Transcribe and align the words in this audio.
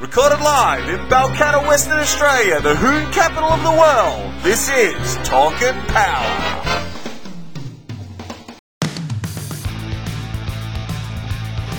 Recorded 0.00 0.40
live 0.40 0.88
in 0.88 0.98
Balcatta, 1.08 1.60
Western 1.68 1.98
Australia, 1.98 2.58
the 2.62 2.74
Hoon 2.74 3.12
capital 3.12 3.50
of 3.50 3.62
the 3.62 3.70
world. 3.70 4.32
This 4.42 4.70
is 4.70 4.96
Torque 5.28 5.60
and 5.60 5.76
Power. 5.88 6.24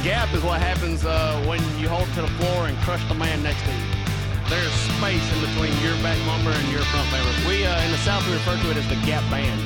Gap 0.04 0.32
is 0.36 0.44
what 0.44 0.62
happens 0.62 1.04
uh, 1.04 1.44
when 1.50 1.60
you 1.80 1.90
hold 1.90 2.08
to 2.14 2.22
the 2.22 2.28
floor 2.38 2.68
and 2.68 2.78
crush 2.86 3.04
the 3.08 3.16
man 3.16 3.42
next 3.42 3.64
to 3.64 3.72
you. 3.72 3.82
There's 4.50 4.72
space 5.02 5.26
in 5.34 5.42
between 5.42 5.74
your 5.82 5.98
back 6.04 6.24
bumper 6.28 6.52
and 6.52 6.72
your 6.72 6.84
front 6.94 7.10
bumper. 7.10 7.50
We 7.50 7.66
uh, 7.66 7.82
in 7.82 7.90
the 7.90 7.98
South 8.06 8.24
we 8.28 8.34
refer 8.34 8.56
to 8.56 8.70
it 8.70 8.78
as 8.78 8.88
the 8.88 9.02
gap 9.02 9.28
band. 9.32 9.60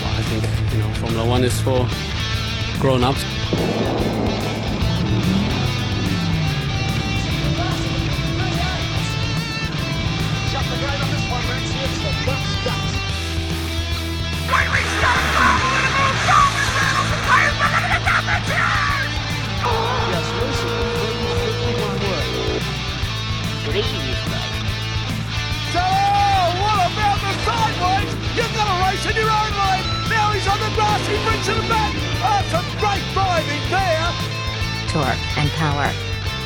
Well, 0.00 0.14
I 0.16 0.22
think 0.32 0.72
you 0.72 0.78
know 0.80 0.94
Formula 0.94 1.28
One 1.28 1.44
is 1.44 1.60
for 1.60 1.86
grown-ups. 2.80 4.25
Torque 34.96 35.36
and 35.36 35.50
Power. 35.50 35.92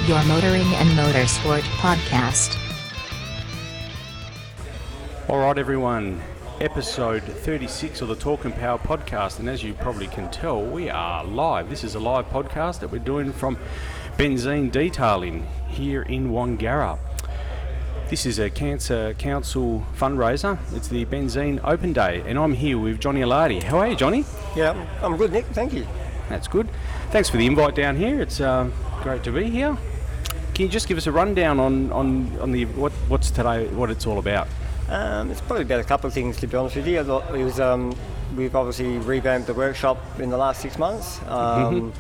Your 0.09 0.25
motoring 0.25 0.67
and 0.75 0.89
motorsport 0.99 1.61
podcast. 1.79 2.59
All 5.29 5.39
right, 5.39 5.57
everyone. 5.57 6.21
Episode 6.61 7.23
36 7.23 8.01
of 8.01 8.09
the 8.09 8.17
Torque 8.17 8.47
and 8.47 8.55
Power 8.57 8.77
podcast. 8.77 9.39
And 9.39 9.49
as 9.49 9.63
you 9.63 9.73
probably 9.75 10.09
can 10.09 10.29
tell, 10.33 10.61
we 10.65 10.91
are 10.91 11.25
live. 11.25 11.71
This 11.71 11.85
is 11.85 11.95
a 11.95 12.01
live 12.01 12.29
podcast 12.29 12.81
that 12.81 12.91
we're 12.91 12.99
doing 12.99 13.33
from 13.33 13.57
Benzene 14.19 14.73
Detailing 14.73 15.47
here 15.69 16.03
in 16.03 16.31
Wangara. 16.31 16.99
This 18.09 18.27
is 18.27 18.41
a 18.41 18.51
Cancer 18.51 19.15
Council 19.15 19.87
fundraiser. 19.97 20.59
It's 20.75 20.89
the 20.89 21.05
Benzene 21.05 21.61
Open 21.63 21.93
Day, 21.93 22.25
and 22.27 22.37
I'm 22.37 22.55
here 22.55 22.79
with 22.79 22.99
Johnny 22.99 23.21
Alardi. 23.21 23.63
How 23.63 23.79
are 23.79 23.87
you, 23.87 23.95
Johnny? 23.95 24.25
Yeah, 24.57 24.75
I'm 25.03 25.17
good, 25.17 25.31
Nick. 25.31 25.47
Thank 25.47 25.73
you. 25.73 25.87
That's 26.29 26.47
good. 26.47 26.69
Thanks 27.11 27.29
for 27.29 27.39
the 27.39 27.47
invite 27.47 27.75
down 27.75 27.97
here. 27.97 28.21
It's 28.21 28.41
uh, 28.41 28.71
great 29.03 29.25
to 29.25 29.33
be 29.33 29.51
here. 29.51 29.77
Can 30.55 30.67
you 30.67 30.69
just 30.69 30.87
give 30.87 30.97
us 30.97 31.09
a 31.09 31.13
rundown 31.13 31.59
on, 31.59 31.91
on, 31.91 32.39
on 32.39 32.53
the 32.53 32.67
what, 32.67 32.93
what's 33.09 33.33
today, 33.33 33.67
what 33.67 33.91
it's 33.91 34.07
all 34.07 34.21
about? 34.21 34.47
Um, 34.89 35.29
it's 35.29 35.41
probably 35.41 35.65
about 35.65 35.81
a 35.81 35.85
couple 35.85 36.07
of 36.07 36.15
things, 36.15 36.37
to 36.37 36.47
be 36.47 36.57
honest 36.57 36.77
with 36.77 36.87
you. 36.87 37.01
It 37.01 37.43
was, 37.43 37.59
um, 37.59 37.97
we've 38.37 38.55
obviously 38.55 38.99
revamped 38.99 39.49
the 39.49 39.55
workshop 39.55 39.99
in 40.21 40.31
the 40.31 40.37
last 40.37 40.63
six 40.63 40.79
months, 40.79 41.21
um, 41.27 41.93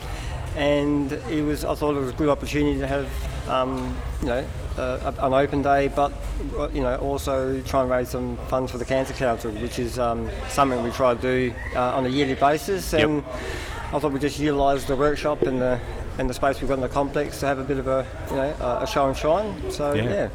and 0.54 1.10
it 1.10 1.42
was. 1.42 1.64
I 1.64 1.74
thought 1.74 1.96
it 1.96 2.00
was 2.00 2.10
a 2.10 2.16
good 2.16 2.28
opportunity 2.28 2.78
to 2.78 2.86
have, 2.86 3.48
um, 3.48 3.96
you 4.20 4.28
know, 4.28 4.46
uh, 4.78 5.12
an 5.18 5.34
open 5.34 5.60
day, 5.62 5.88
but 5.88 6.12
uh, 6.56 6.68
you 6.68 6.82
know, 6.82 6.96
also 6.98 7.60
try 7.62 7.82
and 7.82 7.90
raise 7.90 8.10
some 8.10 8.36
funds 8.46 8.70
for 8.70 8.78
the 8.78 8.84
Cancer 8.84 9.14
Council, 9.14 9.50
which 9.50 9.80
is 9.80 9.98
um, 9.98 10.30
something 10.48 10.80
we 10.84 10.90
try 10.92 11.14
to 11.14 11.20
do 11.20 11.52
uh, 11.74 11.96
on 11.96 12.06
a 12.06 12.08
yearly 12.08 12.34
basis. 12.34 12.92
Yep. 12.92 13.24
I 13.92 13.98
thought 13.98 14.12
we 14.12 14.20
just 14.20 14.38
utilise 14.38 14.84
the 14.84 14.94
workshop 14.96 15.42
and 15.42 15.60
the 15.60 15.80
and 16.18 16.28
the 16.30 16.34
space 16.34 16.60
we've 16.60 16.68
got 16.68 16.74
in 16.74 16.80
the 16.80 16.88
complex 16.88 17.40
to 17.40 17.46
have 17.46 17.58
a 17.58 17.64
bit 17.64 17.78
of 17.78 17.88
a, 17.88 18.06
you 18.30 18.36
know, 18.36 18.54
a, 18.60 18.82
a 18.82 18.86
show 18.86 19.08
and 19.08 19.16
shine. 19.16 19.70
So 19.70 19.94
Yeah. 19.94 20.02
yeah. 20.04 20.28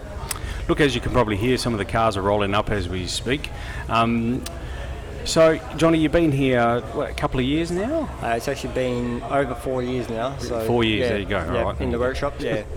Look, 0.67 0.81
as 0.81 0.95
you 0.95 1.01
can 1.01 1.11
probably 1.11 1.37
hear, 1.37 1.57
some 1.57 1.73
of 1.73 1.77
the 1.79 1.85
cars 1.85 2.17
are 2.17 2.23
rolling 2.23 2.55
up 2.55 2.71
as 2.71 2.89
we 2.89 3.05
speak. 3.05 3.51
Um, 3.87 4.43
so, 5.25 5.59
Johnny, 5.77 5.97
you've 5.99 6.11
been 6.11 6.31
here 6.31 6.79
what, 6.93 7.09
a 7.09 7.13
couple 7.13 7.39
of 7.39 7.45
years 7.45 7.71
now. 7.71 8.07
Uh, 8.21 8.27
it's 8.37 8.47
actually 8.47 8.73
been 8.73 9.21
over 9.23 9.55
four 9.55 9.81
years 9.83 10.09
now. 10.09 10.37
So 10.37 10.65
Four 10.65 10.83
years, 10.83 11.01
yeah, 11.01 11.09
there 11.09 11.19
you 11.19 11.25
go, 11.25 11.37
Yeah, 11.37 11.63
alright. 11.63 11.81
in 11.81 11.91
the 11.91 11.99
workshop. 11.99 12.35
Yeah. 12.39 12.63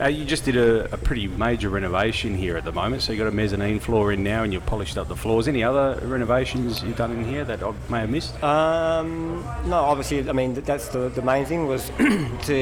Uh, 0.00 0.06
you 0.06 0.24
just 0.24 0.44
did 0.44 0.56
a, 0.56 0.84
a 0.94 0.96
pretty 0.96 1.26
major 1.26 1.68
renovation 1.68 2.32
here 2.36 2.56
at 2.56 2.64
the 2.64 2.70
moment. 2.70 3.02
So 3.02 3.10
you've 3.12 3.18
got 3.18 3.26
a 3.26 3.32
mezzanine 3.34 3.80
floor 3.80 4.12
in 4.12 4.22
now, 4.22 4.44
and 4.44 4.52
you've 4.52 4.64
polished 4.64 4.96
up 4.96 5.08
the 5.08 5.16
floors. 5.16 5.48
Any 5.48 5.64
other 5.64 5.98
renovations 6.06 6.84
you've 6.84 6.96
done 6.96 7.10
in 7.10 7.24
here 7.24 7.42
that 7.44 7.64
I 7.64 7.72
may 7.90 7.98
have 8.02 8.08
missed? 8.10 8.40
um, 8.44 9.42
no, 9.66 9.74
obviously, 9.78 10.28
I 10.30 10.32
mean 10.32 10.54
that's 10.54 10.86
the, 10.90 11.08
the 11.08 11.22
main 11.22 11.46
thing 11.46 11.66
was 11.66 11.90
to 11.98 12.54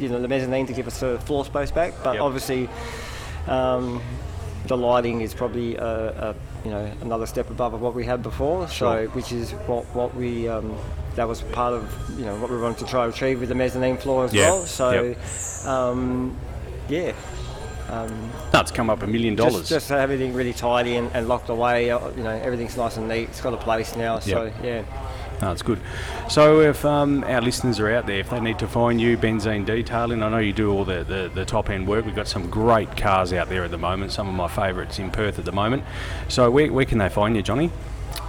you 0.00 0.08
know 0.08 0.18
the 0.22 0.28
mezzanine 0.28 0.64
to 0.66 0.72
give 0.72 0.86
us 0.86 1.00
the 1.00 1.18
floor 1.26 1.44
space 1.44 1.70
back. 1.70 1.92
But 2.02 2.14
Yep. 2.14 2.22
obviously, 2.22 2.70
um, 3.48 4.00
the 4.68 4.76
lighting 4.76 5.20
is 5.22 5.34
probably 5.34 5.76
a, 5.76 5.84
a, 6.30 6.34
you 6.64 6.70
know 6.70 6.90
another 7.00 7.26
step 7.26 7.50
above 7.50 7.74
of 7.74 7.80
what 7.80 7.94
we 7.94 8.04
had 8.04 8.22
before. 8.22 8.68
Sure. 8.68 9.06
So 9.06 9.10
which 9.12 9.32
is 9.32 9.50
what 9.66 9.84
what 9.94 10.14
we 10.14 10.48
um, 10.48 10.76
that 11.16 11.26
was 11.26 11.42
part 11.42 11.74
of 11.74 11.82
you 12.18 12.24
know 12.24 12.36
what 12.38 12.50
we 12.50 12.58
wanted 12.58 12.78
to 12.78 12.86
try 12.86 13.04
to 13.04 13.10
achieve 13.10 13.40
with 13.40 13.48
the 13.48 13.54
mezzanine 13.54 13.96
floor 13.96 14.24
as 14.26 14.32
Yeah, 14.34 14.50
well. 14.50 14.62
So 14.66 14.90
yep. 15.02 15.66
um, 15.66 16.36
yeah. 16.88 17.12
No, 17.90 18.60
it's 18.60 18.70
come 18.70 18.90
up 18.90 19.02
a 19.02 19.06
million 19.06 19.34
dollars. 19.34 19.66
just 19.68 19.88
have 19.88 19.98
everything 20.00 20.34
really 20.34 20.52
tidy 20.52 20.96
and, 20.96 21.10
and 21.14 21.26
locked 21.26 21.48
away. 21.48 21.90
uh, 21.90 22.10
You 22.10 22.22
know, 22.22 22.30
everything's 22.30 22.76
nice 22.76 22.98
and 22.98 23.08
neat. 23.08 23.30
It's 23.30 23.40
got 23.40 23.54
a 23.54 23.56
place 23.56 23.96
now. 23.96 24.18
So 24.18 24.44
Yep. 24.44 24.54
yeah. 24.62 24.82
It's 25.40 25.62
good. 25.62 25.80
So, 26.28 26.60
if 26.60 26.84
um, 26.84 27.22
our 27.24 27.40
listeners 27.40 27.78
are 27.80 27.90
out 27.90 28.06
there, 28.06 28.18
if 28.18 28.30
they 28.30 28.40
need 28.40 28.58
to 28.58 28.66
find 28.68 29.00
you, 29.00 29.16
Benzene 29.16 29.64
Detailing, 29.64 30.22
I 30.22 30.28
know 30.28 30.38
you 30.38 30.52
do 30.52 30.72
all 30.72 30.84
the, 30.84 31.04
the, 31.04 31.30
the 31.32 31.44
top 31.44 31.70
end 31.70 31.86
work. 31.86 32.04
We've 32.04 32.14
got 32.16 32.28
some 32.28 32.50
great 32.50 32.96
cars 32.96 33.32
out 33.32 33.48
there 33.48 33.64
at 33.64 33.70
the 33.70 33.78
moment, 33.78 34.12
some 34.12 34.28
of 34.28 34.34
my 34.34 34.48
favourites 34.48 34.98
in 34.98 35.10
Perth 35.10 35.38
at 35.38 35.44
the 35.44 35.52
moment. 35.52 35.84
So, 36.28 36.50
where, 36.50 36.72
where 36.72 36.84
can 36.84 36.98
they 36.98 37.08
find 37.08 37.36
you, 37.36 37.42
Johnny? 37.42 37.70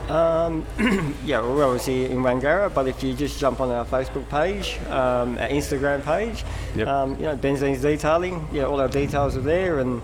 Um, 0.08 0.66
yeah, 1.26 1.42
we're 1.42 1.64
obviously 1.66 2.06
in 2.06 2.20
Wangara, 2.20 2.74
but 2.74 2.88
if 2.88 3.04
you 3.04 3.14
just 3.14 3.40
jump 3.40 3.60
on 3.60 3.70
our 3.70 3.86
Facebook 3.86 4.28
page, 4.30 4.80
um, 4.88 5.38
our 5.38 5.48
Instagram 5.48 6.04
page, 6.04 6.44
Yep. 6.76 6.88
um, 6.88 7.16
you 7.16 7.24
know, 7.24 7.38
Benzine's 7.38 7.82
Detailing, 7.82 8.48
yeah, 8.52 8.64
all 8.64 8.80
our 8.82 8.88
details 8.88 9.38
are 9.38 9.42
there, 9.42 9.80
and 9.80 10.02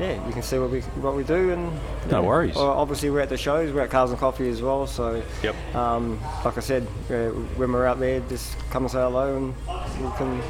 yeah, 0.00 0.26
you 0.26 0.32
can 0.32 0.42
see 0.42 0.58
what 0.58 0.70
we 0.70 0.80
what 1.00 1.14
we 1.14 1.22
do. 1.24 1.50
And 1.50 1.72
No 2.10 2.22
worries. 2.22 2.56
Or 2.56 2.70
obviously, 2.70 3.10
we're 3.10 3.20
at 3.20 3.28
the 3.28 3.36
shows. 3.36 3.72
We're 3.72 3.82
at 3.82 3.90
Cars 3.90 4.10
and 4.10 4.18
Coffee 4.18 4.48
as 4.48 4.62
well. 4.62 4.86
So, 4.86 5.22
Yep. 5.42 5.74
um, 5.74 6.20
like 6.44 6.56
I 6.56 6.60
said, 6.60 6.86
uh, 7.10 7.28
when 7.56 7.72
we're 7.72 7.86
out 7.86 8.00
there, 8.00 8.20
just 8.28 8.56
come 8.70 8.84
and 8.84 8.90
say 8.90 8.98
hello, 8.98 9.36
and 9.36 9.54
we 10.02 10.10
can 10.16 10.40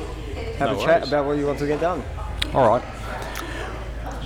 have 0.58 0.70
No 0.70 0.80
a 0.80 0.84
chat 0.84 1.06
about 1.08 1.26
what 1.26 1.36
you 1.38 1.46
want 1.46 1.58
to 1.58 1.66
get 1.66 1.80
done. 1.80 2.02
All 2.54 2.68
right. 2.68 2.82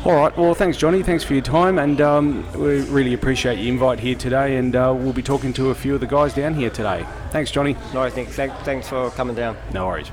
All 0.05 0.15
right. 0.15 0.37
Well, 0.39 0.55
thanks, 0.55 0.77
Johnny. 0.77 1.03
Thanks 1.03 1.25
for 1.25 1.33
your 1.33 1.43
time, 1.43 1.81
and 1.81 2.01
um, 2.01 2.47
we 2.53 2.83
really 2.83 3.13
appreciate 3.13 3.59
your 3.59 3.73
invite 3.73 3.99
here 3.99 4.15
today. 4.15 4.57
And 4.57 4.77
uh, 4.77 4.95
we'll 4.97 5.13
be 5.13 5.23
talking 5.23 5.53
to 5.55 5.71
a 5.71 5.75
few 5.75 5.95
of 5.97 6.01
the 6.01 6.07
guys 6.07 6.33
down 6.33 6.55
here 6.55 6.71
today. 6.71 7.05
Thanks, 7.31 7.51
Johnny. 7.51 7.77
No, 7.93 8.03
I 8.03 8.11
think 8.11 8.29
thank, 8.29 8.53
thanks 8.59 8.89
for 8.89 9.11
coming 9.11 9.35
down. 9.35 9.57
No 9.73 9.89
worries. 9.89 10.11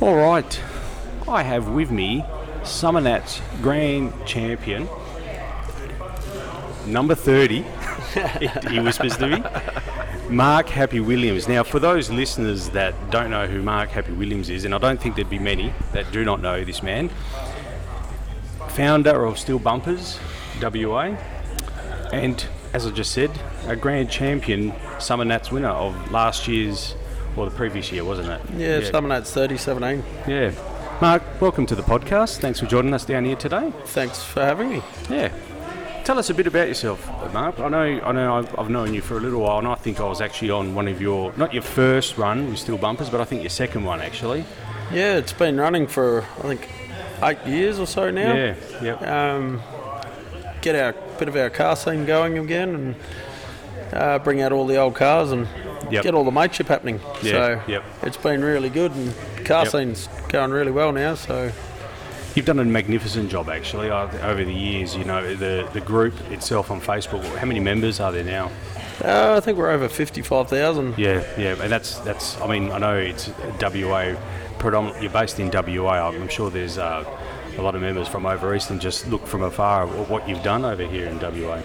All 0.00 0.16
right. 0.16 0.60
I 1.28 1.42
have 1.42 1.68
with 1.68 1.90
me 1.90 2.24
Summernats 2.64 3.40
Grand 3.62 4.12
Champion, 4.26 4.88
number 6.86 7.14
30. 7.14 7.64
he 8.70 8.80
whispers 8.80 9.16
to 9.18 9.26
me. 9.26 9.44
Mark 10.30 10.68
Happy 10.68 11.00
Williams. 11.00 11.48
Now, 11.48 11.62
for 11.62 11.78
those 11.78 12.10
listeners 12.10 12.70
that 12.70 12.94
don't 13.10 13.30
know 13.30 13.46
who 13.46 13.62
Mark 13.62 13.90
Happy 13.90 14.12
Williams 14.12 14.48
is, 14.48 14.64
and 14.64 14.74
I 14.74 14.78
don't 14.78 15.00
think 15.00 15.16
there'd 15.16 15.28
be 15.28 15.38
many 15.38 15.72
that 15.92 16.10
do 16.12 16.24
not 16.24 16.40
know 16.40 16.64
this 16.64 16.82
man, 16.82 17.10
founder 18.68 19.24
of 19.24 19.38
Steel 19.38 19.58
Bumpers 19.58 20.18
WA, 20.62 21.16
and 22.12 22.46
as 22.72 22.86
I 22.86 22.90
just 22.90 23.12
said, 23.12 23.30
a 23.66 23.76
grand 23.76 24.10
champion 24.10 24.72
Summernats 24.98 25.52
winner 25.52 25.68
of 25.68 26.10
last 26.10 26.48
year's, 26.48 26.94
or 27.36 27.44
the 27.48 27.54
previous 27.54 27.92
year, 27.92 28.04
wasn't 28.04 28.28
it? 28.28 28.40
Yeah, 28.56 28.78
yeah. 28.78 28.90
Summernats 28.90 29.32
3017. 29.32 30.02
Yeah. 30.26 30.52
Mark, 31.00 31.22
welcome 31.40 31.66
to 31.66 31.74
the 31.74 31.82
podcast. 31.82 32.38
Thanks 32.38 32.60
for 32.60 32.66
joining 32.66 32.94
us 32.94 33.04
down 33.04 33.24
here 33.24 33.36
today. 33.36 33.72
Thanks 33.86 34.22
for 34.22 34.40
having 34.40 34.70
me. 34.70 34.82
Yeah. 35.10 35.32
Tell 36.04 36.18
us 36.18 36.30
a 36.30 36.34
bit 36.34 36.46
about 36.46 36.68
yourself, 36.68 37.06
Mark. 37.32 37.58
I 37.58 37.68
know, 37.68 37.82
I 37.82 38.12
know, 38.12 38.36
I've, 38.36 38.58
I've 38.58 38.70
known 38.70 38.94
you 38.94 39.00
for 39.00 39.16
a 39.16 39.20
little 39.20 39.40
while, 39.40 39.58
and 39.58 39.66
I 39.68 39.74
think 39.74 40.00
I 40.00 40.04
was 40.08 40.20
actually 40.20 40.50
on 40.50 40.74
one 40.74 40.86
of 40.88 41.00
your, 41.00 41.32
not 41.36 41.52
your 41.52 41.62
first 41.62 42.16
run 42.16 42.48
with 42.48 42.58
Steel 42.58 42.78
Bumpers, 42.78 43.10
but 43.10 43.20
I 43.20 43.24
think 43.24 43.42
your 43.42 43.50
second 43.50 43.84
one 43.84 44.00
actually. 44.00 44.44
Yeah, 44.92 45.16
it's 45.16 45.32
been 45.32 45.58
running 45.58 45.86
for 45.86 46.22
I 46.38 46.54
think 46.54 46.70
eight 47.22 47.44
years 47.46 47.78
or 47.78 47.86
so 47.86 48.10
now. 48.10 48.34
Yeah. 48.34 48.54
Yep. 48.82 49.02
Um, 49.02 49.62
get 50.62 50.74
our 50.76 50.92
bit 51.18 51.28
of 51.28 51.36
our 51.36 51.50
car 51.50 51.74
scene 51.76 52.06
going 52.06 52.38
again, 52.38 52.74
and 52.74 52.96
uh, 53.92 54.18
bring 54.20 54.40
out 54.42 54.52
all 54.52 54.66
the 54.66 54.76
old 54.76 54.94
cars 54.94 55.32
and 55.32 55.48
Yep. 55.90 56.02
get 56.02 56.14
all 56.14 56.24
the 56.24 56.30
mateship 56.30 56.68
happening. 56.68 56.98
Yeah, 57.22 57.30
So 57.32 57.62
yep. 57.68 57.84
it's 58.02 58.16
been 58.16 58.42
really 58.42 58.70
good, 58.70 58.90
and 58.92 59.14
car 59.44 59.64
Yep. 59.64 59.72
scene's 59.72 60.08
going 60.28 60.50
really 60.50 60.72
well 60.72 60.92
now. 60.92 61.14
So 61.14 61.50
You've 62.34 62.46
done 62.46 62.58
a 62.58 62.64
magnificent 62.64 63.30
job, 63.30 63.48
actually, 63.48 63.90
over 63.90 64.44
the 64.44 64.52
years. 64.52 64.96
You 64.96 65.04
know, 65.04 65.36
the 65.36 65.68
the 65.72 65.80
group 65.80 66.14
itself 66.32 66.68
on 66.72 66.80
Facebook. 66.80 67.22
How 67.36 67.46
many 67.46 67.60
members 67.60 68.00
are 68.00 68.10
there 68.10 68.24
now? 68.24 68.50
uh, 69.04 69.34
I 69.36 69.40
think 69.40 69.56
we're 69.56 69.70
over 69.70 69.88
fifty-five 69.88 70.48
thousand. 70.48 70.98
Yeah, 70.98 71.22
yeah, 71.38 71.54
and 71.62 71.70
that's 71.70 72.00
that's. 72.00 72.40
I 72.40 72.48
mean, 72.48 72.72
I 72.72 72.78
know 72.78 72.96
it's 72.96 73.30
WA 73.62 74.16
predominantly 74.58 75.02
you're 75.04 75.12
based 75.12 75.38
in 75.38 75.48
WA. 75.52 76.08
I'm 76.08 76.26
sure 76.28 76.50
there's 76.50 76.76
uh, 76.76 77.04
a 77.56 77.62
lot 77.62 77.76
of 77.76 77.82
members 77.82 78.08
from 78.08 78.26
over 78.26 78.52
east 78.54 78.70
and 78.70 78.80
just 78.80 79.06
look 79.08 79.26
from 79.28 79.42
afar 79.42 79.86
at 79.86 80.08
what 80.10 80.28
you've 80.28 80.42
done 80.42 80.64
over 80.64 80.84
here 80.84 81.06
in 81.06 81.20
WA. 81.20 81.62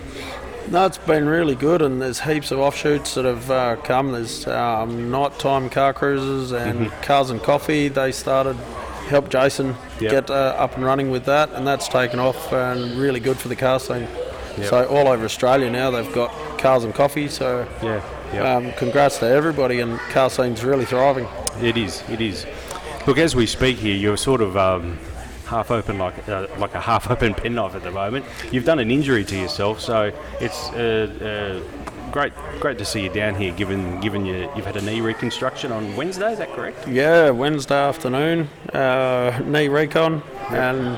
No, 0.70 0.86
it's 0.86 1.00
been 1.00 1.28
really 1.28 1.56
good, 1.56 1.82
and 1.82 2.00
there's 2.00 2.20
heaps 2.20 2.52
of 2.52 2.60
offshoots 2.60 3.16
that 3.16 3.26
have 3.26 3.50
uh, 3.50 3.76
come. 3.78 4.12
There's 4.12 4.46
um, 4.48 5.10
nighttime 5.10 5.68
car 5.70 5.94
cruises 5.94 6.52
and 6.52 6.92
cars 7.02 7.32
and 7.32 7.42
coffee. 7.42 7.88
They 7.88 8.12
started 8.12 8.56
help 9.08 9.30
Jason 9.30 9.76
Yep. 10.00 10.12
get 10.12 10.30
uh, 10.30 10.34
up 10.58 10.76
and 10.76 10.86
running 10.86 11.10
with 11.10 11.26
that, 11.26 11.52
and 11.54 11.66
that's 11.66 11.88
taken 11.88 12.20
off 12.20 12.54
and 12.54 13.00
really 13.00 13.20
good 13.20 13.38
for 13.38 13.48
the 13.48 13.56
car 13.56 13.80
scene. 13.80 14.08
Yep. 14.60 14.70
So 14.70 14.86
all 14.88 15.08
over 15.08 15.26
Australia 15.26 15.70
now 15.72 15.90
they've 15.90 16.14
got 16.14 16.30
cars 16.60 16.84
and 16.84 16.94
coffee. 16.94 17.28
So 17.30 17.68
Yeah, 17.82 18.02
yeah. 18.32 18.56
um, 18.56 18.72
congrats 18.74 19.18
to 19.20 19.26
everybody, 19.26 19.80
and 19.80 19.98
car 20.12 20.30
scene's 20.30 20.64
really 20.64 20.86
thriving. 20.86 21.28
It 21.62 21.78
is. 21.78 22.04
It 22.10 22.22
is. 22.22 22.46
Look, 23.08 23.18
as 23.18 23.36
we 23.36 23.48
speak 23.48 23.78
here, 23.78 23.96
you're 23.96 24.18
sort 24.18 24.42
of 24.42 24.56
um, 24.56 25.00
half 25.50 25.72
open, 25.72 25.98
like 25.98 26.28
uh, 26.30 26.48
like 26.58 26.74
a 26.76 26.80
half 26.82 27.10
open 27.14 27.34
penknife 27.34 27.76
at 27.76 27.84
the 27.84 27.92
moment. 27.92 28.26
You've 28.52 28.66
done 28.66 28.80
an 28.80 28.92
injury 28.92 29.24
to 29.26 29.36
yourself, 29.36 29.80
so 29.82 30.12
it's 30.40 30.70
uh, 30.72 31.62
uh, 31.66 32.12
great 32.12 32.34
great 32.60 32.78
to 32.78 32.86
see 32.86 33.04
you 33.04 33.10
down 33.10 33.36
here. 33.36 33.52
Given 33.54 34.00
given 34.02 34.26
you 34.26 34.50
you've 34.56 34.66
had 34.66 34.78
a 34.78 34.82
knee 34.82 35.02
reconstruction 35.02 35.72
on 35.72 35.96
Wednesday, 35.96 36.32
is 36.32 36.38
that 36.40 36.54
correct? 36.54 36.88
Yeah, 36.88 37.32
Wednesday 37.32 37.76
afternoon, 37.76 38.48
uh, 38.74 39.42
knee 39.46 39.68
recon, 39.68 40.22
and 40.52 40.98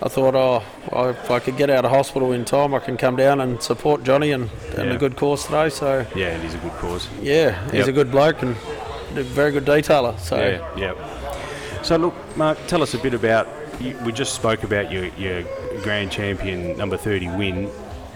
I 0.00 0.08
thought, 0.08 0.36
oh, 0.36 0.62
well, 0.92 1.08
if 1.10 1.28
I 1.30 1.40
could 1.40 1.56
get 1.56 1.70
out 1.70 1.84
of 1.84 1.90
hospital 1.90 2.30
in 2.32 2.44
time, 2.44 2.72
I 2.72 2.78
can 2.78 2.96
come 2.96 3.16
down 3.16 3.40
and 3.40 3.60
support 3.60 4.04
Johnny 4.04 4.30
and, 4.30 4.48
and 4.76 4.90
Yeah. 4.90 4.94
a 4.94 4.96
good 4.98 5.16
course 5.16 5.46
today. 5.46 5.70
So 5.70 6.06
Yeah, 6.14 6.36
it 6.38 6.44
is 6.44 6.54
a 6.54 6.58
good 6.58 6.70
cause. 6.74 7.08
yeah, 7.20 7.64
he's 7.72 7.80
Yep. 7.80 7.88
a 7.88 7.92
good 7.92 8.10
bloke 8.12 8.42
and 8.42 8.54
a 9.16 9.24
very 9.24 9.50
good 9.50 9.64
detailer. 9.64 10.16
So 10.20 10.36
Yeah, 10.36 10.60
yeah. 10.76 11.82
So 11.82 11.96
look, 11.96 12.14
Mark, 12.36 12.58
tell 12.68 12.80
us 12.82 12.94
a 12.94 12.98
bit 12.98 13.12
about. 13.12 13.48
You, 13.80 13.96
we 14.04 14.12
just 14.12 14.34
spoke 14.34 14.62
about 14.64 14.90
your 14.90 15.06
your 15.16 15.42
grand 15.82 16.10
champion 16.10 16.76
number 16.76 16.96
thirty 16.96 17.28
win. 17.28 17.70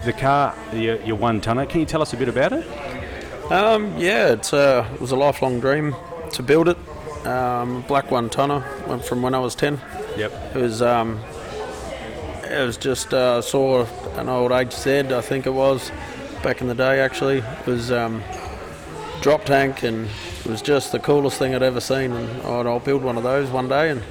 The 0.05 0.13
car, 0.13 0.53
your, 0.73 1.01
your 1.03 1.15
one 1.15 1.39
tonner. 1.39 1.65
Can 1.65 1.79
you 1.79 1.85
tell 1.85 2.01
us 2.01 2.11
a 2.11 2.17
bit 2.17 2.27
about 2.27 2.51
it? 2.51 2.67
um, 3.51 3.97
yeah, 3.97 4.33
it's 4.33 4.53
uh, 4.53 4.87
it 4.93 4.99
was 4.99 5.11
a 5.11 5.15
lifelong 5.15 5.59
dream 5.59 5.95
to 6.31 6.43
build 6.43 6.67
it. 6.67 6.77
Um, 7.25 7.83
black 7.83 8.11
one 8.11 8.29
tonner 8.29 8.65
went 8.87 9.05
from 9.05 9.21
when 9.21 9.33
I 9.33 9.39
was 9.39 9.55
ten. 9.55 9.79
Yep. 10.17 10.55
It 10.55 10.59
was 10.59 10.81
um, 10.81 11.19
it 12.43 12.65
was 12.65 12.77
just 12.77 13.13
uh, 13.13 13.41
saw 13.41 13.85
an 14.17 14.29
old 14.29 14.51
HZ, 14.51 15.11
I 15.11 15.21
think 15.21 15.45
it 15.45 15.53
was, 15.53 15.91
back 16.43 16.61
in 16.61 16.67
the 16.67 16.75
day. 16.75 16.99
Actually, 16.99 17.39
it 17.39 17.65
was 17.65 17.91
um, 17.91 18.21
drop 19.21 19.45
tank, 19.45 19.83
and 19.83 20.07
it 20.39 20.45
was 20.45 20.61
just 20.61 20.91
the 20.91 20.99
coolest 20.99 21.39
thing 21.39 21.55
I'd 21.55 21.63
ever 21.63 21.79
seen. 21.79 22.11
And 22.11 22.41
I'd, 22.43 22.67
I'll 22.67 22.79
build 22.79 23.03
one 23.03 23.17
of 23.17 23.23
those 23.23 23.49
one 23.49 23.69
day. 23.69 23.89
And 23.89 24.03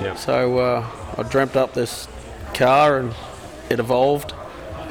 Yep. 0.00 0.18
so 0.18 0.58
uh, 0.58 0.86
I 1.16 1.22
dreamt 1.24 1.56
up 1.56 1.74
this 1.74 2.08
car, 2.54 2.98
and 2.98 3.14
it 3.70 3.78
evolved 3.78 4.34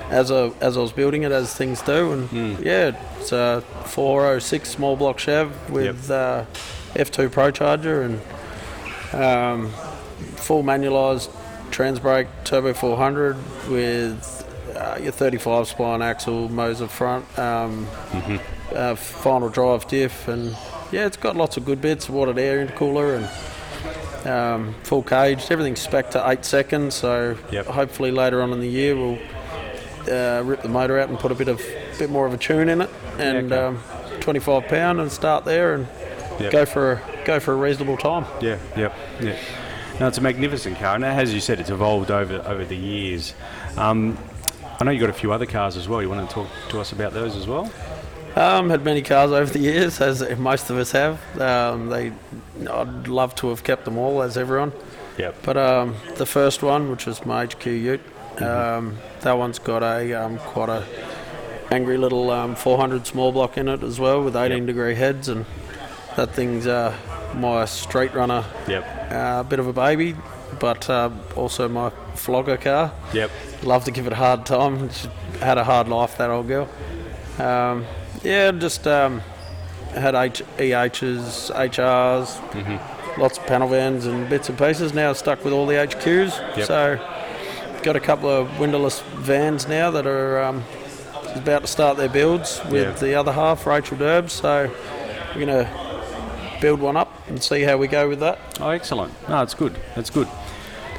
as 0.10 0.32
I 0.32 0.48
as 0.62 0.78
I 0.78 0.82
was 0.82 0.92
building 0.92 1.24
it, 1.24 1.32
as 1.32 1.54
things 1.56 1.82
do. 1.82 2.12
And 2.14 2.60
yeah, 2.60 2.98
it's 3.20 3.32
a 3.32 3.62
406 3.86 4.70
small 4.70 4.96
block 4.96 5.20
Chev 5.20 5.70
with 5.70 6.10
uh, 6.12 6.46
F2 6.94 7.30
ProCharger 7.30 8.06
and 8.06 8.22
um, 9.14 9.70
full 10.36 10.64
manualised 10.64 11.32
trans 11.72 12.00
brake 12.00 12.28
turbo 12.44 12.74
400 12.74 13.36
with 13.70 14.76
uh, 14.76 14.98
your 15.02 15.12
35 15.12 15.68
spline 15.68 16.04
axle, 16.04 16.50
Moser 16.50 16.88
front, 16.88 17.26
um, 17.40 17.88
uh, 18.76 18.96
final 18.96 19.50
drive 19.50 19.88
diff, 19.88 20.28
and 20.28 20.56
yeah, 20.92 21.06
it's 21.06 21.18
got 21.18 21.36
lots 21.36 21.58
of 21.58 21.66
good 21.66 21.82
bits, 21.82 22.10
watered 22.10 22.38
air 22.38 22.66
intercooler 22.66 23.18
and 23.18 23.28
um, 24.26 24.74
full 24.84 25.04
caged. 25.04 25.52
Everything's 25.52 25.82
spec 25.82 26.12
to 26.12 26.30
eight 26.30 26.46
seconds, 26.46 26.96
so 26.96 27.38
Yep. 27.52 27.66
hopefully 27.68 28.12
later 28.12 28.42
on 28.42 28.52
in 28.54 28.60
the 28.60 28.68
year 28.70 28.96
we'll 28.96 29.20
uh, 30.12 30.42
rip 30.44 30.62
the 30.62 30.70
motor 30.70 31.00
out 31.00 31.10
and 31.10 31.18
put 31.20 31.32
a 31.32 31.36
bit 31.36 31.48
of 31.48 31.62
bit 32.00 32.10
more 32.10 32.26
of 32.26 32.34
a 32.34 32.38
tune 32.38 32.70
in 32.70 32.82
it, 32.82 32.90
and 33.20 33.54
okay. 33.54 33.62
um, 33.64 33.80
25 34.20 34.68
pound, 34.68 35.00
and 35.00 35.12
start 35.12 35.46
there 35.46 35.74
and 35.76 35.88
Yep. 36.40 36.52
go 36.52 36.66
for 36.66 36.94
a, 36.94 37.26
go 37.26 37.40
for 37.40 37.54
a 37.54 37.56
reasonable 37.56 37.96
time. 37.96 38.26
Yeah, 38.42 38.58
yep, 38.76 38.96
yeah. 39.22 39.38
No, 40.00 40.08
it's 40.08 40.18
a 40.18 40.22
magnificent 40.22 40.80
car, 40.80 40.96
and 40.96 41.06
as 41.06 41.32
you 41.32 41.40
said, 41.40 41.60
it's 41.60 41.70
evolved 41.70 42.10
over 42.10 42.42
over 42.48 42.66
the 42.66 42.76
years. 42.76 43.36
Um, 43.78 44.18
I 44.80 44.84
know 44.84 44.90
you 44.92 45.00
got 45.00 45.12
a 45.12 45.14
few 45.14 45.32
other 45.32 45.46
cars 45.46 45.78
as 45.78 45.88
well. 45.88 46.02
You 46.02 46.10
want 46.10 46.28
to 46.28 46.34
talk 46.34 46.48
to 46.70 46.80
us 46.82 46.92
about 46.92 47.14
those 47.14 47.36
as 47.36 47.46
well? 47.46 47.72
Um, 48.36 48.70
had 48.72 48.84
many 48.84 49.02
cars 49.04 49.32
over 49.32 49.52
the 49.52 49.60
years, 49.60 50.02
as 50.02 50.24
most 50.40 50.70
of 50.72 50.78
us 50.78 50.92
have. 50.94 51.20
Um, 51.40 51.90
they, 51.90 52.12
I'd 52.70 53.08
love 53.08 53.36
to 53.36 53.50
have 53.50 53.64
kept 53.64 53.86
them 53.86 53.98
all, 53.98 54.24
as 54.24 54.38
everyone. 54.38 54.72
Yep. 55.20 55.36
But 55.44 55.58
um, 55.58 55.96
the 56.16 56.26
first 56.26 56.64
one, 56.64 56.90
which 56.90 57.06
was 57.06 57.24
my 57.26 57.46
HQ 57.46 57.66
Ute, 57.68 58.02
um, 58.42 58.98
that 59.22 59.34
one's 59.34 59.60
got 59.60 59.84
a 59.84 60.12
um, 60.14 60.40
quite 60.40 60.70
a 60.70 60.84
angry 61.72 61.98
little 61.98 62.32
um, 62.32 62.56
400 62.56 63.06
small 63.06 63.32
block 63.32 63.58
in 63.58 63.68
it 63.68 63.84
as 63.84 64.00
well, 64.00 64.24
with 64.24 64.36
18 64.36 64.58
Yep. 64.60 64.66
degree 64.68 64.96
heads, 64.96 65.30
and 65.30 65.46
that 66.16 66.34
thing's 66.34 66.66
uh, 66.66 66.96
my 67.36 67.66
straight 67.66 68.16
runner, 68.16 68.44
Yep. 68.68 69.12
uh, 69.12 69.44
bit 69.44 69.60
of 69.60 69.68
a 69.68 69.74
baby, 69.74 70.16
but 70.60 70.90
uh, 70.90 71.12
also 71.36 71.70
my 71.70 71.92
flogger 72.16 72.58
car. 72.58 72.92
Yep. 73.14 73.30
Love 73.62 73.86
to 73.86 73.92
give 73.92 74.08
it 74.08 74.14
a 74.14 74.16
hard 74.16 74.48
time. 74.48 74.90
She 74.90 75.08
had 75.40 75.60
a 75.60 75.64
hard 75.64 75.88
life, 75.88 76.18
that 76.18 76.32
old 76.32 76.48
girl. 76.48 76.68
Um, 77.38 77.86
yeah, 78.24 78.52
just 78.52 78.88
um, 78.88 79.20
had 79.94 80.16
H- 80.16 80.44
EHs, 80.58 81.52
HRs, 81.52 82.40
Mm-hmm. 82.52 83.22
lots 83.22 83.38
of 83.38 83.46
panel 83.46 83.68
vans 83.68 84.06
and 84.06 84.30
bits 84.30 84.50
and 84.50 84.58
pieces. 84.58 84.94
Now 84.94 85.14
stuck 85.14 85.44
with 85.44 85.54
all 85.54 85.66
the 85.66 85.76
HQs. 85.76 86.58
Yep. 86.58 86.68
So 86.68 87.80
got 87.84 87.96
a 87.96 88.00
couple 88.00 88.30
of 88.30 88.60
windowless 88.60 89.02
vans 89.02 89.68
now 89.68 89.92
that 89.92 90.08
are 90.08 90.42
um, 90.42 90.64
about 91.36 91.62
to 91.62 91.68
start 91.68 91.98
their 91.98 92.10
builds 92.10 92.62
with 92.70 93.00
the 93.00 93.14
other 93.16 93.32
half, 93.34 93.66
Rachel 93.68 93.98
Derbs. 93.98 94.32
So 94.32 94.72
we're 95.36 95.46
going 95.46 95.66
to 95.66 96.58
build 96.62 96.80
one 96.80 96.96
up 96.96 97.12
and 97.28 97.44
see 97.44 97.62
how 97.64 97.76
we 97.78 97.88
go 97.88 98.08
with 98.08 98.20
that. 98.22 98.40
Oh, 98.62 98.70
excellent. 98.70 99.12
No, 99.28 99.42
it's 99.44 99.54
good. 99.54 99.76
That's 99.96 100.10
good. 100.10 100.28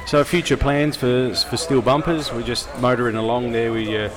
So, 0.07 0.23
future 0.23 0.55
plans 0.57 0.95
for 0.95 1.33
for 1.33 1.57
steel 1.57 1.81
bumpers? 1.81 2.31
We're 2.31 2.43
just 2.43 2.69
motoring 2.79 3.15
along 3.15 3.53
there 3.53 3.71
with 3.73 3.87
your 3.87 4.09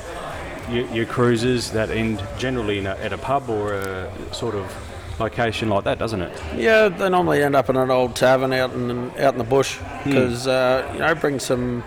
your, 0.70 0.86
your 0.94 1.06
cruisers 1.06 1.70
that 1.72 1.90
end 1.90 2.22
generally 2.38 2.78
in 2.78 2.86
a, 2.86 2.90
at 2.96 3.12
a 3.12 3.18
pub 3.18 3.48
or 3.48 3.74
a 3.74 4.10
sort 4.32 4.54
of 4.54 4.72
location 5.20 5.68
like 5.68 5.84
that, 5.84 5.98
doesn't 5.98 6.22
it? 6.22 6.42
Yeah, 6.56 6.88
they 6.88 7.08
normally 7.08 7.42
end 7.42 7.56
up 7.56 7.68
in 7.68 7.76
an 7.76 7.90
old 7.90 8.14
tavern 8.14 8.52
out 8.52 8.72
in 8.72 9.10
out 9.18 9.34
in 9.34 9.38
the 9.38 9.44
bush 9.44 9.76
Hmm. 9.76 10.10
because 10.10 10.46
uh, 10.46 10.88
you 10.92 11.00
know 11.00 11.14
bring 11.14 11.40
some 11.40 11.82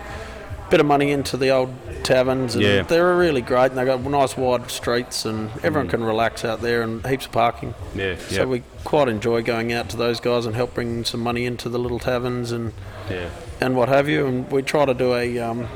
bit 0.70 0.80
of 0.80 0.86
money 0.86 1.10
into 1.10 1.36
the 1.36 1.50
old 1.50 1.74
taverns 2.02 2.54
and 2.54 2.64
Yeah. 2.64 2.80
they're 2.82 3.14
really 3.16 3.42
great 3.42 3.66
and 3.72 3.76
they've 3.76 3.86
got 3.86 4.00
nice 4.02 4.38
wide 4.38 4.70
streets 4.70 5.26
and 5.26 5.50
everyone 5.62 5.88
can 5.88 6.02
relax 6.02 6.46
out 6.46 6.62
there 6.62 6.80
and 6.80 7.06
heaps 7.06 7.26
of 7.26 7.32
parking. 7.32 7.72
Hmm. 7.72 8.00
Yeah. 8.00 8.16
So 8.28 8.34
yeah. 8.36 8.44
we 8.46 8.62
quite 8.84 9.08
enjoy 9.08 9.42
going 9.42 9.72
out 9.72 9.90
to 9.90 9.96
those 9.98 10.18
guys 10.20 10.46
and 10.46 10.54
help 10.54 10.74
bring 10.74 11.04
some 11.04 11.20
money 11.20 11.44
into 11.44 11.68
the 11.68 11.78
little 11.78 11.98
taverns 11.98 12.52
and 12.52 12.72
yeah. 13.10 13.28
and 13.60 13.76
what 13.76 13.88
have 13.88 14.08
you. 14.08 14.26
And 14.26 14.50
we 14.50 14.62
try 14.62 14.84
to 14.86 14.94
do 14.94 15.14
a 15.14 15.38
um, 15.40 15.68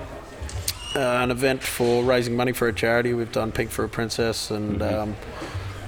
uh, 0.96 1.22
an 1.22 1.30
event 1.30 1.62
for 1.62 2.02
raising 2.02 2.34
money 2.36 2.52
for 2.52 2.68
a 2.68 2.72
charity. 2.72 3.12
We've 3.14 3.30
done 3.32 3.52
Pink 3.52 3.70
for 3.70 3.84
a 3.84 3.88
Princess, 3.88 4.50
and 4.50 4.80
Mm-hmm. 4.80 5.00
um, 5.10 5.16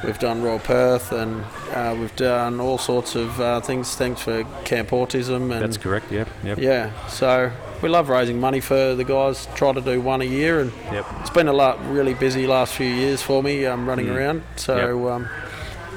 we've 0.05 0.19
done 0.19 0.43
Royal 0.43 0.59
Perth, 0.59 1.11
and 1.13 1.45
uh, 1.73 1.97
we've 1.99 2.15
done 2.17 2.61
all 2.61 2.79
sorts 2.79 3.15
of 3.17 3.41
uh, 3.41 3.61
things. 3.61 3.95
Things 3.97 4.21
for 4.21 4.45
Camp 4.65 4.91
Autism, 4.91 5.51
and 5.51 5.63
That's 5.63 5.77
correct. 5.79 6.13
Yep. 6.13 6.29
Yep. 6.45 6.59
yeah. 6.59 7.07
So 7.09 7.51
we 7.83 7.89
love 7.89 8.09
raising 8.09 8.39
money 8.39 8.61
for 8.61 8.95
the 8.95 9.05
guys. 9.05 9.49
Try 9.55 9.73
to 9.73 9.81
do 9.81 10.01
one 10.01 10.21
a 10.21 10.25
year, 10.27 10.61
and 10.61 10.73
Yep. 10.93 11.07
it's 11.21 11.31
been 11.31 11.49
a 11.49 11.53
lot 11.53 11.79
really 11.91 12.15
busy 12.15 12.47
last 12.47 12.75
few 12.75 12.87
years 12.87 13.23
for 13.23 13.43
me. 13.43 13.67
um, 13.67 13.89
running 13.89 14.07
Mm. 14.07 14.17
around, 14.17 14.43
so 14.57 15.09
um, 15.09 15.29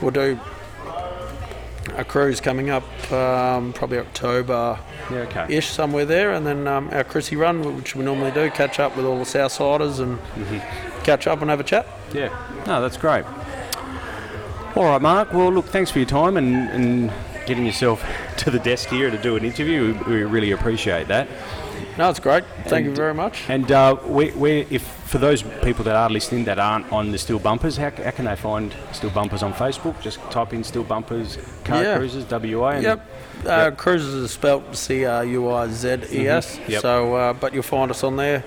we'll 0.01 0.11
do. 0.11 0.39
A 2.01 2.03
cruise 2.03 2.41
coming 2.41 2.71
up, 2.71 2.83
um, 3.11 3.73
probably 3.73 3.99
October 3.99 4.79
Yeah. 5.11 5.17
Okay. 5.19 5.45
ish 5.55 5.67
somewhere 5.67 6.03
there, 6.03 6.31
and 6.33 6.47
then 6.47 6.67
um, 6.67 6.89
our 6.91 7.03
Chrissy 7.03 7.35
run, 7.35 7.75
which 7.77 7.95
we 7.95 8.03
normally 8.03 8.31
do, 8.31 8.49
catch 8.49 8.79
up 8.79 8.97
with 8.97 9.05
all 9.05 9.19
the 9.19 9.23
Southsiders 9.23 9.99
and 9.99 10.17
catch 11.03 11.27
up 11.27 11.41
and 11.41 11.51
have 11.51 11.59
a 11.59 11.63
chat. 11.63 11.85
Yeah. 12.11 12.29
No, 12.65 12.81
that's 12.81 12.97
great. 12.97 13.23
All 14.75 14.85
right, 14.85 14.99
Mark. 14.99 15.31
Well, 15.31 15.51
look, 15.53 15.65
thanks 15.67 15.91
for 15.91 15.99
your 15.99 16.07
time 16.07 16.37
and, 16.37 16.55
and 16.71 17.13
getting 17.45 17.67
yourself 17.67 18.03
to 18.37 18.49
the 18.49 18.57
desk 18.59 18.89
here 18.89 19.11
to 19.11 19.21
do 19.21 19.35
an 19.35 19.45
interview. 19.45 19.93
We, 20.07 20.15
we 20.15 20.23
really 20.23 20.51
appreciate 20.53 21.07
that. 21.09 21.27
No, 21.99 22.09
it's 22.09 22.19
great. 22.19 22.43
Thank 22.65 22.87
you 22.87 22.95
very 22.95 23.13
much. 23.13 23.47
And 23.47 23.71
uh, 23.71 23.95
where, 23.97 24.31
where, 24.31 24.65
if 24.71 25.00
for 25.11 25.17
those 25.17 25.43
people 25.61 25.83
that 25.83 25.95
are 25.95 26.09
listening 26.09 26.45
that 26.45 26.57
aren't 26.57 26.89
on 26.91 27.11
the 27.11 27.17
Steel 27.17 27.37
Bumpers, 27.37 27.75
how, 27.75 27.89
how 27.91 28.11
can 28.11 28.25
they 28.25 28.35
find 28.37 28.73
Steel 28.93 29.09
Bumpers 29.09 29.43
on 29.43 29.53
Facebook? 29.53 29.99
Just 30.01 30.19
type 30.31 30.53
in 30.53 30.63
Steel 30.63 30.83
Bumpers 30.85 31.37
Car 31.65 31.83
Yeah. 31.83 31.97
Cruisers 31.97 32.23
WA. 32.29 32.69
And 32.69 32.83
Yep. 32.83 33.05
Uh, 33.45 33.71
Cruises 33.71 34.13
is 34.13 34.31
spelt 34.31 34.73
C 34.75 35.03
R 35.05 35.25
U 35.25 35.49
I 35.51 35.67
Z 35.67 35.87
E 36.13 36.27
S. 36.29 36.57
Mhm. 36.57 36.69
Yep. 36.69 36.81
So, 36.81 37.15
uh, 37.15 37.33
but 37.33 37.53
you'll 37.53 37.63
find 37.63 37.91
us 37.91 38.03
on 38.05 38.15
there. 38.15 38.43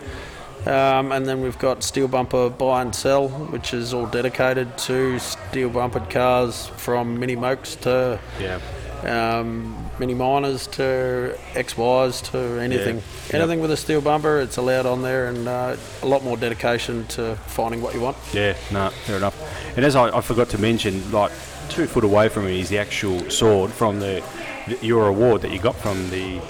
Um, 0.66 1.12
and 1.12 1.26
then 1.26 1.42
we've 1.42 1.58
got 1.58 1.82
Steel 1.82 2.08
Bumper 2.08 2.48
Buy 2.48 2.80
and 2.80 2.94
Sell, 2.94 3.28
which 3.28 3.74
is 3.74 3.92
all 3.92 4.06
dedicated 4.06 4.78
to 4.78 5.18
steel 5.18 5.68
bumpered 5.68 6.08
cars 6.08 6.68
from 6.78 7.20
mini 7.20 7.36
mokes 7.36 7.74
to 7.82 8.18
Yeah. 8.40 8.60
Um, 9.04 9.90
Mini 9.98 10.14
Minors 10.14 10.66
to 10.68 11.36
XYs 11.52 12.22
to 12.30 12.60
anything. 12.60 13.02
Yeah. 13.28 13.36
Anything 13.36 13.60
with 13.60 13.70
a 13.70 13.76
steel 13.76 14.00
bumper, 14.00 14.40
it's 14.40 14.56
allowed 14.56 14.86
on 14.86 15.02
there, 15.02 15.26
and 15.26 15.46
uh, 15.46 15.76
a 16.02 16.06
lot 16.06 16.24
more 16.24 16.36
dedication 16.36 17.06
to 17.08 17.36
finding 17.46 17.80
what 17.82 17.94
you 17.94 18.00
want. 18.00 18.16
Yeah, 18.32 18.56
no, 18.72 18.90
fair 18.90 19.16
enough. 19.16 19.36
And 19.76 19.84
as 19.84 19.96
I, 19.96 20.16
I 20.16 20.20
forgot 20.20 20.48
to 20.50 20.58
mention, 20.58 21.10
like 21.12 21.32
two 21.68 21.86
foot 21.86 22.04
away 22.04 22.28
from 22.28 22.46
me 22.46 22.60
is 22.60 22.68
the 22.68 22.78
actual 22.78 23.30
sword 23.30 23.70
from 23.70 24.00
the, 24.00 24.22
the 24.68 24.78
your 24.86 25.08
award 25.08 25.42
that 25.42 25.50
you 25.50 25.58
got 25.58 25.76
from 25.76 26.10
the 26.10 26.40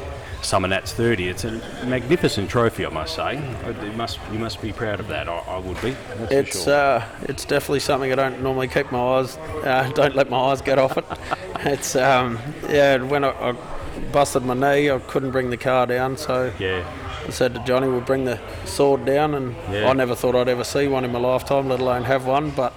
Summernats 0.44 0.90
30. 0.92 1.28
It's 1.28 1.44
a 1.44 1.52
magnificent 1.86 2.50
trophy, 2.50 2.84
I 2.86 2.90
must 2.90 3.14
say. 3.14 3.34
You 3.84 3.92
must 3.92 4.18
you 4.32 4.38
must 4.38 4.60
be 4.60 4.72
proud 4.72 5.00
of 5.00 5.08
that. 5.08 5.28
I, 5.28 5.36
I 5.38 5.58
would 5.58 5.80
be. 5.80 5.96
It's 6.30 6.64
sure. 6.64 6.74
uh, 6.74 7.04
it's 7.22 7.44
definitely 7.44 7.80
something 7.80 8.12
I 8.12 8.14
don't 8.14 8.42
normally 8.42 8.68
keep 8.68 8.92
my 8.92 8.98
eyes. 9.00 9.36
Uh, 9.38 9.90
don't 9.94 10.14
let 10.14 10.28
my 10.30 10.38
eyes 10.38 10.60
get 10.60 10.78
off 10.78 10.96
it. 10.96 11.04
It's 11.66 11.96
um, 11.96 12.38
yeah. 12.68 12.98
When 13.02 13.24
I, 13.24 13.30
I 13.30 13.52
busted 14.12 14.42
my 14.42 14.52
knee, 14.52 14.90
I 14.90 14.98
couldn't 14.98 15.30
bring 15.30 15.48
the 15.48 15.56
car 15.56 15.86
down, 15.86 16.18
so 16.18 16.52
yeah, 16.58 16.84
I 17.26 17.30
said 17.30 17.54
to 17.54 17.60
Johnny, 17.64 17.88
"We'll 17.88 18.02
bring 18.02 18.26
the 18.26 18.38
sword 18.66 19.06
down." 19.06 19.34
And 19.34 19.56
Yeah. 19.72 19.88
I 19.88 19.94
never 19.94 20.14
thought 20.14 20.34
I'd 20.34 20.48
ever 20.48 20.64
see 20.64 20.88
one 20.88 21.06
in 21.06 21.12
my 21.12 21.18
lifetime, 21.18 21.70
let 21.70 21.80
alone 21.80 22.04
have 22.04 22.26
one. 22.26 22.50
But 22.50 22.74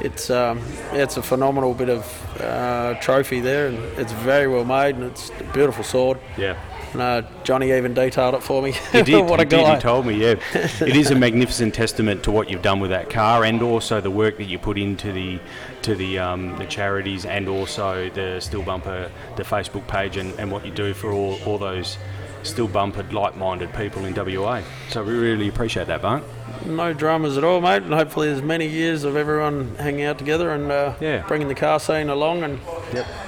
it's 0.00 0.30
um, 0.30 0.60
it's 0.92 1.16
a 1.16 1.22
phenomenal 1.22 1.74
bit 1.74 1.90
of 1.90 2.40
uh, 2.40 2.94
trophy 2.94 3.38
there, 3.38 3.68
and 3.68 3.78
it's 3.98 4.12
very 4.12 4.48
well 4.48 4.64
made, 4.64 4.96
and 4.96 5.04
it's 5.04 5.30
a 5.38 5.44
beautiful 5.52 5.84
sword. 5.84 6.18
yeah. 6.36 6.56
Uh, 6.94 7.22
Johnny 7.44 7.72
even 7.72 7.94
detailed 7.94 8.34
it 8.34 8.42
for 8.42 8.62
me. 8.62 8.72
He 8.92 9.02
did. 9.02 9.24
what 9.28 9.40
he 9.40 9.44
a 9.44 9.48
guy! 9.48 9.64
did. 9.70 9.74
He 9.76 9.80
told 9.80 10.06
me. 10.06 10.14
Yeah, 10.14 10.34
it 10.54 10.96
is 10.96 11.10
a 11.10 11.14
magnificent 11.14 11.74
testament 11.74 12.22
to 12.24 12.30
what 12.30 12.50
you've 12.50 12.62
done 12.62 12.80
with 12.80 12.90
that 12.90 13.10
car, 13.10 13.44
and 13.44 13.62
also 13.62 14.00
the 14.00 14.10
work 14.10 14.36
that 14.38 14.44
you 14.46 14.58
put 14.58 14.78
into 14.78 15.12
the 15.12 15.38
to 15.82 15.94
the 15.94 16.18
um, 16.18 16.56
the 16.58 16.66
charities, 16.66 17.24
and 17.24 17.48
also 17.48 18.08
the 18.10 18.40
Steel 18.40 18.62
Bumper, 18.62 19.10
the 19.36 19.42
Facebook 19.42 19.86
page, 19.86 20.16
and, 20.16 20.38
and 20.38 20.50
what 20.50 20.64
you 20.64 20.72
do 20.72 20.94
for 20.94 21.12
all, 21.12 21.38
all 21.44 21.58
those 21.58 21.98
still 22.44 22.68
bumpered, 22.68 23.12
like-minded 23.12 23.74
people 23.74 24.04
in 24.04 24.14
WA. 24.14 24.62
So 24.90 25.02
we 25.02 25.12
really 25.12 25.48
appreciate 25.48 25.88
that, 25.88 26.00
Bart. 26.00 26.22
No 26.64 26.92
dramas 26.92 27.36
at 27.36 27.44
all, 27.44 27.60
mate. 27.60 27.82
And 27.82 27.92
hopefully, 27.92 28.28
there's 28.28 28.42
many 28.42 28.66
years 28.66 29.04
of 29.04 29.16
everyone 29.16 29.74
hanging 29.76 30.04
out 30.04 30.18
together 30.18 30.50
and 30.50 30.70
uh, 30.70 30.94
Yeah. 31.00 31.24
bringing 31.26 31.48
the 31.48 31.54
car 31.54 31.80
scene 31.80 32.08
along. 32.08 32.44
And 32.44 32.60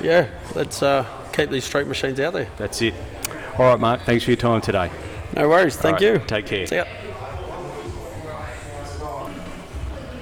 yeah, 0.02 0.28
let's 0.54 0.82
uh, 0.82 1.04
keep 1.32 1.50
these 1.50 1.64
street 1.64 1.86
machines 1.86 2.18
out 2.20 2.32
there. 2.32 2.48
That's 2.56 2.80
it. 2.82 2.94
All 3.59 3.66
right, 3.66 3.80
Mark. 3.80 4.02
Thanks 4.02 4.25
for 4.25 4.30
your 4.30 4.38
time 4.38 4.61
today. 4.61 4.90
No 5.35 5.49
worries. 5.49 5.76
Thank 5.76 6.00
All 6.00 6.12
right, 6.12 6.21
you. 6.21 6.26
Take 6.26 6.47
care. 6.47 6.66
See 6.66 6.76
ya. 6.76 6.85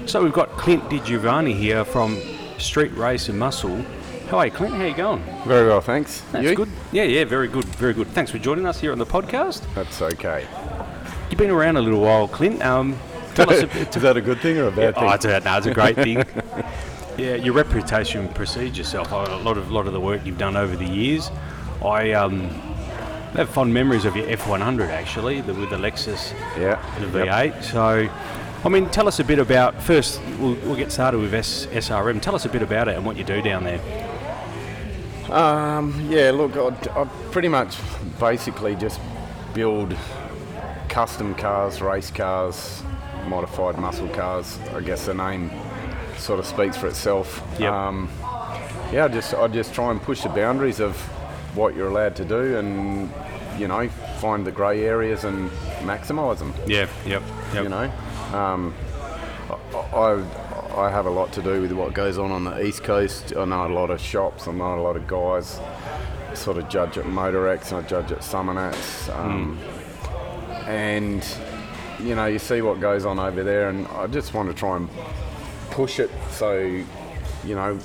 So 0.07 0.23
we've 0.23 0.33
got 0.33 0.49
Clint 0.53 0.89
Di 0.89 1.01
Giovanni 1.01 1.53
here 1.53 1.85
from 1.85 2.19
Street 2.59 2.95
Race 2.97 3.29
and 3.29 3.39
Muscle. 3.39 3.85
How 4.31 4.39
are 4.39 4.47
you, 4.47 4.53
Clint? 4.53 4.75
How 4.75 4.85
you 4.85 4.95
going? 4.95 5.23
Very 5.47 5.69
well, 5.69 5.81
thanks. 5.81 6.23
That's 6.33 6.45
you? 6.45 6.55
good. 6.55 6.69
Yeah, 6.93 7.05
yeah, 7.05 7.25
very 7.25 7.49
good, 7.49 7.65
very 7.65 7.95
good. 7.95 8.09
Thanks 8.09 8.31
for 8.31 8.39
joining 8.39 8.67
us 8.67 8.81
here 8.81 8.93
on 8.93 8.99
the 8.99 9.07
podcast. 9.07 9.63
That's 9.75 10.01
okay. 10.01 10.47
You've 11.31 11.39
been 11.39 11.51
around 11.51 11.77
a 11.77 11.83
little 11.83 12.01
while, 12.01 12.27
Clint. 12.27 12.63
Um, 12.63 12.99
tell 13.35 13.51
us 13.51 13.63
a 13.63 13.67
bit. 13.75 13.95
Is 13.95 14.03
that 14.03 14.17
a 14.17 14.21
good 14.21 14.41
thing 14.41 14.59
or 14.59 14.69
a 14.69 14.73
bad 14.73 14.95
oh, 14.97 15.01
thing? 15.01 15.11
it's 15.13 15.25
a, 15.25 15.41
no, 15.41 15.57
it's 15.59 15.67
a 15.67 15.75
great 15.75 15.97
thing. 15.97 16.25
yeah, 17.19 17.35
your 17.35 17.55
reputation 17.55 18.29
precedes 18.29 18.77
yourself. 18.77 19.13
A 19.13 19.17
lot 19.17 19.59
of 19.59 19.71
lot 19.71 19.87
of 19.87 19.93
the 19.93 20.01
work 20.01 20.25
you've 20.25 20.39
done 20.39 20.57
over 20.57 20.75
the 20.75 20.89
years. 20.89 21.31
I 21.85 22.13
um, 22.13 22.51
have 23.35 23.51
fond 23.51 23.73
memories 23.73 24.05
of 24.05 24.17
your 24.17 24.27
F100 24.27 24.89
actually, 24.89 25.41
the, 25.41 25.55
with 25.55 25.71
the 25.71 25.77
Lexus, 25.77 26.33
yeah. 26.59 26.81
the 26.99 27.07
V8. 27.07 27.63
So, 27.63 28.09
I 28.65 28.69
mean, 28.69 28.89
tell 28.91 29.07
us 29.07 29.21
a 29.21 29.25
bit 29.25 29.39
about. 29.39 29.81
First, 29.83 30.21
we'll, 30.39 30.55
we'll 30.65 30.77
get 30.77 30.91
started 30.91 31.19
with 31.21 31.35
S, 31.35 31.67
SRM. 31.67 32.21
Tell 32.21 32.35
us 32.35 32.45
a 32.45 32.49
bit 32.49 32.63
about 32.63 32.89
it 32.89 32.97
and 32.97 33.05
what 33.05 33.17
you 33.17 33.25
do 33.25 33.41
down 33.43 33.65
there. 33.65 33.81
Um, 35.31 36.09
yeah, 36.11 36.31
look, 36.31 36.57
I, 36.57 37.01
I 37.01 37.05
pretty 37.31 37.49
much 37.49 37.77
basically 38.19 38.75
just 38.75 39.01
build 39.53 39.97
custom 40.89 41.35
cars, 41.35 41.83
race 41.83 42.11
cars, 42.11 42.83
modified 43.27 43.79
muscle 43.79 44.09
cars. 44.09 44.59
I 44.75 44.81
guess 44.81 45.07
the 45.07 45.15
name 45.15 45.51
sort 46.17 46.41
of 46.41 46.47
speaks 46.47 46.77
for 46.77 46.87
itself. 46.87 47.43
Yep. 47.59 47.73
Um, 47.73 48.09
yeah, 48.93 49.05
I 49.05 49.09
just 49.09 49.35
I 49.35 49.49
just 49.49 49.75
try 49.75 49.91
and 49.91 50.01
push 50.01 50.23
the 50.23 50.31
boundaries 50.31 50.81
of 50.81 50.97
what 51.59 51.75
you're 51.77 51.89
allowed 51.89 52.17
to 52.17 52.25
do, 52.25 52.57
and 52.57 53.11
you 53.59 53.67
know, 53.69 53.89
find 54.21 54.47
the 54.47 54.53
grey 54.53 54.85
areas 54.85 55.25
and 55.25 55.51
maximise 55.83 56.39
them. 56.39 56.55
Yeah. 56.67 56.87
Yep. 57.05 57.23
Yep. 57.55 57.63
you 57.65 57.69
know. 57.69 57.93
Um, 58.33 58.75
I, 59.93 60.25
I 60.77 60.91
have 60.91 61.07
a 61.07 61.11
lot 61.11 61.33
to 61.33 61.43
do 61.43 61.61
with 61.63 61.73
what 61.73 61.93
goes 61.93 62.19
on 62.19 62.31
on 62.31 62.45
the 62.45 62.65
east 62.65 62.85
coast. 62.85 63.35
I 63.37 63.45
know 63.45 63.67
a 63.67 63.75
lot 63.75 63.91
of 63.91 64.01
shops. 64.01 64.47
I 64.47 64.53
know 64.53 64.79
a 64.79 64.83
lot 64.83 64.97
of 64.97 65.07
guys. 65.07 65.61
Sort 66.35 66.59
of 66.59 66.69
judge 66.69 66.99
at 66.99 67.05
Motorex 67.07 67.73
and 67.73 67.85
I 67.85 67.89
judge 67.89 68.13
at 68.13 68.19
Summernats. 68.21 69.09
Um, 69.19 69.59
And 70.67 71.27
you 72.01 72.15
know, 72.15 72.27
you 72.27 72.39
see 72.39 72.61
what 72.63 72.81
goes 72.81 73.05
on 73.05 73.19
over 73.19 73.43
there, 73.43 73.71
and 73.71 73.89
I 73.89 74.07
just 74.07 74.35
want 74.35 74.49
to 74.51 74.55
try 74.55 74.77
and 74.77 74.89
push 75.71 75.99
it 75.99 76.11
so 76.31 76.85
you 77.45 77.55
know 77.55 77.79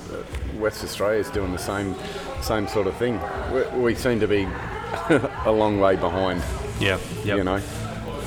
West 0.58 0.82
Australia 0.84 1.20
is 1.20 1.30
doing 1.30 1.52
the 1.52 1.58
same 1.58 1.94
same 2.42 2.66
sort 2.68 2.86
of 2.86 2.96
thing. 2.96 3.20
We, 3.52 3.80
we 3.80 3.94
seem 3.94 4.20
to 4.20 4.28
be 4.28 4.46
a 5.44 5.50
long 5.52 5.80
way 5.80 5.96
behind 5.96 6.42
Yeah. 6.80 6.98
Yep. 7.24 7.36
you 7.38 7.44
know. 7.44 7.60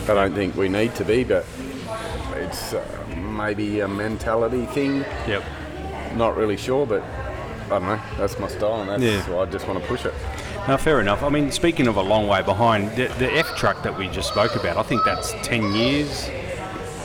I 0.03 0.13
don't 0.13 0.33
think 0.33 0.55
we 0.55 0.69
need 0.69 0.95
to 0.95 1.03
be, 1.05 1.23
but 1.25 1.45
it's 2.35 2.73
uh, 2.73 2.83
maybe 3.17 3.81
a 3.81 3.87
mentality 3.87 4.65
thing. 4.67 4.99
Yep. 5.27 5.43
Not 6.15 6.37
really 6.37 6.55
sure, 6.57 6.85
but 6.85 7.03
I 7.65 7.69
don't 7.69 7.83
know. 7.83 7.99
That's 8.17 8.39
my 8.39 8.47
style, 8.47 8.81
and 8.81 8.89
that's 8.89 9.03
Yeah. 9.03 9.35
why 9.35 9.41
I 9.43 9.45
just 9.47 9.67
want 9.67 9.81
to 9.81 9.85
push 9.87 10.05
it. 10.05 10.13
Now, 10.67 10.77
fair 10.77 11.01
enough. 11.01 11.23
I 11.23 11.29
mean, 11.29 11.51
speaking 11.51 11.87
of 11.87 11.97
a 11.97 12.01
long 12.01 12.27
way 12.27 12.41
behind, 12.41 12.91
the, 12.91 13.07
the 13.19 13.31
F 13.33 13.55
truck 13.57 13.83
that 13.83 13.97
we 13.97 14.07
just 14.07 14.29
spoke 14.29 14.55
about, 14.55 14.77
I 14.77 14.83
think 14.83 15.03
that's 15.03 15.33
10 15.43 15.73
years. 15.75 16.29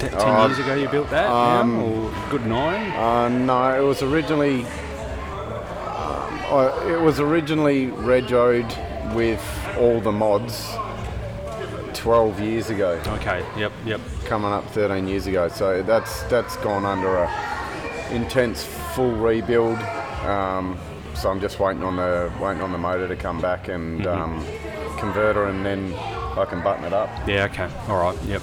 T- 0.03 0.09
10 0.09 0.19
Uh, 0.21 0.47
years 0.49 0.59
ago 0.59 0.75
you 0.75 0.89
built 0.89 1.09
that? 1.11 1.31
um, 1.31 1.77
now, 1.79 1.85
or 1.85 2.31
good 2.31 2.45
nine? 2.47 2.91
Uh, 2.91 3.29
no, 3.29 3.81
it 3.81 3.87
was 3.87 4.03
originally. 4.03 4.65
Um, 6.51 6.91
it 6.91 7.01
was 7.01 7.21
originally 7.21 7.87
regoed 7.87 8.69
with 9.15 9.41
all 9.79 10.01
the 10.01 10.11
mods 10.13 10.69
12 11.95 12.41
years 12.41 12.69
ago. 12.71 13.01
Okay, 13.07 13.45
yep, 13.57 13.71
yep. 13.87 14.01
coming 14.25 14.51
up 14.53 14.69
13 14.71 15.07
years 15.07 15.27
ago. 15.29 15.47
So 15.49 15.83
that's 15.83 16.23
that's 16.25 16.57
gone 16.57 16.85
under 16.85 17.19
a 17.19 17.31
intense 18.11 18.65
full 18.95 19.13
rebuild. 19.13 19.79
Um, 20.27 20.77
so 21.15 21.31
I'm 21.31 21.41
just 21.41 21.61
waiting 21.61 21.85
on 21.85 21.95
the 21.97 22.31
waiting 22.41 22.61
on 22.63 22.73
the 22.73 22.79
motor 22.79 23.07
to 23.07 23.15
come 23.17 23.41
back 23.41 23.69
and 23.69 24.05
um, 24.07 24.45
converter, 24.99 25.47
and 25.47 25.65
then 25.65 25.95
I 25.95 26.45
can 26.49 26.61
button 26.63 26.85
it 26.85 26.93
up. 26.93 27.09
Yeah, 27.29 27.45
okay. 27.45 27.69
All 27.89 27.99
right, 28.01 28.21
yep. 28.25 28.43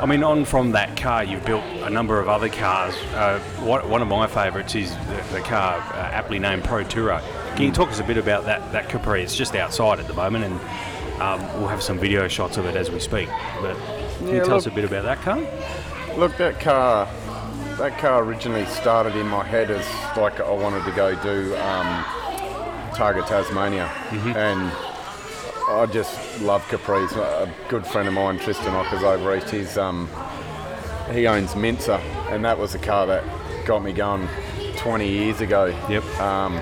I 0.00 0.06
mean, 0.06 0.22
on 0.22 0.44
from 0.44 0.72
that 0.72 0.96
car, 0.96 1.24
you've 1.24 1.44
built 1.44 1.64
a 1.64 1.90
number 1.90 2.20
of 2.20 2.28
other 2.28 2.48
cars. 2.48 2.94
Uh, 3.14 3.40
one, 3.60 3.88
one 3.90 4.00
of 4.00 4.06
my 4.06 4.28
favourites 4.28 4.76
is 4.76 4.94
the, 4.94 5.24
the 5.32 5.40
car 5.40 5.76
uh, 5.78 6.10
aptly 6.12 6.38
named 6.38 6.62
Pro 6.62 6.84
Tourer. 6.84 7.20
Can 7.56 7.64
you 7.64 7.72
talk 7.72 7.88
us 7.88 7.98
a 7.98 8.04
bit 8.04 8.16
about 8.16 8.44
that, 8.44 8.70
that 8.70 8.88
Capri? 8.88 9.22
It's 9.22 9.34
just 9.34 9.56
outside 9.56 9.98
at 9.98 10.06
the 10.06 10.14
moment, 10.14 10.44
and 10.44 11.20
um, 11.20 11.40
we'll 11.58 11.66
have 11.66 11.82
some 11.82 11.98
video 11.98 12.28
shots 12.28 12.56
of 12.58 12.66
it 12.66 12.76
as 12.76 12.92
we 12.92 13.00
speak. 13.00 13.28
But 13.60 13.76
can 14.18 14.28
you 14.28 14.36
Yeah, 14.36 14.44
tell 14.44 14.54
us 14.54 14.66
a 14.66 14.70
bit 14.70 14.84
about 14.84 15.02
that 15.02 15.20
car? 15.22 15.38
Look, 16.16 16.36
that 16.36 16.60
car, 16.60 17.08
that 17.78 17.98
car 17.98 18.22
originally 18.22 18.66
started 18.66 19.16
in 19.16 19.26
my 19.26 19.42
head 19.42 19.68
as 19.68 19.84
like 20.16 20.38
I 20.38 20.52
wanted 20.52 20.84
to 20.84 20.92
go 20.92 21.20
do 21.24 21.56
um, 21.56 22.04
Targa 22.94 23.26
Tasmania, 23.26 23.86
and 24.36 24.70
I 25.68 25.84
just 25.84 26.40
love 26.40 26.62
Capris. 26.68 27.12
A 27.14 27.52
good 27.68 27.86
friend 27.86 28.08
of 28.08 28.14
mine, 28.14 28.38
Tristan 28.38 28.74
Ockers 28.74 29.02
over 29.02 29.36
east, 29.36 29.50
he's 29.50 29.76
um, 29.76 30.08
he 31.12 31.26
owns 31.26 31.54
Mincer, 31.54 32.00
and 32.30 32.42
that 32.46 32.58
was 32.58 32.72
the 32.72 32.78
car 32.78 33.06
that 33.06 33.22
got 33.66 33.84
me 33.84 33.92
going 33.92 34.26
20 34.76 35.06
years 35.06 35.42
ago. 35.42 35.66
Yep. 35.90 36.04
Um, 36.20 36.58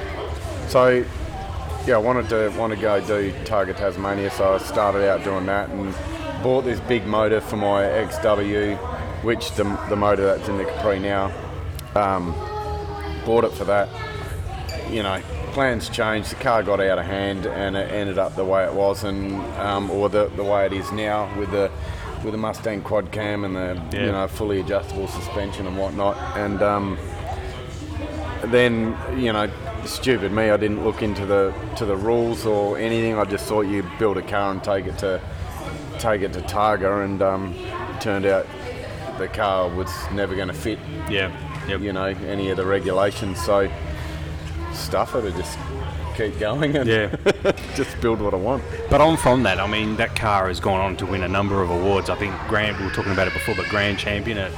so 0.67 1.05
yeah, 1.87 1.95
I 1.95 1.99
wanted 1.99 2.29
to 2.31 2.53
want 2.59 2.75
to 2.75 2.81
go 2.81 3.01
do 3.07 3.33
Targa 3.45 3.77
Tasmania, 3.77 4.29
so 4.31 4.55
I 4.55 4.59
started 4.59 5.09
out 5.09 5.23
doing 5.23 5.47
that 5.47 5.69
and 5.71 5.95
bought 6.43 6.65
this 6.65 6.81
big 6.81 7.07
motor 7.07 7.41
for 7.41 7.57
my 7.57 7.83
XW, 7.83 8.77
which 9.23 9.53
the, 9.53 9.63
the 9.89 9.95
motor 9.95 10.25
that's 10.25 10.49
in 10.49 10.59
the 10.59 10.65
Capri 10.65 10.99
now. 10.99 11.33
Um, 11.95 12.33
bought 13.25 13.45
it 13.45 13.53
for 13.53 13.65
that. 13.67 13.89
You 14.91 15.05
know, 15.05 15.23
plans 15.57 15.89
changed. 15.89 16.31
The 16.31 16.35
car 16.35 16.63
got 16.63 16.81
out 16.81 16.99
of 16.99 17.07
hand, 17.07 17.47
and 17.47 17.79
it 17.79 17.91
ended 17.91 18.19
up 18.19 18.37
the 18.37 18.45
way 18.45 18.65
it 18.67 18.75
was, 18.75 19.05
and 19.05 19.41
um, 19.57 19.91
or 19.91 20.11
the, 20.11 20.29
the 20.37 20.45
way 20.45 20.67
it 20.67 20.75
is 20.75 20.93
now 20.93 21.35
with 21.39 21.51
the 21.51 21.71
with 22.23 22.33
the 22.33 22.39
Mustang 22.39 22.83
quad 22.83 23.11
cam 23.11 23.43
and 23.43 23.57
the 23.57 23.83
Yeah. 23.97 24.05
you 24.05 24.13
know 24.13 24.29
fully 24.29 24.61
adjustable 24.61 25.09
suspension 25.09 25.67
and 25.67 25.79
whatnot. 25.79 26.19
And 26.37 26.61
um, 26.63 26.99
then 28.45 28.95
you 29.17 29.33
know 29.33 29.51
stupid 29.87 30.31
me 30.31 30.51
i 30.51 30.57
didn't 30.57 30.85
look 30.85 31.01
into 31.03 31.25
the 31.25 31.55
to 31.77 31.85
the 31.87 31.97
rules 31.97 32.45
or 32.45 32.77
anything 32.77 33.17
i 33.19 33.25
just 33.25 33.47
thought 33.47 33.63
you 33.63 33.83
build 33.99 34.17
a 34.19 34.23
car 34.23 34.51
and 34.53 34.63
take 34.63 34.85
it 34.87 34.99
to 34.99 35.21
take 35.99 36.21
it 36.23 36.33
to 36.33 36.41
targa 36.43 37.05
and 37.05 37.23
um, 37.23 37.55
it 37.55 38.01
turned 38.01 38.27
out 38.27 38.47
the 39.19 39.27
car 39.29 39.69
was 39.69 39.91
never 40.13 40.35
going 40.37 40.49
to 40.49 40.55
fit 40.55 40.79
Yeah, 41.09 41.31
yep. 41.67 41.81
you 41.81 41.93
know 41.93 42.05
any 42.05 42.51
of 42.51 42.57
the 42.57 42.67
regulations 42.67 43.43
so 43.45 43.71
stuff 44.77 45.15
it 45.15 45.25
i 45.25 45.31
just 45.37 45.59
keep 46.17 46.39
going 46.39 46.77
and 46.77 46.89
Yeah. 46.89 47.15
just 47.75 48.01
build 48.01 48.21
what 48.21 48.33
I 48.33 48.39
want. 48.39 48.63
But 48.89 49.01
on 49.03 49.17
from 49.19 49.43
that, 49.43 49.61
I 49.61 49.67
mean, 49.67 49.97
that 49.97 50.17
car 50.17 50.49
has 50.49 50.61
gone 50.61 50.81
on 50.81 50.97
to 50.99 51.07
win 51.07 51.23
a 51.23 51.29
number 51.29 51.63
of 51.63 51.69
awards. 51.71 52.09
I 52.09 52.15
think 52.17 52.35
Grand, 52.49 52.79
we 52.79 52.85
were 52.87 52.91
talking 52.91 53.13
about 53.13 53.27
it 53.29 53.35
before, 53.35 53.55
but 53.55 53.67
Grand 53.67 53.99
Champion 53.99 54.39
at, 54.39 54.53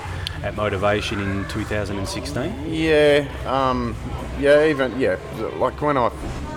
at 0.45 0.55
Motorvation 0.55 1.21
in 1.21 1.49
2016. 1.49 2.73
Yeah, 2.73 3.27
um, 3.47 3.97
yeah, 4.39 4.67
even 4.67 4.99
yeah, 5.01 5.19
like 5.57 5.81
when 5.83 5.97
I 5.97 6.11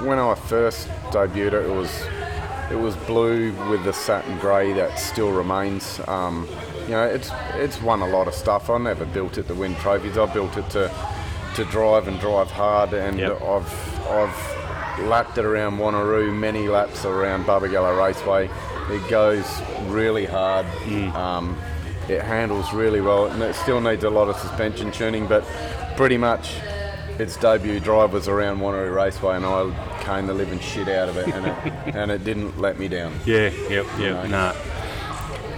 when 0.03 0.19
I 0.19 0.35
first 0.35 0.87
debuted 1.09 1.53
it, 1.53 1.65
it 1.65 1.73
was 1.75 2.03
it 2.71 2.75
was 2.75 2.95
blue 3.07 3.51
with 3.71 3.83
the 3.83 3.93
satin 3.93 4.37
grey 4.37 4.71
that 4.73 4.99
still 4.99 5.31
remains. 5.31 5.99
Um, 6.07 6.47
you 6.83 6.89
know, 6.91 7.05
it's 7.05 7.31
it's 7.55 7.81
won 7.81 8.01
a 8.01 8.07
lot 8.07 8.27
of 8.27 8.35
stuff. 8.35 8.69
I 8.69 8.77
never 8.77 9.05
built 9.05 9.39
it 9.39 9.47
to 9.47 9.55
win 9.55 9.73
trophies. 9.77 10.17
I 10.17 10.31
built 10.31 10.57
it 10.57 10.69
to 10.71 10.91
to 11.55 11.65
drive 11.65 12.07
and 12.07 12.19
drive 12.19 12.49
hard, 12.51 12.93
and 12.93 13.19
Yep. 13.19 13.41
I've 13.41 14.07
I've 14.07 15.01
lapped 15.07 15.37
it 15.37 15.45
around 15.45 15.77
Wanneroo, 15.77 16.33
many 16.33 16.67
laps 16.67 17.05
around 17.05 17.45
Barbagallo 17.45 17.97
Raceway. 17.97 18.49
It 18.89 19.09
goes 19.09 19.45
really 19.87 20.25
hard. 20.25 20.65
Um, 21.15 21.57
it 22.09 22.21
handles 22.21 22.73
really 22.73 22.99
well, 23.01 23.27
and 23.27 23.41
it 23.41 23.55
still 23.55 23.79
needs 23.79 24.03
a 24.03 24.09
lot 24.09 24.27
of 24.27 24.35
suspension 24.37 24.91
tuning, 24.91 25.27
but 25.27 25.45
pretty 25.95 26.17
much 26.17 26.55
its 27.19 27.37
debut 27.37 27.79
drive 27.79 28.11
was 28.13 28.27
around 28.27 28.59
Wanneroo 28.59 28.93
Raceway, 28.93 29.35
and 29.37 29.45
I 29.45 29.99
came 30.03 30.27
the 30.27 30.33
living 30.33 30.59
shit 30.59 30.87
out 30.89 31.07
of 31.09 31.17
it, 31.17 31.27
and 31.27 31.45
it, 31.47 31.55
and 31.95 32.11
it 32.11 32.23
didn't 32.23 32.59
let 32.59 32.77
me 32.79 32.87
down. 32.87 33.13
Yeah, 33.25 33.49
yep, 33.69 33.85
yep. 33.99 34.27
Nah. 34.29 34.53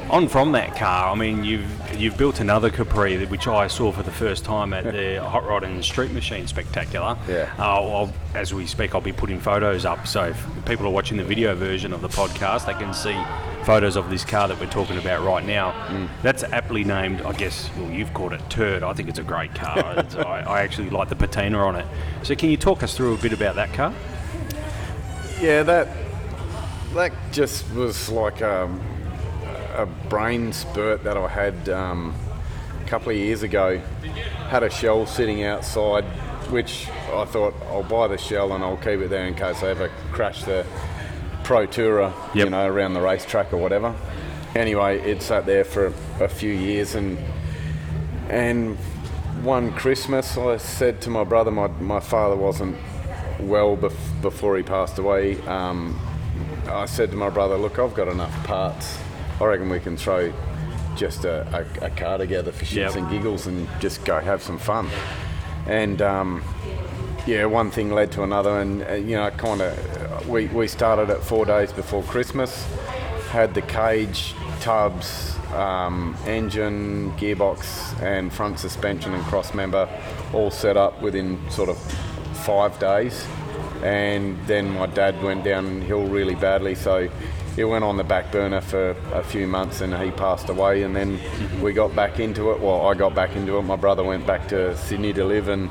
On 0.10 0.28
from 0.28 0.52
that 0.52 0.76
car, 0.76 1.12
I 1.12 1.16
mean, 1.16 1.44
you've 1.44 1.70
you've 1.98 2.18
built 2.18 2.40
another 2.40 2.70
Capri, 2.70 3.26
which 3.26 3.48
I 3.48 3.68
saw 3.68 3.92
for 3.92 4.04
the 4.04 4.12
first 4.12 4.46
time 4.46 4.74
at 4.74 4.84
the 4.84 5.24
Hot 5.28 5.46
Rod 5.46 5.64
and 5.64 5.84
Street 5.84 6.12
Machine 6.12 6.46
Spectacular. 6.46 7.18
Yeah. 7.28 7.54
Uh, 7.58 8.12
as 8.36 8.54
we 8.54 8.68
speak, 8.68 8.94
I'll 8.94 9.02
be 9.02 9.14
putting 9.14 9.40
photos 9.40 9.86
up, 9.86 10.06
so 10.06 10.26
if 10.26 10.66
people 10.66 10.86
are 10.86 10.92
watching 10.92 11.18
the 11.18 11.24
video 11.24 11.56
version 11.56 11.94
of 11.94 12.02
the 12.02 12.10
podcast, 12.10 12.66
they 12.66 12.74
can 12.74 12.94
see 12.94 13.18
photos 13.64 13.96
of 13.96 14.10
this 14.10 14.26
car 14.26 14.48
that 14.48 14.60
we're 14.60 14.70
talking 14.70 14.98
about 14.98 15.26
right 15.26 15.46
now. 15.46 15.72
Mm. 15.88 16.10
That's 16.22 16.44
aptly 16.44 16.84
named, 16.84 17.22
I 17.22 17.32
guess. 17.34 17.70
Well, 17.78 17.90
you've 17.90 18.14
called 18.14 18.34
it 18.34 18.42
Turd. 18.50 18.84
I 18.84 18.94
think 18.94 19.10
it's 19.10 19.20
a 19.20 19.24
great 19.24 19.56
car. 19.56 19.78
I, 20.18 20.44
I 20.46 20.62
actually 20.62 20.90
like 20.90 21.10
the 21.10 21.16
patina 21.16 21.58
on 21.60 21.76
it. 21.76 21.86
So, 22.24 22.36
can 22.36 22.50
you 22.50 22.58
talk 22.58 22.84
us 22.84 22.96
through 22.96 23.14
a 23.14 23.18
bit 23.18 23.34
about 23.34 23.56
that 23.56 23.74
car? 23.74 23.94
Yeah, 25.40 25.64
that 25.64 25.88
that 26.94 27.12
just 27.32 27.70
was 27.74 28.10
like 28.10 28.42
um, 28.42 28.82
a 29.74 29.86
brain 29.86 30.54
spurt 30.54 31.04
that 31.04 31.18
I 31.18 31.28
had 31.28 31.70
um, 31.70 32.16
a 32.82 32.88
couple 32.88 33.12
of 33.12 33.18
years 33.18 33.44
ago. 33.44 33.82
Had 34.50 34.64
a 34.64 34.70
shell 34.70 35.06
sitting 35.06 35.44
outside, 35.44 36.04
which 36.50 36.88
I 37.12 37.26
thought 37.26 37.54
I'll 37.68 37.84
buy 37.84 38.08
the 38.08 38.18
shell 38.18 38.54
and 38.54 38.64
I'll 38.64 38.78
keep 38.78 39.00
it 39.00 39.10
there 39.10 39.26
in 39.26 39.36
case 39.36 39.64
I 39.64 39.70
ever 39.70 39.90
crash 40.12 40.44
the 40.44 40.66
Pro 41.44 41.68
Tourer, 41.68 42.14
you 42.36 42.50
know, 42.50 42.66
around 42.66 42.94
the 42.94 43.02
racetrack 43.02 43.52
or 43.52 43.58
whatever. 43.58 43.96
Anyway, 44.56 45.00
it 45.00 45.22
sat 45.22 45.46
there 45.46 45.64
for 45.64 45.94
a 46.20 46.28
few 46.28 46.54
years 46.54 46.96
and 46.96 47.18
and 48.30 48.78
one 49.44 49.74
Christmas, 49.74 50.38
I 50.38 50.58
said 50.58 51.02
to 51.02 51.10
my 51.10 51.26
brother, 51.26 51.52
my, 51.52 51.68
my 51.68 52.00
father 52.00 52.36
wasn't 52.36 52.78
well 53.42 53.76
bef- 53.76 54.22
before 54.22 54.56
he 54.56 54.64
passed 54.64 54.98
away. 54.98 55.40
Um, 55.42 56.00
I 56.68 56.86
said 56.86 57.12
to 57.12 57.18
my 57.18 57.30
brother, 57.30 57.58
Look, 57.58 57.78
I've 57.78 57.94
got 57.94 58.08
enough 58.08 58.32
parts. 58.46 58.98
I 59.44 59.46
reckon 59.48 59.70
we 59.70 59.80
can 59.80 59.98
throw 59.98 60.32
just 60.96 61.26
a, 61.26 61.66
a, 61.82 61.86
a 61.88 61.90
car 61.92 62.18
together 62.18 62.52
for 62.52 62.66
shits 62.66 62.76
Yep. 62.76 62.96
and 62.96 63.10
giggles 63.10 63.48
and 63.48 63.68
just 63.80 64.06
go 64.06 64.20
have 64.20 64.42
some 64.42 64.58
fun. 64.58 64.90
And 65.68 66.02
um, 66.02 66.44
yeah, 67.26 67.46
one 67.46 67.72
thing 67.72 67.92
led 67.92 68.12
to 68.14 68.24
another, 68.24 68.60
and 68.60 68.84
uh, 68.84 68.94
you 68.94 69.16
know, 69.16 69.30
kind 69.32 69.62
of, 69.62 70.28
we, 70.30 70.48
we 70.48 70.68
started 70.68 71.10
it 71.10 71.20
four 71.24 71.46
days 71.46 71.72
before 71.72 72.04
Christmas, 72.04 72.66
had 73.30 73.54
the 73.54 73.62
cage, 73.62 74.36
tubs, 74.60 75.36
um, 75.54 76.16
engine, 76.28 77.12
gearbox, 77.18 78.00
and 78.02 78.32
front 78.32 78.60
suspension 78.60 79.14
and 79.14 79.24
cross 79.26 79.54
member 79.54 79.88
all 80.34 80.52
set 80.52 80.78
up 80.78 81.02
within 81.02 81.40
sort 81.50 81.70
of 81.70 81.78
five 82.46 82.78
days. 82.80 83.26
And 83.84 84.38
then 84.48 84.70
my 84.70 84.86
dad 84.86 85.22
went 85.24 85.44
downhill 85.44 86.06
really 86.08 86.36
badly, 86.36 86.76
so 86.76 87.10
it 87.56 87.66
went 87.66 87.84
on 87.84 87.98
the 87.98 88.04
back 88.04 88.32
burner 88.32 88.62
for 88.62 88.92
a 89.14 89.24
few 89.24 89.46
months 89.48 89.82
and 89.82 89.94
he 89.96 90.10
passed 90.12 90.50
away. 90.50 90.84
And 90.84 90.96
then 90.96 91.20
we 91.62 91.72
got 91.74 91.96
back 91.96 92.20
into 92.20 92.52
it. 92.52 92.60
Well, 92.60 92.88
I 92.88 92.94
got 92.96 93.14
back 93.14 93.36
into 93.36 93.58
it. 93.58 93.62
My 93.64 93.76
brother 93.76 94.04
went 94.04 94.26
back 94.26 94.48
to 94.50 94.76
Sydney 94.78 95.14
to 95.14 95.24
live, 95.26 95.48
and 95.50 95.70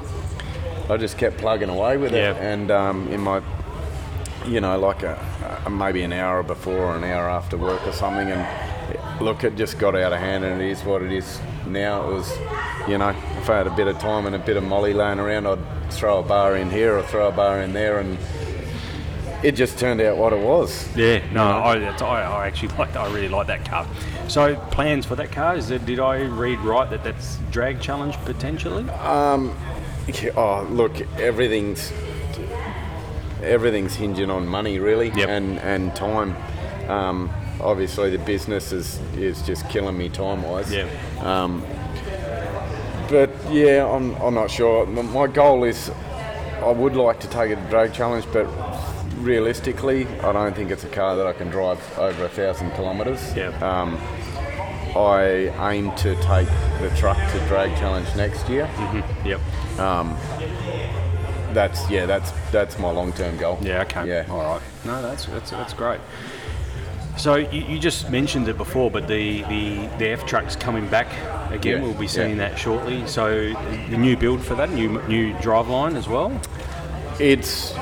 I 0.88 0.96
just 0.96 1.18
kept 1.18 1.38
plugging 1.38 1.68
away 1.70 1.96
with 1.96 2.12
Yeah. 2.12 2.32
it. 2.32 2.36
And 2.38 2.70
um, 2.70 3.08
in 3.08 3.20
my, 3.20 3.42
you 4.46 4.60
know, 4.60 4.78
like 4.78 5.02
a, 5.02 5.18
a 5.66 5.70
maybe 5.70 6.02
an 6.02 6.12
hour 6.12 6.42
before 6.42 6.76
or 6.78 6.96
an 6.96 7.04
hour 7.04 7.28
after 7.28 7.56
work 7.56 7.84
or 7.86 7.92
something, 7.92 8.30
and 8.30 9.20
look, 9.20 9.42
it 9.44 9.56
just 9.56 9.78
got 9.78 9.94
out 9.96 10.12
of 10.12 10.18
hand, 10.20 10.44
and 10.44 10.60
it 10.60 10.68
is 10.70 10.84
what 10.84 11.02
it 11.02 11.12
is 11.12 11.40
now. 11.66 12.08
It 12.08 12.14
was, 12.14 12.38
you 12.88 12.98
know, 12.98 13.10
if 13.40 13.50
I 13.50 13.56
had 13.58 13.66
a 13.66 13.70
bit 13.74 13.88
of 13.88 13.98
time 13.98 14.26
and 14.26 14.34
a 14.36 14.38
bit 14.38 14.56
of 14.56 14.62
molly 14.64 14.92
laying 14.94 15.18
around, 15.18 15.46
I'd 15.46 15.92
throw 15.92 16.18
a 16.20 16.22
bar 16.22 16.56
in 16.56 16.70
here 16.70 16.96
or 16.96 17.02
throw 17.02 17.28
a 17.28 17.32
bar 17.32 17.60
in 17.60 17.72
there, 17.72 17.98
and 17.98 18.18
it 19.42 19.52
just 19.52 19.78
turned 19.78 20.00
out 20.00 20.16
what 20.16 20.32
it 20.32 20.38
was. 20.38 20.88
Yeah, 20.96 21.22
no, 21.32 21.42
I, 21.44 21.76
I, 21.78 22.20
I 22.22 22.46
actually 22.46 22.68
like. 22.78 22.94
I 22.96 23.06
really 23.12 23.28
like 23.28 23.46
that 23.48 23.64
car. 23.64 23.86
So, 24.28 24.56
plans 24.70 25.04
for 25.04 25.16
that 25.16 25.32
car? 25.32 25.56
Is 25.56 25.70
it, 25.70 25.84
did 25.84 26.00
I 26.00 26.22
read 26.22 26.58
right 26.60 26.88
that 26.90 27.02
that's 27.04 27.36
drag 27.50 27.80
challenge 27.80 28.16
potentially? 28.24 28.84
Yeah, 28.84 30.30
oh, 30.36 30.66
look, 30.70 31.00
everything's 31.18 31.92
everything's 33.42 33.94
hinging 33.94 34.30
on 34.30 34.46
money, 34.46 34.78
really, 34.78 35.10
Yep. 35.10 35.28
and 35.28 35.58
and 35.60 35.94
time. 35.96 36.36
Um, 36.88 37.30
obviously, 37.60 38.10
the 38.10 38.18
business 38.24 38.72
is 38.72 38.98
is 39.16 39.42
just 39.42 39.68
killing 39.68 39.96
me 39.96 40.08
time 40.08 40.42
wise. 40.42 40.72
Yeah. 40.72 40.88
Um, 41.20 41.64
but 43.08 43.30
yeah, 43.50 43.86
I'm, 43.86 44.14
I'm 44.16 44.34
not 44.34 44.50
sure. 44.50 44.86
My 44.86 45.26
goal 45.26 45.64
is 45.64 45.90
I 46.62 46.70
would 46.70 46.96
like 46.96 47.20
to 47.20 47.28
take 47.28 47.50
a 47.50 47.56
drag 47.68 47.92
challenge, 47.92 48.24
but 48.32 48.46
realistically, 49.22 50.06
I 50.20 50.32
don't 50.32 50.54
think 50.54 50.70
it's 50.70 50.84
a 50.84 50.88
car 50.88 51.16
that 51.16 51.26
I 51.26 51.32
can 51.32 51.48
drive 51.48 51.80
over 51.98 52.24
a 52.24 52.28
thousand 52.28 52.72
kilometres. 52.72 53.34
Yeah. 53.36 53.48
Um, 53.58 53.98
I 54.96 55.72
aim 55.72 55.94
to 55.96 56.14
take 56.16 56.48
the 56.80 56.92
truck 56.96 57.16
to 57.16 57.38
drag 57.48 57.76
challenge 57.78 58.08
next 58.14 58.48
year. 58.48 58.68
Yep. 59.24 59.40
Um, 59.78 60.16
That's 61.54 61.88
yeah, 61.90 62.06
that's 62.06 62.30
that's 62.50 62.78
my 62.78 62.90
long 62.90 63.12
term 63.12 63.36
goal. 63.36 63.58
Yeah. 63.60 63.82
Okay. 63.82 64.08
Yeah. 64.08 64.26
All 64.30 64.42
right. 64.42 64.62
No, 64.84 65.02
that's 65.02 65.26
that's 65.26 65.50
that's 65.50 65.74
great. 65.74 66.00
So 67.18 67.36
you, 67.36 67.62
you 67.62 67.78
just 67.78 68.10
mentioned 68.10 68.48
it 68.48 68.56
before, 68.56 68.90
but 68.90 69.06
the, 69.06 69.42
the, 69.42 69.86
the 69.98 70.08
F 70.08 70.24
truck's 70.24 70.56
coming 70.56 70.88
back 70.88 71.08
again. 71.52 71.82
Yeah, 71.82 71.82
We'll 71.82 71.94
be 71.98 72.08
seeing 72.08 72.38
yeah. 72.38 72.48
that 72.48 72.58
shortly. 72.58 73.06
So 73.06 73.52
the 73.90 73.98
new 73.98 74.16
build 74.16 74.42
for 74.42 74.54
that, 74.54 74.70
new 74.70 75.00
new 75.08 75.38
drive 75.40 75.68
line 75.68 75.94
as 75.96 76.08
well. 76.08 76.32
It's 77.20 77.74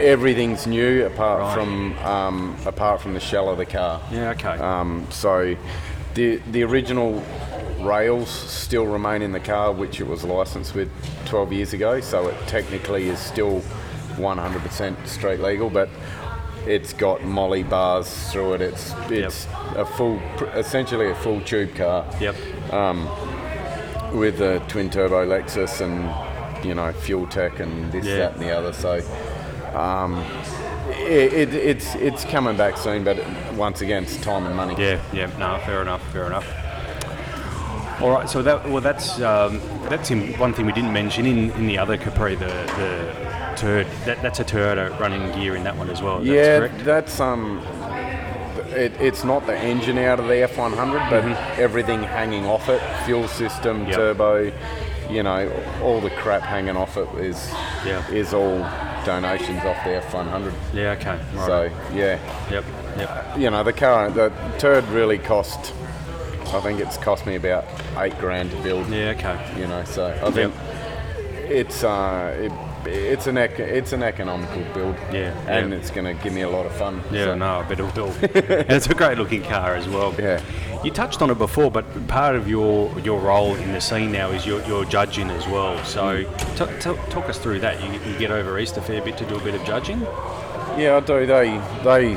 everything's 0.00 0.66
new 0.66 1.06
apart 1.06 1.40
Right. 1.40 1.54
from 1.54 1.98
um, 1.98 2.56
apart 2.66 3.00
from 3.00 3.14
the 3.14 3.20
shell 3.20 3.48
of 3.48 3.58
the 3.58 3.66
car. 3.66 4.00
Yeah. 4.10 4.30
Okay. 4.30 4.48
Um, 4.58 5.06
so 5.10 5.56
the 6.14 6.36
the 6.52 6.62
original 6.62 7.22
rails 7.80 8.28
still 8.28 8.86
remain 8.86 9.22
in 9.22 9.32
the 9.32 9.40
car, 9.40 9.72
which 9.72 10.00
it 10.00 10.06
was 10.06 10.24
licensed 10.24 10.74
with 10.74 10.90
12 11.26 11.52
years 11.52 11.72
ago. 11.72 12.00
So 12.00 12.26
it 12.28 12.36
technically 12.48 13.08
is 13.08 13.20
still 13.20 13.60
100% 14.16 15.06
street 15.06 15.38
legal, 15.40 15.70
but 15.70 15.88
it's 16.66 16.92
got 16.92 17.22
molly 17.24 17.62
bars 17.62 18.08
through 18.32 18.54
it. 18.54 18.60
It's 18.62 18.92
it's 19.10 19.46
a 19.76 19.86
full, 19.86 20.18
essentially 20.54 21.08
a 21.10 21.14
full 21.14 21.40
tube 21.42 21.74
car 21.76 22.04
yep. 22.20 22.34
with 24.12 24.40
a 24.40 24.58
twin 24.68 24.90
turbo 24.90 25.24
Lexus 25.26 25.80
and 25.80 26.02
you 26.66 26.74
know 26.74 26.92
FuelTech 26.92 27.60
and 27.60 27.92
this, 27.92 28.04
Yeah. 28.06 28.16
that, 28.16 28.32
and 28.34 28.42
the 28.42 28.50
other. 28.56 28.72
So 28.72 29.00
um, 29.74 30.18
it, 30.90 31.32
it, 31.32 31.54
it's 31.54 31.94
it's 31.96 32.24
coming 32.24 32.56
back 32.56 32.76
soon, 32.76 33.04
but 33.04 33.18
once 33.54 33.80
again, 33.80 34.02
it's 34.04 34.16
time 34.18 34.46
and 34.46 34.54
money. 34.56 34.74
Yeah, 34.78 35.00
yeah, 35.12 35.26
no, 35.38 35.58
fair 35.64 35.82
enough, 35.82 36.02
fair 36.12 36.26
enough. 36.26 36.46
All 38.00 38.10
right, 38.10 38.28
so 38.28 38.42
that 38.42 38.68
well, 38.68 38.80
that's 38.80 39.20
um, 39.20 39.60
that's 39.88 40.10
in, 40.10 40.32
one 40.38 40.52
thing 40.54 40.66
we 40.66 40.72
didn't 40.72 40.92
mention 40.92 41.26
in, 41.26 41.50
in 41.52 41.66
the 41.66 41.78
other 41.78 41.96
Capri, 41.96 42.36
the 42.36 42.46
the 42.46 43.54
turd. 43.56 43.86
That, 44.04 44.22
that's 44.22 44.38
a 44.40 44.44
Toyota 44.44 44.96
running 45.00 45.32
gear 45.32 45.56
in 45.56 45.64
that 45.64 45.76
one 45.76 45.90
as 45.90 46.00
well. 46.00 46.18
That's 46.18 46.28
yeah, 46.28 46.58
correct. 46.58 46.84
that's 46.84 47.18
um, 47.20 47.58
it, 48.68 48.92
it's 49.00 49.24
not 49.24 49.46
the 49.46 49.58
engine 49.58 49.98
out 49.98 50.20
of 50.20 50.26
the 50.28 50.34
F100, 50.34 51.10
but 51.10 51.24
everything 51.58 52.02
hanging 52.02 52.44
off 52.46 52.68
it, 52.68 52.80
fuel 53.04 53.26
system, 53.28 53.78
Mm-hmm. 53.80 53.88
Yep. 53.88 53.96
turbo, 53.96 54.52
you 55.10 55.22
know, 55.24 55.50
all 55.82 56.00
the 56.00 56.10
crap 56.10 56.42
hanging 56.42 56.76
off 56.76 56.96
it 56.96 57.08
is 57.18 57.48
Yeah. 57.84 58.06
is 58.10 58.32
all 58.32 58.60
donations 59.08 59.64
off 59.64 59.82
the 59.84 60.02
F100. 60.10 60.52
Yeah, 60.74 60.90
okay. 60.92 61.18
Right. 61.34 61.46
So 61.46 61.62
yeah, 61.94 62.20
yep, 62.50 62.62
yep. 62.98 63.38
you 63.38 63.48
know, 63.48 63.64
the 63.64 63.72
car, 63.72 64.10
the 64.10 64.28
turd 64.58 64.84
really 64.88 65.16
cost. 65.16 65.72
I 66.52 66.60
think 66.60 66.78
it's 66.78 66.98
cost 66.98 67.24
me 67.24 67.34
about 67.36 67.64
eight 67.96 68.18
grand 68.18 68.50
to 68.50 68.62
build. 68.62 68.86
Yeah, 68.90 69.14
okay. 69.16 69.38
You 69.58 69.66
know, 69.66 69.82
so 69.84 70.08
I 70.22 70.30
think 70.30 70.52
it's 71.48 71.84
uh, 71.84 72.36
it, 72.38 72.52
it's 72.86 73.26
an 73.26 73.36
ec- 73.36 73.58
it's 73.58 73.92
an 73.92 74.02
economical 74.02 74.62
build. 74.74 74.96
Yeah, 75.12 75.36
and 75.48 75.70
yeah. 75.70 75.78
it's 75.78 75.90
going 75.90 76.04
to 76.04 76.22
give 76.22 76.32
me 76.32 76.42
a 76.42 76.50
lot 76.50 76.66
of 76.66 76.72
fun. 76.72 77.02
Yeah, 77.10 77.26
so- 77.26 77.34
no, 77.36 77.60
I 77.60 77.62
bet 77.62 77.80
it 77.80 77.96
will. 77.96 78.08
and 78.22 78.70
it's 78.70 78.86
a 78.86 78.94
great 78.94 79.18
looking 79.18 79.42
car 79.42 79.74
as 79.74 79.88
well. 79.88 80.14
Yeah. 80.18 80.42
You 80.84 80.92
touched 80.92 81.22
on 81.22 81.30
it 81.30 81.38
before, 81.38 81.70
but 81.70 81.84
part 82.06 82.36
of 82.36 82.48
your 82.48 82.96
your 83.00 83.20
role 83.20 83.56
in 83.56 83.72
the 83.72 83.80
scene 83.80 84.12
now 84.12 84.30
is 84.30 84.46
your, 84.46 84.64
your 84.66 84.84
judging 84.84 85.28
as 85.30 85.46
well. 85.48 85.82
So 85.84 86.22
t- 86.22 86.64
t- 86.80 87.00
talk 87.10 87.28
us 87.28 87.38
through 87.38 87.60
that. 87.60 87.82
You, 87.82 88.12
you 88.12 88.18
get 88.18 88.30
over 88.30 88.58
east 88.58 88.76
a 88.76 88.80
fair 88.82 89.02
bit 89.02 89.18
to 89.18 89.26
do 89.26 89.36
a 89.36 89.40
bit 89.40 89.54
of 89.54 89.64
judging. 89.64 90.00
Yeah, 90.78 90.96
I 90.96 91.00
do. 91.00 91.26
They 91.26 91.60
they 91.82 92.16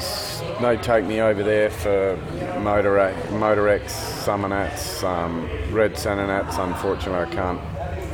they 0.62 0.78
take 0.78 1.06
me 1.06 1.22
over 1.22 1.42
there 1.42 1.72
for 1.72 2.16
Motor 2.60 3.16
Motorex, 3.30 3.86
Summernats, 4.24 5.04
um, 5.04 5.50
Red 5.74 5.96
CentreNATS. 5.96 6.64
Unfortunately, 6.64 7.26
I 7.28 7.34
can't 7.34 7.60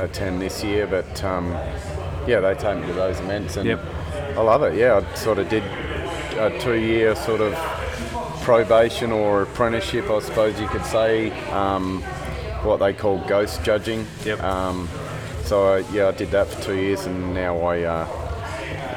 attend 0.00 0.40
this 0.40 0.64
year, 0.64 0.86
but 0.86 1.22
um, 1.22 1.52
yeah, 2.28 2.40
they 2.40 2.54
take 2.54 2.78
me 2.78 2.86
to 2.86 2.92
those 2.92 3.18
events, 3.20 3.56
and 3.56 3.66
Yep. 3.66 3.80
I 4.36 4.40
love 4.42 4.62
it. 4.62 4.74
Yeah, 4.74 5.00
I 5.00 5.14
sort 5.14 5.38
of 5.38 5.48
did 5.48 5.62
a 6.36 6.56
two-year 6.60 7.16
sort 7.16 7.40
of 7.40 7.54
probation 8.42 9.10
or 9.12 9.42
apprenticeship, 9.42 10.10
I 10.10 10.20
suppose 10.20 10.60
you 10.60 10.68
could 10.68 10.84
say, 10.84 11.30
um, 11.50 12.02
what 12.62 12.78
they 12.80 12.92
call 12.92 13.18
ghost 13.26 13.64
judging. 13.64 14.06
Yep. 14.24 14.42
Um, 14.42 14.88
so 15.44 15.74
uh, 15.74 15.82
yeah, 15.92 16.08
I 16.08 16.12
did 16.12 16.30
that 16.32 16.48
for 16.48 16.62
two 16.62 16.76
years, 16.76 17.06
and 17.06 17.34
now 17.34 17.58
I. 17.58 17.82
Uh, 17.82 18.24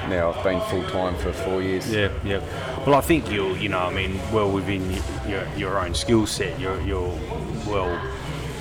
now 0.09 0.33
I've 0.33 0.43
been 0.43 0.59
full 0.61 0.83
time 0.89 1.15
for 1.15 1.31
four 1.31 1.61
years. 1.61 1.89
Yeah, 1.89 2.09
yeah. 2.25 2.41
Well, 2.85 2.95
I 2.95 3.01
think 3.01 3.31
you're, 3.31 3.55
you 3.55 3.69
know, 3.69 3.79
I 3.79 3.93
mean, 3.93 4.19
well 4.33 4.51
within 4.51 4.91
your, 5.27 5.47
your 5.55 5.79
own 5.79 5.93
skill 5.93 6.25
set. 6.25 6.59
You're, 6.59 6.81
you're 6.81 7.13
well 7.67 7.95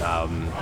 um, 0.05 0.53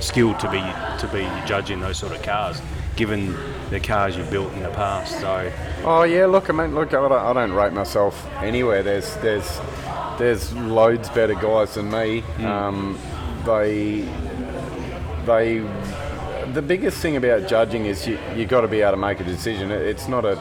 skilled 0.00 0.38
to 0.40 0.50
be 0.50 0.60
to 0.60 1.08
be 1.12 1.22
judging 1.48 1.80
those 1.80 1.96
sort 1.96 2.14
of 2.14 2.22
cars, 2.22 2.60
given 2.98 3.34
the 3.70 3.78
cars 3.80 4.16
you've 4.16 4.30
built 4.30 4.52
in 4.54 4.62
the 4.62 4.70
past. 4.70 5.20
So, 5.20 5.50
Oh 5.84 6.02
yeah, 6.02 6.26
look, 6.26 6.50
I 6.50 6.52
mean, 6.52 6.74
look, 6.74 6.88
I 6.88 7.08
don't, 7.08 7.12
I 7.12 7.32
don't 7.32 7.52
rate 7.52 7.72
myself 7.72 8.26
anywhere. 8.42 8.82
There's 8.82 9.14
there's 9.18 9.60
there's 10.18 10.52
loads 10.54 11.08
better 11.10 11.34
guys 11.34 11.74
than 11.74 11.90
me. 11.90 12.22
Um, 12.44 12.98
they 13.46 14.02
they 15.24 15.58
the 16.52 16.62
biggest 16.62 16.98
thing 16.98 17.16
about 17.16 17.46
judging 17.48 17.86
is 17.86 18.06
you 18.06 18.18
you 18.34 18.46
got 18.46 18.62
to 18.62 18.68
be 18.68 18.80
able 18.80 18.92
to 18.92 18.96
make 18.96 19.20
a 19.20 19.24
decision. 19.24 19.70
It- 19.70 19.82
It's 19.82 20.08
not 20.08 20.24
a 20.24 20.36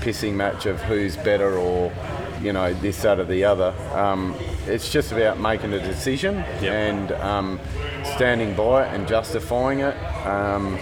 pissing 0.00 0.34
match 0.34 0.66
of 0.66 0.80
who's 0.82 1.16
better 1.16 1.58
or 1.58 1.92
you 2.40 2.52
know 2.52 2.72
this 2.74 3.02
that 3.02 3.18
or 3.18 3.24
the 3.24 3.44
other. 3.44 3.74
Um, 3.94 4.34
it's 4.66 4.90
just 4.90 5.12
about 5.12 5.38
making 5.40 5.72
a 5.72 5.80
decision 5.80 6.36
Yep. 6.62 6.62
and 6.72 7.12
um, 7.12 7.60
standing 8.16 8.54
by 8.54 8.84
it 8.86 8.94
and 8.94 9.08
justifying 9.08 9.80
it. 9.80 9.96
Um, 10.26 10.78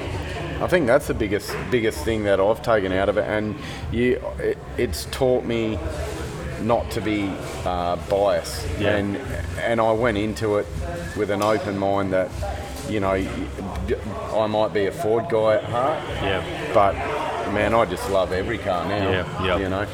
I 0.61 0.66
think 0.69 0.87
that's 0.87 1.07
the 1.07 1.14
biggest 1.14 1.55
biggest 1.71 2.05
thing 2.05 2.25
that 2.25 2.40
I've 2.40 2.62
taken 2.62 2.92
out 2.92 3.09
of 3.09 3.19
it, 3.19 3.25
and 3.29 3.55
you, 3.92 4.21
it, 4.38 4.59
it's 4.79 5.05
taught 5.07 5.45
me 5.45 5.79
not 6.62 6.90
to 6.92 7.01
be 7.01 7.31
uh, 7.64 7.97
biased, 8.09 8.66
Yeah. 8.81 8.97
and 8.97 9.16
and 9.61 9.81
I 9.81 9.92
went 9.92 10.16
into 10.19 10.57
it 10.57 10.66
with 11.16 11.31
an 11.31 11.42
open 11.42 11.79
mind 11.79 12.12
that 12.12 12.31
you 12.88 13.01
know 13.01 13.12
I 14.35 14.47
might 14.47 14.73
be 14.73 14.87
a 14.87 14.92
Ford 14.92 15.27
guy 15.31 15.57
at 15.57 15.64
heart, 15.64 16.03
yeah, 16.23 16.42
but 16.73 16.95
man, 17.53 17.75
I 17.75 17.85
just 17.85 18.09
love 18.11 18.33
every 18.33 18.59
car 18.59 18.87
now. 18.88 19.11
Yeah, 19.11 19.45
yeah. 19.45 19.59
You 19.59 19.69
know, 19.69 19.87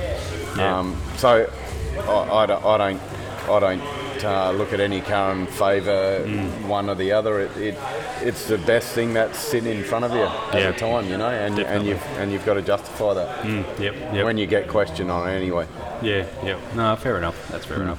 Yeah. 0.57 0.79
um, 0.79 0.97
so 1.17 1.51
I, 1.99 2.13
I 2.13 2.43
I 2.45 2.47
don't, 2.47 3.01
I 3.49 3.59
don't 3.61 3.83
uh, 4.25 4.51
look 4.53 4.73
at 4.73 4.81
any 4.81 5.01
car 5.01 5.33
and 5.33 5.49
favour 5.49 6.25
Mm. 6.27 6.67
one 6.69 6.89
or 6.91 6.95
the 6.95 7.13
other. 7.13 7.41
It, 7.41 7.57
it, 7.57 7.79
it's 8.23 8.47
the 8.47 8.59
best 8.59 8.93
thing 8.93 9.13
that's 9.15 9.39
sitting 9.39 9.71
in 9.79 9.85
front 9.85 10.05
of 10.05 10.13
you 10.13 10.23
at 10.23 10.55
Yeah. 10.55 10.71
the 10.71 10.79
time, 10.79 11.09
you 11.09 11.17
know, 11.17 11.29
and, 11.29 11.59
and 11.59 11.87
you've 11.87 12.03
and 12.19 12.31
you've 12.33 12.45
got 12.47 12.55
to 12.55 12.63
justify 12.63 13.15
that 13.15 13.43
mm, 13.45 13.65
yep, 13.81 13.95
yep. 14.13 14.25
when 14.25 14.39
you 14.39 14.47
get 14.47 14.69
questioned 14.69 15.11
on 15.11 15.29
it 15.29 15.33
anyway. 15.35 15.67
Yeah, 16.03 16.27
yeah. 16.45 16.59
No, 16.75 16.95
fair 16.97 17.17
enough. 17.19 17.49
That's 17.49 17.65
fair 17.67 17.83
enough. 17.83 17.99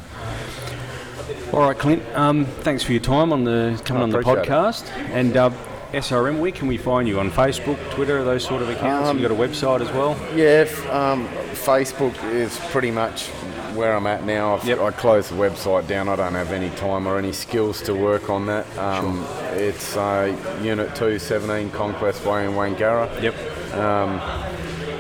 All 1.54 1.62
right, 1.62 1.78
Clint. 1.78 2.04
Um, 2.16 2.46
thanks 2.46 2.84
for 2.84 2.92
your 2.94 3.02
time 3.02 3.32
on 3.32 3.44
the 3.44 3.80
coming 3.86 4.04
on 4.04 4.10
the 4.10 4.20
appreciate 4.20 4.46
it. 4.46 4.50
podcast. 4.50 4.90
And 5.14 5.38
uh, 5.38 5.52
SRM, 5.94 6.40
where 6.40 6.52
can 6.52 6.68
we 6.68 6.78
find 6.78 7.08
you 7.08 7.20
on 7.20 7.30
Facebook, 7.30 7.78
Twitter, 7.92 8.24
those 8.24 8.44
sort 8.44 8.62
of 8.64 8.70
accounts? 8.70 9.10
Um, 9.10 9.20
you 9.20 9.28
got 9.28 9.32
a 9.36 9.40
website 9.40 9.82
as 9.82 9.92
well. 9.92 10.18
Yeah, 10.36 10.66
f- 10.68 10.90
um, 10.90 11.28
Facebook 11.54 12.16
is 12.32 12.58
pretty 12.72 12.90
much 12.90 13.30
where 13.76 13.96
I'm 13.96 14.08
at 14.08 14.24
now. 14.26 14.56
I've, 14.56 14.64
Yep. 14.66 14.80
I 14.80 14.92
closed 14.92 15.32
the 15.32 15.36
website 15.36 15.88
down. 15.88 16.08
I 16.10 16.16
don't 16.16 16.34
have 16.34 16.52
any 16.52 16.70
time 16.72 17.08
or 17.08 17.18
any 17.18 17.32
skills 17.32 17.82
to 17.84 17.94
work 17.94 18.30
on 18.30 18.46
that. 18.48 18.66
Um, 18.78 19.26
It's 19.54 19.96
uh, 19.98 20.36
Unit 20.62 20.96
217 20.96 21.70
Conquest 21.72 22.26
Way 22.26 22.46
in 22.46 22.52
Wangara. 22.52 23.10
Yep, 23.22 23.36
Um, 23.76 24.16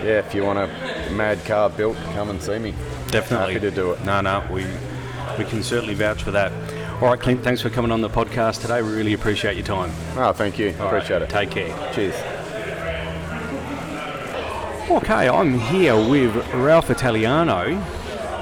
yeah, 0.03 0.19
if 0.19 0.33
you 0.35 0.43
want 0.43 0.59
a 0.59 0.67
mad 1.11 1.43
car 1.45 1.69
built, 1.69 1.95
come 2.13 2.29
and 2.29 2.41
see 2.41 2.59
me. 2.59 2.73
definitely. 3.09 3.53
Happy 3.53 3.65
to 3.65 3.71
do 3.71 3.91
it. 3.91 4.03
No, 4.03 4.21
no, 4.21 4.43
we 4.51 4.65
we 5.37 5.45
can 5.45 5.63
certainly 5.63 5.95
vouch 5.95 6.21
for 6.23 6.31
that. 6.31 6.51
All 7.01 7.09
right, 7.09 7.19
Clint. 7.19 7.43
Thanks 7.43 7.61
for 7.61 7.69
coming 7.69 7.91
on 7.91 8.01
the 8.01 8.09
podcast 8.09 8.61
today. 8.61 8.81
We 8.81 8.91
really 8.91 9.13
appreciate 9.13 9.55
your 9.57 9.65
time. 9.65 9.91
Oh, 10.15 10.31
thank 10.31 10.59
you. 10.59 10.67
All 10.79 10.85
right, 10.91 10.95
Appreciate 11.03 11.21
it. 11.23 11.29
Take 11.29 11.49
care. 11.51 11.93
Cheers. 11.93 12.15
Okay, 14.91 15.27
I'm 15.29 15.57
here 15.57 15.95
with 15.95 16.35
Ralph 16.53 16.89
Italiano. 16.91 17.81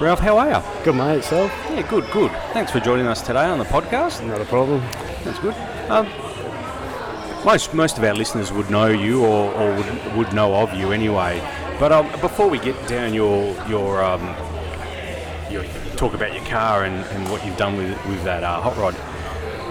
Ralph, 0.02 0.20
how 0.20 0.36
are 0.40 0.50
you? 0.50 0.84
Good 0.84 0.96
mate, 0.96 1.18
yourself? 1.18 1.52
Yeah, 1.70 1.88
good, 1.88 2.10
good. 2.10 2.32
Thanks 2.54 2.72
for 2.72 2.80
joining 2.80 3.06
us 3.06 3.22
today 3.22 3.46
on 3.46 3.60
the 3.60 3.66
podcast. 3.66 4.26
Not 4.26 4.42
a 4.42 4.46
problem. 4.46 4.82
That's 5.24 5.38
good. 5.38 5.54
Um, 5.92 6.08
most 7.46 7.76
most 7.76 8.00
of 8.00 8.04
our 8.04 8.16
listeners 8.16 8.52
would 8.52 8.72
know 8.72 8.88
you 8.88 9.24
or, 9.24 9.54
or 9.54 9.76
would, 9.76 10.16
would 10.16 10.34
know 10.34 10.56
of 10.56 10.74
you 10.74 10.92
anyway. 10.92 11.40
But 11.80 11.92
um, 11.92 12.10
before 12.20 12.50
we 12.50 12.58
get 12.58 12.88
down 12.88 13.14
your 13.14 13.54
your 13.68 14.04
um, 14.04 14.24
your 15.52 15.66
talk 15.98 16.16
about 16.16 16.34
your 16.34 16.46
car 16.46 16.84
and, 16.86 17.06
and 17.06 17.30
what 17.30 17.46
you've 17.46 17.58
done 17.58 17.78
with 17.78 17.90
with 18.08 18.24
that 18.24 18.44
uh, 18.44 18.60
hot 18.60 18.76
rod. 18.78 18.96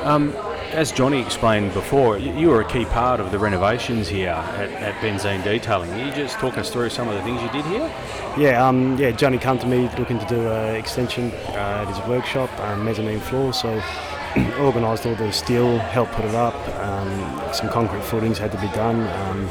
Um, 0.05 0.33
as 0.73 0.93
Johnny 0.93 1.21
explained 1.21 1.73
before, 1.75 2.19
you, 2.19 2.49
were 2.49 2.61
a 2.61 2.65
key 2.65 2.85
part 2.85 3.21
of 3.21 3.31
the 3.31 3.39
renovations 3.39 4.09
here 4.09 4.31
at, 4.31 4.71
at 4.71 4.95
Benzene 4.97 5.43
Detailing. 5.43 5.91
Can 5.91 6.07
you 6.07 6.13
just 6.15 6.39
talk 6.39 6.57
us 6.59 6.71
through 6.71 6.91
some 6.91 7.09
of 7.09 7.15
the 7.15 7.23
things 7.23 7.43
you 7.43 7.51
did 7.51 7.65
here? 7.67 7.93
Yeah, 8.39 8.67
um, 8.67 8.97
yeah. 8.97 9.11
Johnny 9.11 9.39
came 9.39 9.59
to 9.59 9.67
me 9.67 9.91
looking 9.99 10.19
to 10.19 10.27
do 10.27 10.49
an 10.49 10.77
extension 10.77 11.33
uh, 11.49 11.85
at 11.87 11.89
his 11.89 11.99
workshop, 12.09 12.51
um, 12.61 12.85
mezzanine 12.85 13.21
floor. 13.21 13.53
So 13.53 13.83
organised 14.59 15.07
all 15.07 15.15
the 15.17 15.33
steel, 15.33 15.79
helped 15.79 16.13
put 16.13 16.25
it 16.25 16.35
up. 16.35 16.55
Um, 16.81 17.53
some 17.53 17.69
concrete 17.69 18.05
footings 18.05 18.39
had 18.39 18.53
to 18.53 18.61
be 18.61 18.69
done, 18.69 19.01
um, 19.01 19.49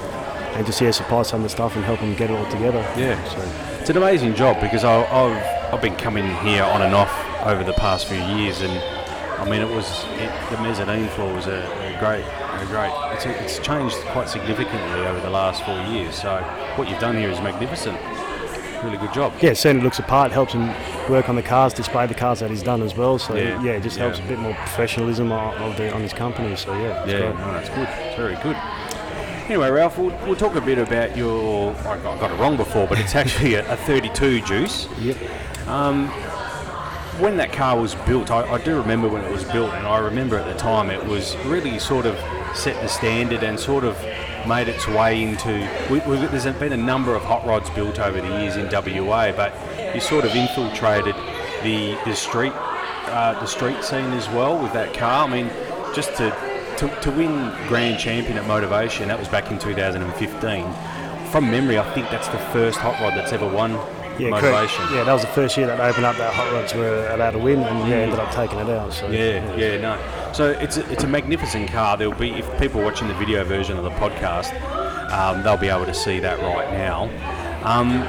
and 0.55 0.65
just 0.65 0.79
yeah, 0.81 0.91
supply 0.91 1.23
some 1.23 1.41
of 1.41 1.43
the 1.43 1.49
stuff 1.49 1.75
and 1.75 1.83
help 1.83 1.99
him 1.99 2.15
get 2.15 2.31
it 2.31 2.33
all 2.33 2.49
together. 2.51 2.79
Yeah. 2.97 3.21
So 3.25 3.79
It's 3.81 3.89
an 3.89 3.97
amazing 3.97 4.35
job 4.35 4.61
because 4.61 4.83
I, 4.83 5.03
I've 5.03 5.73
I've 5.73 5.81
been 5.81 5.97
coming 5.97 6.25
here 6.37 6.63
on 6.63 6.81
and 6.81 6.95
off 6.95 7.13
over 7.45 7.63
the 7.63 7.73
past 7.73 8.07
few 8.07 8.17
years, 8.17 8.61
and 8.61 8.98
I 9.39 9.49
mean 9.49 9.61
it 9.61 9.69
was 9.69 10.03
it, 10.17 10.31
the 10.51 10.61
mezzanine 10.61 11.07
floor 11.09 11.33
was 11.33 11.47
a, 11.47 11.59
a 11.95 11.99
great 11.99 12.23
a 12.25 12.65
great. 12.65 12.91
It's, 13.13 13.25
it's 13.25 13.59
changed 13.65 13.95
quite 14.07 14.27
significantly 14.29 15.01
over 15.07 15.19
the 15.21 15.29
last 15.29 15.63
four 15.63 15.79
years. 15.93 16.15
So 16.15 16.41
what 16.75 16.89
you've 16.89 16.99
done 16.99 17.15
here 17.17 17.29
is 17.29 17.39
magnificent. 17.39 17.97
Really 18.83 18.97
good 18.97 19.13
job. 19.13 19.33
yeah, 19.41 19.53
certainly 19.53 19.83
looks 19.83 19.99
apart. 19.99 20.31
Helps 20.31 20.53
him 20.53 20.67
work 21.09 21.27
on 21.27 21.35
the 21.35 21.43
cars, 21.43 21.73
display 21.73 22.07
the 22.07 22.13
cars 22.13 22.39
that 22.39 22.49
he's 22.49 22.63
done 22.63 22.81
as 22.81 22.95
well. 22.95 23.19
So 23.19 23.35
Yeah, 23.35 23.61
yeah, 23.61 23.71
it 23.73 23.83
just 23.83 23.97
yeah. 23.97 24.03
helps 24.05 24.19
a 24.19 24.23
bit 24.23 24.39
more 24.39 24.53
professionalism 24.53 25.31
of, 25.33 25.53
of 25.61 25.75
the, 25.77 25.93
on 25.93 26.01
his 26.01 26.13
company. 26.13 26.55
So 26.55 26.71
yeah, 26.73 27.03
it's 27.03 27.11
Yeah, 27.11 27.19
great. 27.19 27.35
no, 27.39 27.51
that's 27.53 27.69
good. 27.69 27.87
It's 27.89 28.15
very 28.15 28.35
good. 28.41 28.55
Anyway, 29.49 29.69
Ralph, 29.69 29.97
we'll, 29.97 30.15
we'll 30.25 30.35
talk 30.35 30.55
a 30.55 30.61
bit 30.61 30.77
about 30.77 31.17
your. 31.17 31.71
I 31.77 31.97
got, 31.97 32.17
I 32.17 32.19
got 32.21 32.31
it 32.31 32.35
wrong 32.35 32.55
before, 32.55 32.87
but 32.87 32.99
it's 32.99 33.15
actually 33.15 33.55
a, 33.55 33.69
a 33.73 33.75
32 33.75 34.41
deuce. 34.41 34.87
Yep. 34.99 35.17
Um, 35.67 36.07
when 37.19 37.37
that 37.37 37.51
car 37.51 37.79
was 37.79 37.95
built, 37.95 38.31
I, 38.31 38.49
I 38.53 38.61
do 38.63 38.77
remember 38.77 39.09
when 39.09 39.23
it 39.23 39.31
was 39.31 39.43
built, 39.43 39.73
and 39.73 39.85
I 39.85 39.99
remember 39.99 40.37
at 40.37 40.51
the 40.51 40.57
time 40.57 40.89
it 40.89 41.05
was 41.05 41.35
really 41.45 41.77
sort 41.77 42.05
of 42.05 42.17
set 42.55 42.81
the 42.81 42.87
standard 42.87 43.43
and 43.43 43.59
sort 43.59 43.83
of 43.83 43.97
made 44.47 44.67
its 44.67 44.87
way 44.87 45.21
into. 45.21 45.69
We, 45.91 45.99
we, 45.99 46.17
there's 46.27 46.45
been 46.57 46.73
a 46.73 46.77
number 46.77 47.15
of 47.15 47.23
hot 47.23 47.45
rods 47.45 47.69
built 47.71 47.99
over 47.99 48.19
the 48.21 48.27
years 48.39 48.55
in 48.55 48.69
WA, 48.71 49.31
but 49.33 49.53
you 49.93 50.01
sort 50.01 50.25
of 50.25 50.33
infiltrated 50.33 51.15
the 51.63 51.97
the 52.05 52.15
street 52.15 52.53
uh, 52.55 53.39
the 53.39 53.47
street 53.47 53.83
scene 53.83 54.11
as 54.13 54.27
well 54.29 54.61
with 54.61 54.71
that 54.73 54.93
car. 54.93 55.27
I 55.27 55.31
mean, 55.31 55.49
just 55.93 56.15
to, 56.17 56.29
to 56.77 57.01
to 57.01 57.11
win 57.11 57.51
grand 57.67 57.99
champion 57.99 58.37
at 58.37 58.45
Motorvation, 58.45 59.07
that 59.07 59.19
was 59.19 59.27
back 59.27 59.51
in 59.51 59.59
2015. 59.59 60.73
From 61.31 61.51
memory, 61.51 61.77
I 61.77 61.93
think 61.93 62.09
that's 62.09 62.29
the 62.29 62.39
first 62.53 62.79
hot 62.79 62.99
rod 63.01 63.15
that's 63.15 63.33
ever 63.33 63.47
won 63.47 63.77
Yeah, 64.19 64.39
correct. 64.39 64.73
Yeah, 64.91 65.03
that 65.03 65.13
was 65.13 65.21
the 65.21 65.27
first 65.29 65.57
year 65.57 65.67
that 65.67 65.79
opened 65.79 66.05
up 66.05 66.17
that 66.17 66.33
hot 66.33 66.51
rods 66.51 66.73
were 66.73 67.07
allowed 67.11 67.31
to 67.31 67.39
win, 67.39 67.59
and 67.59 67.89
yeah, 67.89 67.97
ended 67.97 68.19
up 68.19 68.31
taking 68.33 68.59
it 68.59 68.69
out. 68.69 68.93
So 68.93 69.09
Yeah, 69.09 69.55
yeah, 69.55 69.79
no. 69.79 70.33
So 70.33 70.51
it's 70.51 70.77
a, 70.77 70.91
it's 70.91 71.03
a 71.03 71.07
magnificent 71.07 71.69
car. 71.71 71.97
There'll 71.97 72.13
be 72.13 72.31
if 72.31 72.59
people 72.59 72.81
are 72.81 72.85
watching 72.85 73.07
the 73.07 73.13
video 73.15 73.43
version 73.43 73.77
of 73.77 73.83
the 73.83 73.91
podcast, 73.91 74.53
um, 75.11 75.43
they'll 75.43 75.57
be 75.57 75.69
able 75.69 75.85
to 75.85 75.93
see 75.93 76.19
that 76.19 76.39
right 76.39 76.71
now. 76.71 77.03
Um, 77.63 78.03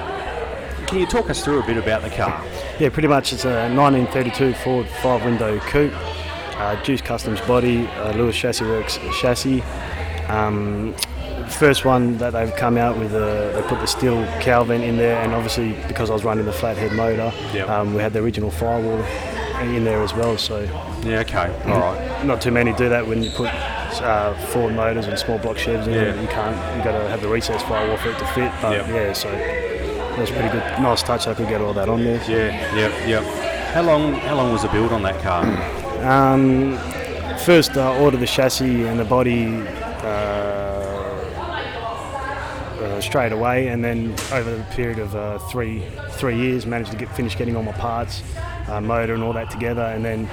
can 0.86 0.98
you 0.98 1.06
talk 1.06 1.30
us 1.30 1.44
through 1.44 1.60
a 1.60 1.66
bit 1.66 1.76
about 1.76 2.02
the 2.02 2.10
car? 2.10 2.44
Yeah, 2.80 2.88
pretty 2.88 3.08
much 3.08 3.32
it's 3.32 3.44
a 3.44 3.68
1932 3.72 4.54
Ford 4.54 4.88
five-window 5.02 5.60
coupe, 5.60 5.94
uh, 6.56 6.82
Deuce 6.82 7.00
Customs 7.00 7.40
body, 7.42 7.86
uh, 7.86 8.12
Lewis 8.12 8.36
Chassis 8.36 8.64
Works 8.64 8.98
chassis, 9.20 9.62
um, 10.28 10.94
first 11.50 11.84
one 11.84 12.16
that 12.18 12.30
they've 12.32 12.54
come 12.56 12.76
out 12.78 12.96
with, 12.98 13.12
uh, 13.14 13.52
they 13.52 13.62
put 13.68 13.80
the 13.80 13.86
steel 13.86 14.24
cowl 14.40 14.64
vent 14.64 14.82
in 14.84 14.96
there, 14.96 15.20
and 15.22 15.32
obviously 15.34 15.72
because 15.88 16.10
I 16.10 16.12
was 16.14 16.24
running 16.24 16.46
the 16.46 16.52
flathead 16.52 16.92
motor, 16.92 17.32
Yep. 17.52 17.68
um, 17.68 17.94
we 17.94 18.00
had 18.02 18.12
the 18.12 18.20
original 18.20 18.50
firewall 18.50 19.02
in 19.62 19.84
there 19.84 20.02
as 20.02 20.14
well. 20.14 20.38
So 20.38 20.60
Yeah, 21.04 21.20
okay. 21.20 21.52
All 21.66 21.80
right. 21.80 22.24
not 22.24 22.40
too 22.40 22.50
many 22.50 22.72
do 22.74 22.88
that 22.88 23.06
when 23.06 23.22
you 23.22 23.30
put 23.30 23.50
uh, 24.02 24.32
Ford 24.52 24.74
motors 24.74 25.06
and 25.06 25.18
small 25.18 25.38
block 25.38 25.58
Chevs 25.58 25.86
in. 25.86 25.92
Yeah. 25.94 26.20
You 26.20 26.28
can't. 26.28 26.56
You 26.78 26.84
got 26.84 26.92
to 26.98 27.08
have 27.08 27.20
the 27.20 27.28
recess 27.28 27.60
firewall 27.64 27.96
for 27.98 28.10
it 28.10 28.18
to 28.18 28.26
fit. 28.28 28.50
But 28.62 28.72
Yep. 28.72 28.88
yeah, 28.88 29.12
so 29.12 29.30
that 29.30 30.18
was 30.18 30.30
pretty 30.30 30.48
good. 30.48 30.62
Nice 30.80 31.02
touch. 31.02 31.26
I 31.26 31.34
could 31.34 31.48
get 31.48 31.60
all 31.60 31.74
that 31.74 31.88
on 31.88 32.04
there. 32.04 32.20
Yeah, 32.28 32.74
yep, 32.76 32.92
yep. 33.06 33.24
How 33.74 33.82
long 33.82 34.14
how 34.14 34.34
long 34.36 34.52
was 34.52 34.62
the 34.62 34.68
build 34.68 34.92
on 34.92 35.02
that 35.02 35.20
car? 35.22 35.44
Um, 36.04 36.78
first, 37.44 37.76
uh, 37.76 37.94
ordered 38.00 38.20
the 38.20 38.26
chassis 38.26 38.84
and 38.84 38.98
the 38.98 39.04
body 39.04 39.62
uh, 43.00 43.10
straight 43.10 43.32
away, 43.32 43.68
and 43.68 43.82
then 43.84 44.12
over 44.32 44.54
the 44.56 44.62
period 44.74 44.98
of 44.98 45.14
uh, 45.14 45.38
three 45.38 45.82
three 46.12 46.36
years, 46.36 46.66
managed 46.66 46.90
to 46.92 46.96
get 46.96 47.08
finish 47.16 47.36
getting 47.36 47.56
all 47.56 47.62
my 47.62 47.72
parts, 47.72 48.22
uh, 48.68 48.80
motor 48.80 49.14
and 49.14 49.22
all 49.22 49.32
that 49.32 49.50
together, 49.50 49.82
and 49.82 50.04
then 50.04 50.28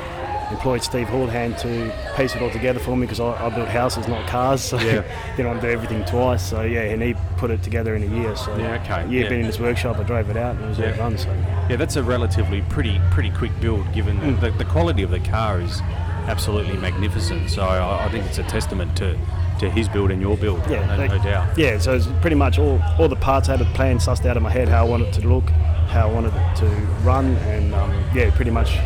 employed 0.52 0.82
Steve 0.82 1.08
Hallhand 1.08 1.60
to 1.60 1.94
piece 2.16 2.34
it 2.34 2.42
all 2.42 2.50
together 2.50 2.80
for 2.80 2.96
me 2.96 3.02
because 3.06 3.20
I, 3.20 3.46
I 3.46 3.50
build 3.50 3.68
houses, 3.68 4.08
not 4.08 4.26
cars, 4.28 4.62
so 4.70 4.78
Yeah. 4.80 5.04
want 5.46 5.60
to 5.62 5.68
do 5.68 5.74
everything 5.74 6.06
twice. 6.06 6.42
So 6.50 6.62
yeah, 6.62 6.82
and 6.84 7.02
he 7.02 7.16
put 7.36 7.52
it 7.52 7.62
together 7.64 7.96
in 7.96 8.04
a 8.04 8.16
year. 8.22 8.34
So 8.38 8.56
Yeah, 8.58 8.82
okay, 8.82 9.10
year 9.10 9.24
yeah. 9.24 9.30
been 9.30 9.40
in 9.42 9.46
his 9.46 9.60
workshop, 9.60 9.98
I 10.00 10.04
drove 10.04 10.30
it 10.30 10.38
out 10.38 10.56
and 10.56 10.64
it 10.66 10.68
was 10.70 10.80
Yeah. 10.80 10.92
all 10.92 10.98
done. 10.98 11.18
So 11.18 11.30
Yeah, 11.70 11.76
that's 11.76 11.98
a 11.98 12.04
relatively 12.04 12.62
pretty 12.70 13.02
pretty 13.12 13.30
quick 13.32 13.52
build 13.60 13.92
given 13.94 14.18
Mm. 14.20 14.40
the, 14.40 14.52
the, 14.52 14.58
the 14.60 14.66
quality 14.66 15.04
of 15.04 15.10
the 15.12 15.20
car 15.20 15.60
is 15.60 15.82
absolutely 16.28 16.78
magnificent. 16.78 17.50
So 17.50 17.64
I, 17.64 18.06
I 18.06 18.10
think 18.10 18.26
it's 18.26 18.38
a 18.38 18.44
testament 18.44 18.96
to, 18.98 19.18
to 19.60 19.70
his 19.70 19.88
build 19.90 20.12
and 20.12 20.22
your 20.22 20.38
build, 20.38 20.62
Yeah, 20.70 20.86
no, 20.86 20.98
they- 20.98 21.08
no 21.08 21.18
doubt. 21.24 21.58
Yeah, 21.58 21.78
so 21.80 21.94
it's 21.94 22.08
pretty 22.22 22.36
much 22.36 22.60
all, 22.60 22.82
all 23.00 23.08
the 23.08 23.16
parts 23.16 23.50
I 23.50 23.58
had 23.58 23.62
a 23.62 23.70
plan 23.74 23.98
sussed 23.98 24.26
out 24.26 24.38
of 24.38 24.44
my 24.44 24.52
head 24.52 24.68
how 24.68 24.86
I 24.86 24.90
wanted 24.90 25.08
it 25.08 25.14
to 25.22 25.28
look, 25.28 25.50
how 25.90 26.10
I 26.10 26.14
wanted 26.14 26.34
it 26.36 26.56
to 26.58 26.66
run, 27.04 27.36
and 27.38 27.74
um, 27.74 27.92
yeah, 28.14 28.30
pretty 28.36 28.52
much 28.52 28.78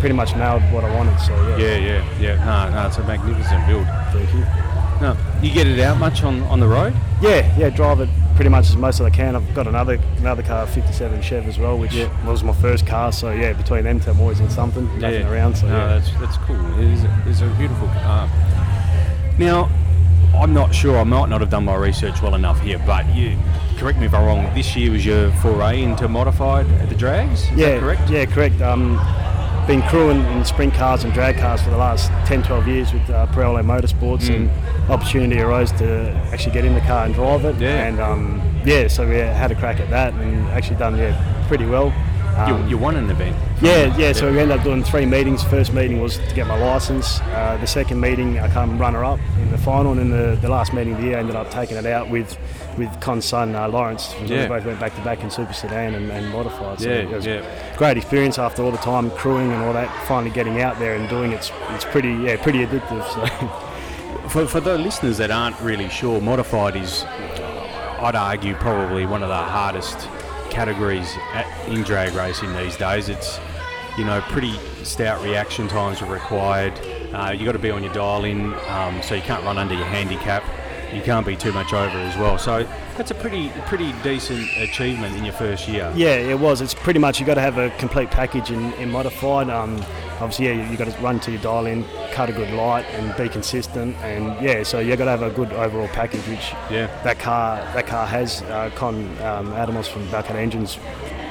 pretty 0.00 0.14
much 0.16 0.34
nailed 0.34 0.62
what 0.72 0.82
I 0.84 0.92
wanted. 0.94 1.16
So 1.20 1.32
yeah, 1.50 1.56
Yeah, 1.58 1.76
yeah, 1.76 2.18
yeah. 2.20 2.44
No, 2.44 2.70
no, 2.82 2.86
it's 2.88 2.98
a 2.98 3.04
magnificent 3.04 3.66
build. 3.68 3.86
thank 4.12 4.32
you. 4.34 4.44
No, 5.00 5.16
you 5.42 5.52
get 5.52 5.66
it 5.66 5.78
out 5.80 5.98
much 5.98 6.22
on, 6.22 6.42
on 6.42 6.60
the 6.60 6.66
road? 6.68 6.92
Yeah, 7.20 7.56
yeah, 7.58 7.70
drive 7.70 8.00
it 8.00 8.08
pretty 8.36 8.50
much 8.50 8.68
as 8.68 8.76
most 8.76 9.00
as 9.00 9.06
I 9.06 9.10
can. 9.10 9.34
I've 9.36 9.54
got 9.54 9.66
another 9.66 9.98
another 10.18 10.42
car, 10.42 10.66
57 10.66 11.22
Chev 11.22 11.46
as 11.46 11.58
well, 11.58 11.76
which 11.78 11.94
was 12.24 12.42
my 12.44 12.52
first 12.54 12.86
car. 12.86 13.12
So 13.12 13.30
yeah, 13.30 13.52
between 13.52 13.84
them 13.84 14.00
two, 14.00 14.10
I'm 14.10 14.20
always 14.20 14.40
in 14.40 14.48
something, 14.50 14.86
nothing 14.98 15.26
around. 15.26 15.56
So 15.56 15.66
no, 15.68 15.76
yeah. 15.76 15.86
that's 15.98 16.10
that's 16.20 16.36
cool. 16.38 16.78
It 16.80 16.86
is, 16.86 17.04
it's 17.26 17.40
a 17.40 17.46
beautiful 17.58 17.88
car. 17.88 18.28
Now, 19.38 19.70
I'm 20.34 20.54
not 20.54 20.74
sure. 20.74 20.98
I 20.98 21.04
might 21.04 21.28
not 21.28 21.40
have 21.40 21.50
done 21.50 21.64
my 21.64 21.74
research 21.74 22.22
well 22.22 22.34
enough 22.34 22.60
here, 22.60 22.82
but 22.86 23.06
you 23.14 23.36
correct 23.76 23.98
me 23.98 24.06
if 24.06 24.14
I'm 24.14 24.24
wrong. 24.24 24.54
This 24.54 24.74
year 24.76 24.90
was 24.92 25.04
your 25.04 25.30
foray 25.36 25.82
into 25.82 26.08
modified 26.08 26.66
at 26.72 26.88
the 26.88 26.94
drags. 26.94 27.50
Yeah, 27.52 27.78
correct? 27.78 28.08
Yeah, 28.10 28.24
correct. 28.26 28.60
Um, 28.60 28.96
been 29.66 29.82
crewing 29.82 30.20
in 30.32 30.44
sprint 30.44 30.74
cars 30.74 31.04
and 31.04 31.12
drag 31.12 31.36
cars 31.38 31.62
for 31.62 31.70
the 31.70 31.76
last 31.76 32.08
10, 32.26 32.42
12 32.42 32.66
years 32.66 32.92
with 32.92 33.08
uh, 33.10 33.26
Pirelli 33.28 33.62
Motorsports, 33.64 34.28
Mm. 34.28 34.34
and 34.34 34.90
opportunity 34.90 35.40
arose 35.40 35.70
to 35.72 36.10
actually 36.32 36.52
get 36.52 36.64
in 36.64 36.74
the 36.74 36.80
car 36.80 37.04
and 37.04 37.14
drive 37.14 37.44
it. 37.44 37.56
Yeah. 37.56 37.84
And 37.86 38.00
um, 38.00 38.42
yeah, 38.64 38.88
so 38.88 39.08
we 39.08 39.16
had 39.16 39.52
a 39.52 39.54
crack 39.54 39.78
at 39.80 39.88
that 39.90 40.14
and 40.14 40.46
actually 40.48 40.76
done 40.76 40.96
yeah 40.96 41.44
pretty 41.46 41.66
well. 41.66 41.92
You, 42.32 42.54
Um, 42.54 42.68
you 42.68 42.78
won 42.78 42.96
an 42.96 43.10
event. 43.10 43.36
yeah, 43.60 43.94
yeah. 43.96 44.12
So 44.12 44.30
we 44.32 44.38
ended 44.38 44.56
up 44.56 44.64
doing 44.64 44.82
three 44.82 45.04
meetings. 45.06 45.42
First 45.44 45.72
meeting 45.74 46.00
was 46.00 46.16
to 46.18 46.34
get 46.34 46.46
my 46.46 46.58
license. 46.58 47.20
Uh, 47.20 47.58
the 47.60 47.66
second 47.66 48.00
meeting, 48.00 48.38
I 48.38 48.48
come 48.48 48.78
runner 48.78 49.04
up 49.04 49.20
in 49.40 49.50
the 49.50 49.58
final, 49.58 49.92
and 49.92 50.00
then 50.00 50.10
the, 50.10 50.36
the 50.40 50.48
last 50.48 50.72
meeting 50.72 50.94
of 50.94 51.00
the 51.00 51.08
year, 51.08 51.16
I 51.18 51.20
ended 51.20 51.36
up 51.36 51.50
taking 51.50 51.76
it 51.76 51.86
out 51.86 52.08
with 52.08 52.36
with 52.78 52.88
Con's 53.02 53.26
son 53.26 53.54
uh, 53.54 53.68
Lawrence. 53.68 54.14
Yeah. 54.24 54.42
We 54.44 54.48
both 54.48 54.64
went 54.64 54.80
back 54.80 54.94
to 54.94 55.02
back 55.02 55.22
in 55.22 55.30
super 55.30 55.52
sedan 55.52 55.94
and, 55.94 56.10
and 56.10 56.32
modified. 56.32 56.80
So 56.80 56.88
Yeah, 56.88 56.94
it 56.96 57.10
was 57.10 57.26
yeah. 57.26 57.76
great 57.76 57.98
experience 57.98 58.38
after 58.38 58.62
all 58.62 58.70
the 58.70 58.78
time 58.78 59.10
crewing 59.10 59.52
and 59.52 59.62
all 59.64 59.74
that. 59.74 59.90
Finally 60.08 60.30
getting 60.30 60.62
out 60.62 60.78
there 60.78 60.94
and 60.94 61.06
doing 61.10 61.32
it's 61.32 61.52
it's 61.70 61.84
pretty 61.84 62.14
yeah 62.14 62.42
pretty 62.42 62.64
addictive. 62.64 63.04
So 63.12 63.68
For, 64.28 64.46
for 64.46 64.60
the 64.60 64.78
listeners 64.78 65.18
that 65.18 65.30
aren't 65.30 65.60
really 65.60 65.90
sure, 65.90 66.18
modified 66.18 66.74
is, 66.76 67.04
I'd 68.00 68.14
argue, 68.16 68.54
probably 68.54 69.04
one 69.04 69.22
of 69.22 69.28
the 69.28 69.34
hardest 69.36 70.08
categories 70.52 71.16
at, 71.32 71.68
in 71.68 71.82
drag 71.82 72.12
racing 72.14 72.54
these 72.54 72.76
days. 72.76 73.08
It's, 73.08 73.40
you 73.98 74.04
know, 74.04 74.20
pretty 74.28 74.54
stout 74.84 75.22
reaction 75.22 75.66
times 75.68 76.02
are 76.02 76.12
required. 76.12 76.78
Uh, 77.12 77.34
you 77.36 77.44
got 77.44 77.52
to 77.52 77.58
be 77.58 77.70
on 77.70 77.82
your 77.82 77.92
dial 77.92 78.24
in, 78.24 78.54
um, 78.68 79.02
so 79.02 79.14
you 79.14 79.22
can't 79.22 79.42
run 79.44 79.58
under 79.58 79.74
your 79.74 79.86
handicap. 79.86 80.44
You 80.94 81.00
can't 81.00 81.26
be 81.26 81.36
too 81.36 81.52
much 81.52 81.72
over 81.72 81.96
as 81.96 82.16
well. 82.18 82.36
So 82.36 82.68
that's 82.96 83.10
a 83.10 83.14
pretty 83.14 83.48
pretty 83.66 83.92
decent 84.02 84.46
achievement 84.58 85.16
in 85.16 85.24
your 85.24 85.32
first 85.32 85.66
year. 85.66 85.90
Yeah, 85.96 86.16
it 86.16 86.38
was. 86.38 86.60
It's 86.60 86.74
pretty 86.74 87.00
much 87.00 87.18
you 87.18 87.24
got 87.24 87.34
to 87.34 87.40
have 87.40 87.56
a 87.56 87.70
complete 87.78 88.10
package 88.10 88.50
in, 88.50 88.74
in 88.74 88.90
modified. 88.90 89.48
Um, 89.48 89.82
obviously, 90.22 90.46
yeah, 90.46 90.52
you, 90.64 90.70
you 90.70 90.76
got 90.76 90.88
to 90.88 91.00
run 91.02 91.20
to 91.20 91.30
your 91.32 91.40
dial 91.42 91.66
in, 91.66 91.84
cut 92.12 92.30
a 92.30 92.32
good 92.32 92.50
light, 92.54 92.84
and 92.94 93.14
be 93.16 93.28
consistent. 93.28 93.96
And 93.96 94.40
yeah, 94.44 94.62
so 94.62 94.78
you've 94.78 94.96
got 94.98 95.04
to 95.06 95.10
have 95.10 95.22
a 95.22 95.30
good 95.30 95.52
overall 95.52 95.88
package, 95.88 96.26
which 96.28 96.52
Yeah. 96.70 96.86
that 97.04 97.18
car 97.18 97.56
that 97.74 97.86
car 97.86 98.06
has. 98.06 98.42
Uh, 98.42 98.70
Con 98.74 98.94
um, 99.20 99.52
Adamos 99.52 99.86
from 99.88 100.08
Balkan 100.10 100.36
Engines 100.36 100.78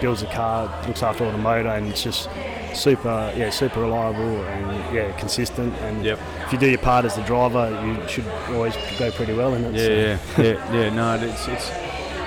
builds 0.01 0.21
the 0.21 0.27
car, 0.27 0.69
looks 0.87 1.03
after 1.03 1.25
all 1.25 1.31
the 1.31 1.37
motor, 1.37 1.69
and 1.69 1.87
it's 1.87 2.03
just 2.03 2.29
super, 2.73 3.31
yeah, 3.35 3.49
super 3.49 3.81
reliable 3.81 4.43
and 4.45 4.95
yeah, 4.95 5.11
consistent. 5.17 5.73
And 5.81 6.03
Yep. 6.05 6.19
if 6.45 6.53
you 6.53 6.57
do 6.59 6.67
your 6.69 6.79
part 6.79 7.05
as 7.05 7.15
the 7.15 7.21
driver, 7.23 7.69
you 7.85 8.07
should 8.07 8.25
always 8.49 8.75
go 8.97 9.11
pretty 9.11 9.33
well 9.33 9.53
in 9.53 9.63
it. 9.65 9.77
so- 9.77 9.91
Yeah, 9.91 10.17
yeah, 10.37 10.73
yeah, 10.73 10.81
yeah. 10.83 10.89
No, 10.93 11.15
it's 11.15 11.47
it's 11.47 11.69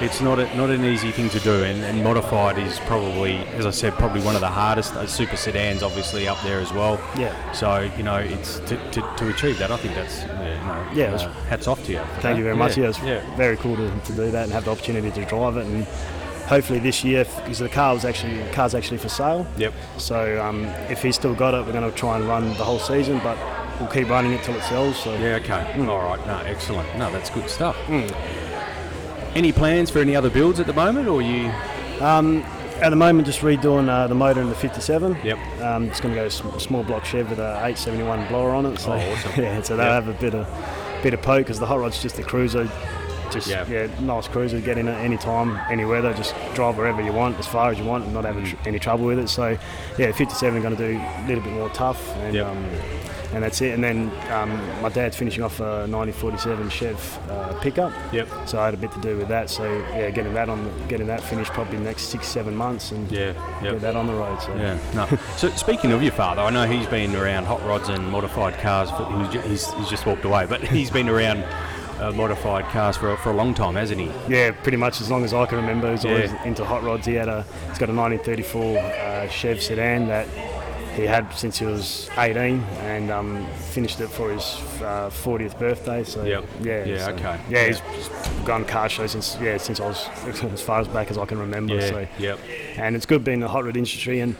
it's 0.00 0.20
not 0.20 0.38
a, 0.38 0.54
not 0.56 0.70
an 0.70 0.84
easy 0.84 1.10
thing 1.10 1.28
to 1.30 1.40
do, 1.40 1.62
and, 1.64 1.82
and 1.84 2.02
modified 2.02 2.58
is 2.58 2.78
probably, 2.80 3.36
as 3.56 3.64
I 3.66 3.70
said, 3.70 3.92
probably 3.94 4.20
one 4.22 4.34
of 4.34 4.40
the 4.40 4.48
hardest. 4.48 4.94
Uh, 4.94 5.06
super 5.06 5.36
sedans, 5.36 5.82
obviously, 5.82 6.26
up 6.28 6.40
there 6.42 6.60
as 6.60 6.72
well. 6.72 6.98
Yeah. 7.18 7.52
So 7.52 7.88
you 7.96 8.02
know, 8.02 8.16
it's 8.16 8.58
to, 8.60 8.76
to, 8.92 9.00
to 9.18 9.28
achieve 9.28 9.58
that. 9.58 9.70
I 9.70 9.76
think 9.76 9.94
that's 9.94 10.22
yeah, 10.22 10.60
you 10.60 10.66
know, 10.66 10.92
Yeah, 11.06 11.12
was- 11.12 11.22
uh, 11.22 11.32
hats 11.48 11.66
off 11.66 11.84
to 11.86 11.92
you. 11.92 11.98
Thank 11.98 12.22
that. 12.22 12.36
you 12.38 12.44
very 12.44 12.56
much. 12.56 12.76
Yeah, 12.76 12.84
Yeah, 12.84 12.88
it's 12.90 13.02
yeah. 13.02 13.36
very 13.36 13.56
cool 13.56 13.76
to, 13.76 13.88
to 14.00 14.12
do 14.12 14.30
that 14.30 14.44
and 14.44 14.52
have 14.52 14.64
the 14.64 14.70
opportunity 14.72 15.10
to 15.10 15.24
drive 15.26 15.56
it. 15.56 15.66
And 15.66 15.84
hopefully 16.48 16.78
this 16.80 17.02
year, 17.04 17.24
because 17.36 17.58
the 17.60 17.68
car 17.68 17.94
was 17.94 18.04
actually 18.04 18.42
the 18.42 18.50
car's 18.52 18.74
actually 18.74 18.98
for 18.98 19.08
sale. 19.08 19.46
Yep. 19.56 19.72
So 19.98 20.42
um, 20.44 20.64
if 20.90 21.02
he's 21.02 21.14
still 21.14 21.34
got 21.34 21.54
it, 21.54 21.64
we're 21.64 21.72
going 21.72 21.90
to 21.90 21.96
try 21.96 22.16
and 22.16 22.26
run 22.28 22.48
the 22.48 22.64
whole 22.64 22.78
season, 22.78 23.18
but 23.22 23.38
we'll 23.80 23.88
keep 23.90 24.08
running 24.08 24.32
it 24.32 24.42
till 24.42 24.54
it 24.56 24.62
sells. 24.64 24.96
So 25.02 25.14
Yeah. 25.14 25.36
Okay. 25.36 25.86
All 25.88 26.02
right. 26.02 26.24
No. 26.26 26.38
Excellent. 26.46 26.88
No, 26.98 27.10
that's 27.12 27.30
good 27.30 27.48
stuff. 27.48 27.76
Mm. 27.86 28.12
Any 29.34 29.52
plans 29.52 29.90
for 29.90 29.98
any 29.98 30.14
other 30.14 30.30
builds 30.30 30.60
at 30.60 30.66
the 30.66 30.72
moment, 30.72 31.08
or 31.08 31.20
you? 31.20 31.50
Um, 32.00 32.42
at 32.80 32.90
the 32.90 32.96
moment, 32.96 33.26
just 33.26 33.40
redoing 33.40 33.88
uh, 33.88 34.06
the 34.06 34.14
motor 34.14 34.40
in 34.40 34.48
the 34.48 34.54
57. 34.54 35.16
Yep. 35.24 35.38
Um, 35.60 35.84
it's 35.88 36.00
going 36.00 36.14
to 36.14 36.20
go 36.20 36.26
s- 36.26 36.42
small 36.62 36.82
block 36.84 37.04
Chev 37.04 37.30
with 37.30 37.38
a 37.38 37.52
871 37.64 38.28
blower 38.28 38.50
on 38.54 38.66
it. 38.66 38.78
So 38.78 38.92
Oh, 38.92 38.96
awesome. 39.12 39.42
yeah, 39.42 39.60
so 39.62 39.76
they'll 39.76 39.86
Yep. 39.86 40.04
have 40.04 40.08
a 40.08 40.20
bit 40.20 40.34
of 40.34 40.46
bit 41.02 41.12
of 41.14 41.20
poke 41.22 41.40
because 41.44 41.58
the 41.60 41.66
hot 41.66 41.80
rod's 41.80 42.00
just 42.00 42.18
a 42.18 42.22
cruiser. 42.22 42.68
Just 43.30 43.48
Yep. 43.48 43.68
yeah, 43.68 43.86
nice 44.00 44.28
cruiser. 44.28 44.60
Get 44.60 44.78
in 44.78 44.86
it 44.88 44.92
any 44.94 45.16
time, 45.16 45.58
any 45.70 45.84
weather. 45.84 46.14
Just 46.14 46.34
drive 46.54 46.76
wherever 46.76 47.02
you 47.02 47.12
want, 47.12 47.38
as 47.38 47.46
far 47.46 47.70
as 47.70 47.78
you 47.78 47.84
want, 47.84 48.04
and 48.04 48.14
not 48.14 48.24
have 48.24 48.36
Mm. 48.36 48.46
tr- 48.46 48.56
any 48.68 48.78
trouble 48.78 49.04
with 49.06 49.18
it. 49.18 49.28
So 49.28 49.56
yeah, 49.98 50.12
57 50.12 50.62
going 50.62 50.76
to 50.76 50.92
do 50.92 50.96
a 51.00 51.24
little 51.26 51.42
bit 51.42 51.52
more 51.52 51.68
tough, 51.70 52.14
and 52.18 52.34
Yep. 52.34 52.46
um, 52.46 52.64
and 53.34 53.42
that's 53.42 53.60
it. 53.60 53.74
And 53.74 53.82
then 53.82 54.10
um, 54.30 54.50
my 54.80 54.88
dad's 54.88 55.16
finishing 55.16 55.42
off 55.42 55.60
a 55.60 55.86
1947 55.88 56.70
Chev 56.70 57.18
uh, 57.30 57.58
pickup. 57.60 57.92
Yep. 58.12 58.28
So 58.46 58.58
I 58.60 58.66
had 58.66 58.74
a 58.74 58.76
bit 58.76 58.92
to 58.92 59.00
do 59.00 59.16
with 59.16 59.28
that. 59.28 59.50
So 59.50 59.64
yeah, 59.64 60.10
getting 60.10 60.34
that 60.34 60.48
on, 60.48 60.70
getting 60.88 61.06
that 61.08 61.20
finished 61.22 61.52
probably 61.52 61.78
the 61.78 61.84
next 61.84 62.02
six, 62.04 62.26
seven 62.28 62.54
months, 62.56 62.92
and 62.92 63.10
Yeah. 63.10 63.32
Yep. 63.62 63.72
get 63.74 63.80
that 63.82 63.96
on 63.96 64.06
the 64.06 64.14
road. 64.14 64.40
So 64.40 64.54
Yeah, 64.56 64.78
no. 64.94 65.06
So 65.36 65.50
speaking 65.50 65.92
of 65.92 66.02
your 66.02 66.12
father, 66.12 66.42
I 66.42 66.50
know 66.50 66.66
he's 66.66 66.86
been 66.86 67.14
around 67.16 67.44
hot 67.44 67.64
rods 67.66 67.88
and 67.88 68.08
modified 68.10 68.58
cars. 68.60 68.90
He's, 69.46 69.72
he's 69.74 69.88
just 69.88 70.06
walked 70.06 70.24
away, 70.24 70.46
but 70.46 70.62
he's 70.62 70.90
been 70.90 71.08
around 71.08 71.44
uh, 72.00 72.10
modified 72.12 72.64
cars 72.66 72.96
for, 72.96 73.16
for 73.18 73.30
a 73.30 73.34
long 73.36 73.54
time, 73.54 73.74
hasn't 73.76 74.00
he? 74.00 74.10
Yeah, 74.28 74.50
pretty 74.50 74.76
much 74.78 75.00
as 75.00 75.10
long 75.10 75.24
as 75.24 75.32
I 75.32 75.46
can 75.46 75.58
remember. 75.58 75.90
He's 75.92 76.04
always 76.04 76.32
Yeah. 76.32 76.44
into 76.44 76.64
hot 76.64 76.82
rods. 76.82 77.06
He 77.06 77.14
had 77.14 77.28
a, 77.28 77.42
he's 77.68 77.78
got 77.78 77.88
a 77.88 77.94
1934 77.94 78.78
uh, 78.78 79.28
Chev 79.28 79.62
sedan 79.62 80.08
that 80.08 80.26
he 80.94 81.02
had 81.04 81.30
since 81.34 81.58
he 81.58 81.66
was 81.66 82.08
18, 82.16 82.60
and 82.80 83.10
um, 83.10 83.46
finished 83.72 84.00
it 84.00 84.08
for 84.08 84.30
his 84.32 84.42
uh, 84.80 85.10
40th 85.10 85.58
birthday. 85.58 86.04
So 86.04 86.24
Yep. 86.24 86.44
yeah, 86.62 86.84
Yeah, 86.84 87.04
so- 87.06 87.12
okay. 87.14 87.40
Yeah, 87.50 87.66
Yeah. 87.66 87.72
he's 87.96 88.08
gone 88.44 88.64
car 88.64 88.88
show 88.88 89.06
since 89.06 89.36
yeah 89.40 89.56
since 89.58 89.80
I 89.80 89.86
was 89.88 90.08
as 90.52 90.62
far 90.62 90.80
as 90.80 90.88
back 90.88 91.10
as 91.10 91.18
I 91.18 91.24
can 91.26 91.38
remember. 91.38 91.74
Yeah, 91.74 91.88
So 91.90 92.06
yep. 92.18 92.38
and 92.76 92.94
it's 92.96 93.06
good 93.06 93.24
being 93.24 93.36
in 93.36 93.40
the 93.40 93.48
hot 93.48 93.64
rod 93.64 93.76
industry 93.76 94.20
and. 94.20 94.36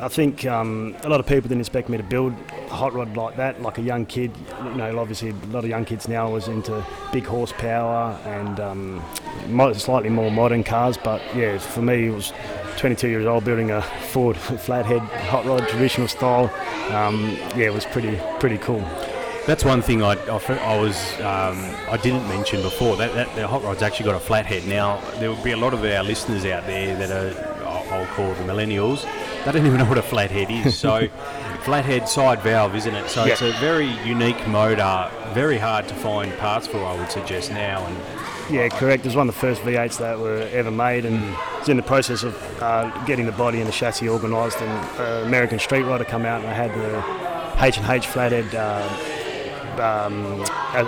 I 0.00 0.08
think 0.08 0.46
um, 0.46 0.96
a 1.02 1.08
lot 1.08 1.20
of 1.20 1.26
people 1.26 1.48
didn't 1.48 1.60
expect 1.60 1.88
me 1.88 1.96
to 1.96 2.02
build 2.02 2.34
a 2.50 2.74
hot 2.74 2.92
rod 2.92 3.16
like 3.16 3.36
that, 3.36 3.60
like 3.62 3.78
a 3.78 3.82
young 3.82 4.06
kid. 4.06 4.32
You 4.64 4.74
know, 4.74 4.98
obviously 4.98 5.30
a 5.30 5.46
lot 5.46 5.64
of 5.64 5.70
young 5.70 5.84
kids 5.84 6.08
now 6.08 6.30
was 6.30 6.48
into 6.48 6.84
big 7.12 7.24
horsepower 7.24 8.18
and 8.24 8.60
um, 8.60 9.04
slightly 9.74 10.10
more 10.10 10.30
modern 10.30 10.64
cars. 10.64 10.96
But 10.96 11.22
yeah, 11.34 11.58
for 11.58 11.82
me, 11.82 12.06
it 12.06 12.14
was 12.14 12.32
22 12.76 13.08
years 13.08 13.26
old 13.26 13.44
building 13.44 13.70
a 13.70 13.82
Ford 13.82 14.36
flathead 14.66 15.00
hot 15.00 15.44
rod, 15.46 15.68
traditional 15.68 16.08
style. 16.08 16.50
Um, 16.94 17.36
yeah, 17.56 17.66
it 17.66 17.74
was 17.74 17.84
pretty 17.86 18.20
pretty 18.40 18.58
cool. 18.58 18.80
That's 19.46 19.64
one 19.64 19.80
thing 19.80 20.02
I, 20.02 20.12
I, 20.26 20.36
I 20.36 20.78
was 20.78 21.14
um, 21.20 21.58
I 21.90 21.98
didn't 22.02 22.28
mention 22.28 22.62
before. 22.62 22.96
That, 22.96 23.14
that 23.14 23.34
the 23.34 23.48
hot 23.48 23.62
rod's 23.62 23.82
actually 23.82 24.04
got 24.06 24.14
a 24.14 24.20
flathead. 24.20 24.66
Now 24.66 25.00
there 25.18 25.30
will 25.30 25.42
be 25.42 25.52
a 25.52 25.56
lot 25.56 25.72
of 25.74 25.82
our 25.84 26.04
listeners 26.04 26.44
out 26.44 26.66
there 26.66 26.94
that 26.96 27.10
are 27.10 27.58
I'll 27.90 28.06
call 28.08 28.32
the 28.34 28.44
millennials. 28.44 29.06
They 29.44 29.52
don't 29.52 29.66
even 29.66 29.78
know 29.78 29.84
what 29.86 29.98
a 29.98 30.02
flathead 30.02 30.50
is. 30.50 30.76
So 30.76 31.08
flathead 31.62 32.08
side 32.08 32.40
valve, 32.42 32.74
isn't 32.74 32.94
it? 32.94 33.08
So 33.08 33.24
it's 33.24 33.42
a 33.42 33.52
very 33.60 33.86
unique 34.04 34.46
motor. 34.48 35.10
Very 35.32 35.58
hard 35.58 35.88
to 35.88 35.94
find 35.94 36.36
parts 36.38 36.66
for. 36.66 36.78
I 36.78 36.98
would 36.98 37.10
suggest 37.10 37.50
now. 37.50 37.84
And 37.86 37.96
Yeah, 38.54 38.68
correct. 38.68 39.04
It 39.04 39.08
was 39.08 39.16
one 39.16 39.28
of 39.28 39.34
the 39.34 39.40
first 39.40 39.62
V8s 39.62 39.98
that 39.98 40.18
were 40.18 40.48
ever 40.52 40.70
made, 40.70 41.04
and 41.04 41.36
it's 41.58 41.68
in 41.68 41.76
the 41.76 41.82
process 41.82 42.22
of 42.22 42.62
uh, 42.62 43.04
getting 43.04 43.26
the 43.26 43.32
body 43.32 43.58
and 43.58 43.68
the 43.68 43.72
chassis 43.72 44.08
organised. 44.08 44.60
And 44.60 45.00
uh, 45.00 45.26
American 45.26 45.58
Street 45.58 45.82
Rider 45.82 46.04
come 46.04 46.24
out, 46.24 46.40
and 46.40 46.48
I 46.50 46.54
had 46.54 46.72
the 46.74 47.64
H 47.64 47.78
and 47.78 47.86
H 47.86 48.06
flathead 48.06 48.54
uh, 48.54 48.88
um, 49.80 50.44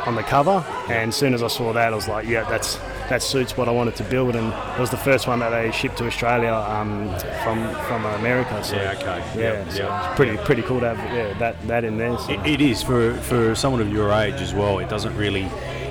on 0.06 0.14
the 0.14 0.22
cover. 0.22 0.64
And 0.88 1.10
as 1.10 1.16
soon 1.16 1.34
as 1.34 1.42
I 1.42 1.48
saw 1.48 1.72
that, 1.72 1.92
I 1.92 1.96
was 1.96 2.08
like, 2.08 2.26
"Yeah, 2.26 2.48
that's 2.48 2.78
that 3.10 3.22
suits 3.22 3.56
what 3.56 3.68
I 3.68 3.72
wanted 3.72 3.96
to 3.96 4.04
build." 4.04 4.34
And 4.34 4.48
it 4.74 4.80
was 4.80 4.90
the 4.90 4.96
first 4.96 5.28
one 5.28 5.40
that 5.40 5.50
they 5.50 5.70
shipped 5.72 5.98
to 5.98 6.06
Australia 6.06 6.54
um, 6.54 7.08
from 7.44 7.58
from 7.84 8.06
America. 8.06 8.64
So 8.64 8.76
Yeah, 8.76 8.94
okay. 8.96 9.18
yeah, 9.36 9.64
Yep, 9.64 9.70
so 9.70 9.96
it's 9.96 10.16
pretty 10.16 10.36
pretty 10.38 10.62
cool 10.62 10.80
to 10.80 10.94
have 10.94 11.14
yeah, 11.14 11.38
that 11.38 11.60
that 11.68 11.84
in 11.84 11.98
there. 11.98 12.16
So. 12.18 12.32
It, 12.32 12.46
it 12.46 12.60
is 12.60 12.82
for 12.82 13.12
for 13.14 13.54
someone 13.54 13.82
of 13.82 13.92
your 13.92 14.10
age 14.12 14.40
as 14.40 14.54
well. 14.54 14.78
It 14.78 14.88
doesn't 14.88 15.16
really, 15.16 15.46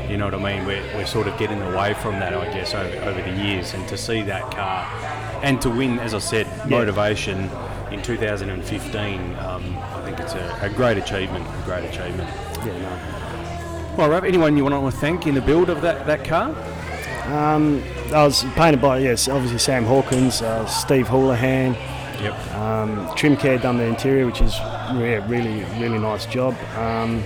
you 0.09 0.17
know 0.17 0.25
what 0.25 0.33
I 0.33 0.57
mean. 0.57 0.65
We're, 0.65 0.83
we're 0.95 1.05
sort 1.05 1.27
of 1.27 1.37
getting 1.37 1.61
away 1.61 1.93
from 1.93 2.19
that, 2.19 2.33
I 2.33 2.51
guess, 2.53 2.73
over, 2.73 2.97
over 3.09 3.21
the 3.21 3.35
years, 3.43 3.73
and 3.75 3.87
to 3.89 3.97
see 3.97 4.23
that 4.23 4.49
car 4.51 4.87
and 5.43 5.61
to 5.61 5.69
win, 5.69 5.99
as 5.99 6.13
I 6.13 6.19
said, 6.19 6.47
Motorvation 6.67 7.49
in 7.91 8.01
2015. 8.01 9.35
Um, 9.35 9.77
I 9.77 10.01
think 10.03 10.19
it's 10.19 10.33
a, 10.33 10.59
a 10.61 10.69
great 10.69 10.97
achievement. 10.97 11.45
A 11.47 11.65
great 11.65 11.85
achievement. 11.85 12.29
yeah, 12.65 12.77
no. 12.81 13.95
Well, 13.97 14.09
Rob, 14.09 14.23
anyone 14.23 14.55
you 14.55 14.63
want 14.63 14.93
to 14.93 14.99
thank 14.99 15.27
in 15.27 15.35
the 15.35 15.41
build 15.41 15.69
of 15.69 15.81
that, 15.81 16.05
that 16.05 16.23
car? 16.23 16.55
Um, 17.29 17.83
I 18.13 18.23
was 18.23 18.43
painted 18.55 18.81
by 18.81 18.99
yes, 18.99 19.27
obviously 19.27 19.59
Sam 19.59 19.85
Hawkins, 19.85 20.41
uh, 20.41 20.65
Steve 20.65 21.07
Houlihan. 21.07 21.73
Yep. 22.21 22.55
Um, 22.55 23.09
Trim 23.15 23.37
Care 23.37 23.57
done 23.57 23.77
the 23.77 23.85
interior, 23.85 24.25
which 24.25 24.41
is 24.41 24.53
yeah, 24.57 25.25
really 25.29 25.63
really 25.79 25.99
nice 25.99 26.25
job. 26.25 26.55
Um, 26.75 27.23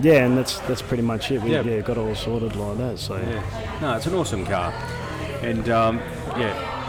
yeah, 0.00 0.24
and 0.24 0.36
that's 0.36 0.58
that's 0.60 0.82
pretty 0.82 1.02
much 1.02 1.30
it. 1.30 1.42
We 1.42 1.52
Yeah. 1.52 1.62
yeah. 1.62 1.80
got 1.80 1.96
it 1.96 2.00
all 2.00 2.14
sorted 2.14 2.56
like 2.56 2.78
that. 2.78 2.98
So 2.98 3.16
Yeah. 3.16 3.78
No, 3.80 3.96
it's 3.96 4.06
an 4.06 4.14
awesome 4.14 4.44
car, 4.46 4.72
and 5.42 5.68
um, 5.68 5.98
yeah. 6.38 6.80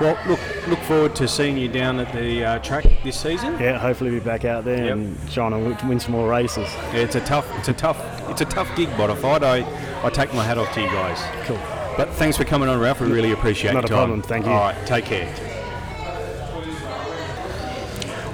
Well, 0.00 0.18
look 0.26 0.40
look 0.68 0.78
forward 0.80 1.14
to 1.16 1.28
seeing 1.28 1.58
you 1.58 1.68
down 1.68 2.00
at 2.00 2.10
the 2.14 2.42
uh, 2.44 2.58
track 2.60 2.86
this 3.04 3.18
season. 3.20 3.58
yeah, 3.60 3.76
hopefully 3.78 4.10
be 4.10 4.18
back 4.20 4.44
out 4.46 4.64
there 4.64 4.84
Yep. 4.86 4.92
and 4.96 5.30
trying 5.30 5.50
to 5.50 5.86
win- 5.86 6.00
some 6.00 6.12
more 6.12 6.28
races. 6.28 6.68
Yeah, 6.94 7.00
it's 7.00 7.16
a 7.16 7.20
tough, 7.20 7.46
it's 7.58 7.68
a 7.68 7.74
tough, 7.74 7.98
it's 8.30 8.40
a 8.40 8.46
tough 8.46 8.74
gig, 8.76 8.88
Modified. 8.96 9.42
I, 9.42 9.58
I 10.02 10.08
take 10.08 10.32
my 10.32 10.42
hat 10.42 10.56
off 10.56 10.72
to 10.74 10.80
you 10.80 10.86
guys. 10.88 11.20
Cool. 11.46 11.58
But 11.98 12.08
thanks 12.14 12.38
for 12.38 12.44
coming 12.44 12.68
on, 12.70 12.80
Ralph. 12.80 13.00
We 13.02 13.12
really 13.12 13.32
appreciate 13.32 13.72
it. 13.72 13.74
Not 13.74 13.84
a 13.84 13.88
time. 13.88 13.96
problem, 13.98 14.22
thank 14.22 14.46
you. 14.46 14.52
All 14.52 14.58
right, 14.60 14.86
take 14.86 15.04
care. 15.04 15.28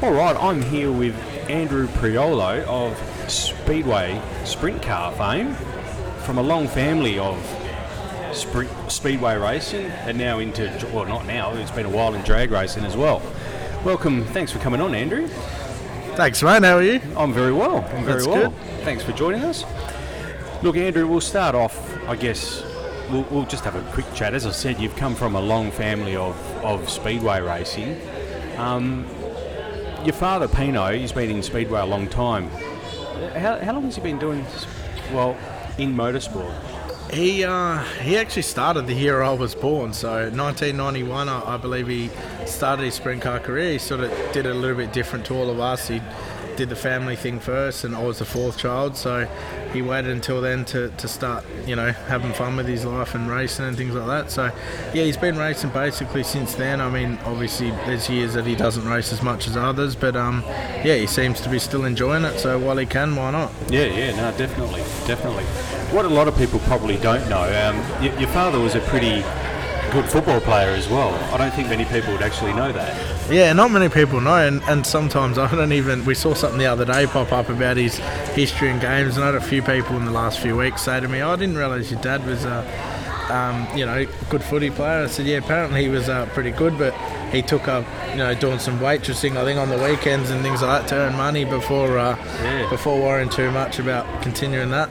All 0.03 0.13
right, 0.13 0.37
I'm 0.39 0.63
here 0.63 0.93
with 0.93 1.17
Andrew 1.49 1.89
Priolo 1.89 2.63
of 2.65 2.97
Speedway 3.31 4.21
Sprint 4.45 4.83
Car 4.83 5.11
fame, 5.13 5.55
from 6.25 6.39
a 6.39 6.43
long 6.43 6.69
family 6.69 7.19
of 7.19 7.37
speedway 8.37 9.37
racing, 9.37 9.87
and 9.87 10.19
now 10.19 10.39
into 10.39 10.65
well, 10.93 11.07
not 11.07 11.27
now. 11.27 11.55
It's 11.55 11.71
been 11.71 11.87
a 11.87 11.91
while 11.91 12.15
in 12.15 12.23
drag 12.23 12.51
racing 12.51 12.85
as 12.85 12.97
well. 12.97 13.23
Welcome. 13.85 14.25
Thanks 14.27 14.53
for 14.53 14.59
coming 14.59 14.81
on, 14.81 14.95
Andrew. 14.95 15.29
Thanks, 16.17 16.43
mate. 16.43 16.63
How 16.63 16.77
are 16.77 16.83
you? 16.83 17.01
I'm 17.17 17.33
very 17.33 17.53
well. 17.53 17.79
I'm 17.95 18.05
very 18.05 18.23
That's 18.23 18.27
well. 18.27 18.51
good. 18.51 18.59
Thanks 18.85 19.03
for 19.05 19.13
joining 19.13 19.43
us. 19.43 19.65
Look, 20.63 20.77
Andrew, 20.77 21.07
we'll 21.07 21.21
start 21.21 21.55
off, 21.55 21.95
I 22.09 22.17
guess, 22.17 22.63
we'll, 23.11 23.27
we'll 23.31 23.45
just 23.45 23.65
have 23.65 23.77
a 23.77 23.93
quick 23.93 24.07
chat. 24.15 24.35
As 24.35 24.47
I 24.47 24.53
said, 24.53 24.81
you've 24.81 24.97
come 24.97 25.15
from 25.15 25.35
a 25.35 25.41
long 25.41 25.71
family 25.71 26.17
of, 26.17 26.37
of 26.65 26.89
speedway 26.89 27.41
racing. 27.41 28.01
Um, 28.57 29.07
your 30.05 30.15
father, 30.15 30.49
Pino, 30.49 30.93
he's 30.93 31.13
been 31.13 31.31
in 31.31 31.43
speedway 31.43 31.81
a 31.81 31.87
long 31.87 32.09
time. 32.09 32.49
How, 33.35 33.59
how 33.59 33.73
long 33.75 33.85
has 33.85 33.97
he 33.97 34.01
been 34.01 34.19
doing, 34.19 34.45
well, 35.13 35.37
in 35.79 35.95
motorsport? 35.95 36.55
He 37.13 37.45
uh, 37.45 37.79
he 38.03 38.17
actually 38.17 38.43
started 38.43 38.87
the 38.89 38.95
year 38.95 39.23
I 39.23 39.33
was 39.33 39.55
born, 39.55 39.93
so 39.93 40.09
1991, 40.09 41.29
I, 41.29 41.55
I 41.55 41.57
believe 41.57 41.87
he 41.87 42.11
started 42.47 42.85
his 42.85 42.95
sprint 42.95 43.23
car 43.23 43.39
career. 43.39 43.73
He 43.73 43.79
sort 43.79 44.01
of 44.01 44.11
did 44.33 44.45
it 44.45 44.51
a 44.51 44.55
little 44.55 44.77
bit 44.77 44.93
different 44.93 45.25
to 45.27 45.35
all 45.35 45.49
of 45.49 45.61
us. 45.61 45.87
He 45.87 46.03
did 46.57 46.69
the 46.69 46.77
family 46.77 47.17
thing 47.17 47.39
first, 47.39 47.85
and 47.85 47.95
I 47.95 48.03
was 48.03 48.19
the 48.19 48.25
fourth 48.25 48.57
child, 48.59 48.97
so 48.97 49.29
he 49.73 49.83
waited 49.83 50.11
until 50.11 50.41
then 50.41 50.65
to, 50.67 50.89
to 50.89 51.07
start, 51.09 51.45
you 51.67 51.77
know, 51.77 51.93
having 51.93 52.33
fun 52.33 52.57
with 52.57 52.67
his 52.67 52.85
life 52.85 53.15
and 53.15 53.29
racing 53.31 53.67
and 53.67 53.77
things 53.77 53.95
like 53.95 54.07
that. 54.07 54.31
So, 54.31 54.51
yeah, 54.95 55.05
he's 55.05 55.17
been 55.17 55.37
racing 55.37 55.71
basically 55.71 56.23
since 56.23 56.55
then. 56.55 56.81
I 56.81 56.89
mean, 56.91 57.19
obviously 57.25 57.71
there's 57.71 58.09
years 58.09 58.35
that 58.35 58.47
he 58.47 58.55
doesn't 58.57 58.87
race 58.89 59.13
as 59.13 59.23
much 59.23 59.47
as 59.47 59.57
others, 59.57 59.95
but 59.95 60.17
um, 60.17 60.43
yeah, 60.85 60.97
he 60.97 61.07
seems 61.07 61.41
to 61.43 61.49
be 61.51 61.59
still 61.59 61.85
enjoying 61.85 62.25
it. 62.25 62.39
So 62.39 62.59
while 62.59 62.79
he 62.79 62.87
can, 62.87 63.15
why 63.15 63.31
not? 63.31 63.53
Yeah, 63.69 63.85
yeah, 63.85 64.17
no, 64.17 64.37
definitely, 64.37 64.81
definitely. 65.07 65.45
What 65.95 66.05
a 66.05 66.09
lot 66.09 66.27
of 66.27 66.37
people 66.37 66.59
probably 66.61 66.97
don't 66.97 67.29
know, 67.29 67.43
um, 67.43 67.79
y- 68.01 68.19
your 68.19 68.29
father 68.31 68.59
was 68.59 68.75
a 68.75 68.81
pretty 68.81 69.23
good 69.93 70.05
football 70.07 70.41
player 70.41 70.71
as 70.71 70.89
well. 70.89 71.15
I 71.33 71.37
don't 71.39 71.53
think 71.53 71.69
many 71.69 71.85
people 71.85 72.13
would 72.13 72.23
actually 72.23 72.53
know 72.53 72.73
that. 72.73 73.31
Yeah, 73.31 73.53
not 73.53 73.71
many 73.71 73.89
people 73.89 74.21
know, 74.21 74.37
and, 74.47 74.63
and 74.65 74.87
sometimes 74.87 75.39
I 75.45 75.51
don't 75.55 75.73
even. 75.73 76.05
We 76.05 76.15
saw 76.15 76.35
something 76.35 76.59
the 76.59 76.67
other 76.67 76.85
day 76.85 77.07
pop 77.07 77.33
up 77.33 77.49
about 77.49 77.77
his 77.77 77.97
history 78.35 78.69
in 78.71 78.79
games, 78.79 79.17
and 79.17 79.25
I 79.25 79.27
had 79.27 79.35
a 79.37 79.41
few 79.41 79.63
people 79.63 79.97
in 79.97 80.05
the 80.05 80.11
last 80.13 80.41
few 80.41 80.57
weeks 80.57 80.83
say 80.83 81.01
to 81.01 81.09
me, 81.09 81.21
"Oh, 81.23 81.33
"I 81.33 81.37
didn't 81.37 81.57
realise 81.57 81.91
your 81.91 82.01
dad 82.01 82.25
was 82.27 82.45
a, 82.45 82.65
um, 83.31 83.67
you 83.77 83.85
know, 83.87 84.07
good 84.31 84.43
footy 84.45 84.71
player." 84.71 85.05
I 85.05 85.07
said, 85.09 85.27
"Yeah, 85.27 85.39
apparently 85.39 85.83
he 85.83 85.89
was 85.89 86.09
uh, 86.09 86.27
pretty 86.35 86.51
good, 86.53 86.79
but 86.79 86.95
he 87.33 87.43
took 87.43 87.67
up, 87.69 87.85
you 88.13 88.19
know, 88.19 88.35
doing 88.35 88.59
some 88.59 88.79
waitressing, 88.79 89.37
I 89.37 89.45
think, 89.45 89.59
on 89.59 89.69
the 89.69 89.79
weekends 89.79 90.31
and 90.31 90.43
things 90.43 90.63
like 90.63 90.83
that 90.83 90.89
to 90.91 90.95
earn 90.97 91.17
money 91.17 91.45
before 91.45 91.99
uh, 91.99 92.17
Yeah. 92.43 92.71
before 92.71 93.01
worrying 93.01 93.29
too 93.31 93.51
much 93.51 93.79
about 93.79 94.07
continuing 94.23 94.71
that." 94.71 94.89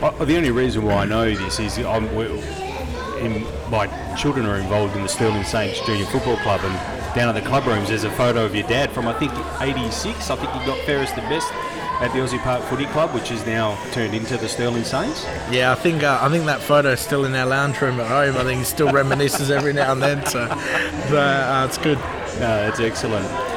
The 0.00 0.36
only 0.36 0.50
reason 0.50 0.84
why 0.84 0.94
I 1.02 1.04
know 1.04 1.34
this 1.34 1.60
is 1.60 1.76
I'm, 1.78 2.06
in, 2.06 3.46
my 3.70 3.86
children 4.16 4.46
are 4.46 4.56
involved 4.56 4.96
in 4.96 5.02
the 5.02 5.08
Stirling 5.08 5.44
Saints 5.44 5.80
Junior 5.86 6.06
Football 6.06 6.36
Club, 6.38 6.60
and 6.64 7.14
down 7.14 7.28
at 7.28 7.40
the 7.40 7.48
club 7.48 7.66
rooms 7.66 7.88
there's 7.88 8.04
a 8.04 8.10
photo 8.10 8.44
of 8.44 8.54
your 8.54 8.66
dad 8.66 8.90
from 8.90 9.06
I 9.06 9.12
think 9.18 9.32
'86. 9.60 10.30
I 10.30 10.36
think 10.36 10.50
he 10.52 10.66
got 10.66 10.78
fairest 10.80 11.14
the 11.14 11.22
best 11.22 11.52
at 12.00 12.12
the 12.12 12.18
Aussie 12.18 12.40
Park 12.40 12.62
Footy 12.64 12.86
Club, 12.86 13.14
which 13.14 13.30
is 13.30 13.44
now 13.46 13.76
turned 13.92 14.14
into 14.14 14.36
the 14.36 14.48
Stirling 14.48 14.84
Saints. 14.84 15.24
Yeah, 15.50 15.72
I 15.72 15.74
think 15.74 16.02
uh, 16.02 16.18
I 16.20 16.28
think 16.28 16.46
that 16.46 16.60
photo 16.60 16.90
is 16.90 17.00
still 17.00 17.24
in 17.24 17.34
our 17.34 17.46
lounge 17.46 17.80
room 17.80 18.00
at 18.00 18.06
home. 18.06 18.36
I 18.36 18.44
think 18.44 18.58
he 18.58 18.64
still 18.64 18.88
reminisces 18.88 19.50
every 19.50 19.72
now 19.72 19.92
and 19.92 20.02
then, 20.02 20.24
so, 20.26 20.46
so 21.08 21.16
uh, 21.16 21.66
it's 21.68 21.78
good. 21.78 21.98
No, 22.38 22.66
that's 22.66 22.80
excellent. 22.80 23.49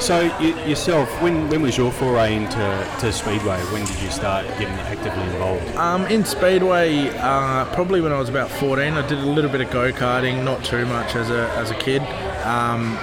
So 0.00 0.20
you, 0.40 0.54
yourself, 0.66 1.10
when 1.22 1.48
when 1.48 1.62
was 1.62 1.76
your 1.76 1.90
foray 1.90 2.36
into 2.36 2.56
to 3.00 3.12
speedway? 3.12 3.58
When 3.72 3.84
did 3.84 4.00
you 4.00 4.10
start 4.10 4.46
getting 4.58 4.68
actively 4.68 5.22
involved? 5.24 5.74
Um, 5.76 6.06
in 6.06 6.24
Speedway, 6.24 7.08
uh, 7.18 7.64
probably 7.74 8.00
when 8.00 8.12
I 8.12 8.18
was 8.18 8.28
about 8.28 8.50
14, 8.50 8.92
I 8.92 9.06
did 9.08 9.18
a 9.18 9.26
little 9.26 9.50
bit 9.50 9.62
of 9.62 9.70
go 9.70 9.90
karting, 9.92 10.44
not 10.44 10.62
too 10.64 10.86
much 10.86 11.16
as 11.16 11.30
a, 11.30 11.50
as 11.56 11.70
a 11.70 11.74
kid. 11.74 12.02
Um, 12.44 12.96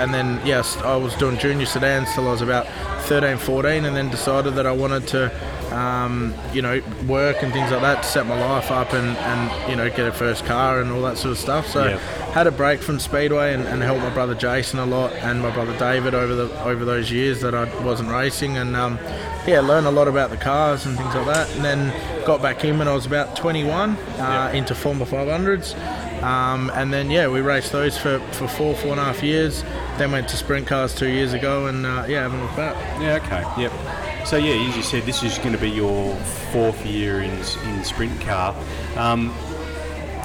and 0.00 0.14
then, 0.14 0.40
yes, 0.44 0.78
I 0.78 0.96
was 0.96 1.14
doing 1.16 1.38
junior 1.38 1.66
sedans 1.66 2.12
till 2.14 2.26
I 2.26 2.32
was 2.32 2.40
about 2.40 2.66
13, 3.10 3.38
14, 3.38 3.84
and 3.86 3.96
then 3.96 4.08
decided 4.08 4.54
that 4.54 4.66
I 4.66 4.70
wanted 4.70 5.04
to, 5.08 5.76
um, 5.76 6.32
you 6.52 6.62
know, 6.62 6.80
work 7.08 7.42
and 7.42 7.52
things 7.52 7.68
like 7.72 7.80
that 7.80 8.04
to 8.04 8.08
set 8.08 8.24
my 8.24 8.38
life 8.40 8.70
up 8.70 8.92
and, 8.92 9.16
and, 9.16 9.68
you 9.68 9.74
know, 9.74 9.90
get 9.90 10.06
a 10.06 10.12
first 10.12 10.44
car 10.44 10.80
and 10.80 10.92
all 10.92 11.02
that 11.02 11.18
sort 11.18 11.32
of 11.32 11.38
stuff. 11.38 11.66
So, 11.66 11.86
Yeah. 11.86 11.98
had 12.30 12.46
a 12.46 12.52
break 12.52 12.80
from 12.80 13.00
Speedway 13.00 13.52
and, 13.52 13.64
and 13.66 13.82
helped 13.82 14.02
my 14.02 14.10
brother 14.10 14.36
Jason 14.36 14.78
a 14.78 14.86
lot 14.86 15.12
and 15.14 15.42
my 15.42 15.50
brother 15.50 15.76
David 15.76 16.14
over 16.14 16.36
the 16.36 16.62
over 16.62 16.84
those 16.84 17.10
years 17.10 17.40
that 17.40 17.52
I 17.52 17.64
wasn't 17.82 18.10
racing 18.10 18.56
and 18.56 18.76
um, 18.76 18.96
yeah, 19.44 19.58
learned 19.58 19.88
a 19.88 19.90
lot 19.90 20.06
about 20.06 20.30
the 20.30 20.36
cars 20.36 20.86
and 20.86 20.96
things 20.96 21.12
like 21.12 21.26
that. 21.26 21.50
And 21.56 21.64
then 21.64 22.24
got 22.24 22.40
back 22.40 22.64
in 22.64 22.78
when 22.78 22.86
I 22.86 22.94
was 22.94 23.06
about 23.06 23.34
21 23.34 23.96
uh, 24.20 24.52
into 24.54 24.72
Formula 24.76 25.04
500s. 25.10 25.74
Um, 26.22 26.70
and 26.74 26.92
then 26.92 27.10
yeah, 27.10 27.28
we 27.28 27.40
raced 27.40 27.72
those 27.72 27.96
for, 27.96 28.18
for 28.32 28.46
four 28.48 28.74
four 28.74 28.92
and 28.92 29.00
a 29.00 29.04
half 29.04 29.22
years. 29.22 29.62
Then 29.98 30.12
went 30.12 30.28
to 30.28 30.36
sprint 30.36 30.66
cars 30.66 30.94
two 30.94 31.08
years 31.08 31.32
ago, 31.32 31.66
and 31.66 31.86
uh, 31.86 32.04
yeah, 32.08 32.22
haven't 32.22 32.40
looked 32.40 32.56
back. 32.56 32.76
Yeah, 33.00 33.16
okay, 33.24 33.62
yep. 33.62 34.26
So 34.26 34.36
yeah, 34.36 34.68
as 34.68 34.76
you 34.76 34.82
said, 34.82 35.04
this 35.04 35.22
is 35.22 35.38
going 35.38 35.52
to 35.52 35.58
be 35.58 35.70
your 35.70 36.14
fourth 36.52 36.84
year 36.84 37.22
in 37.22 37.30
in 37.30 37.84
sprint 37.84 38.20
car. 38.20 38.54
Um, 38.96 39.34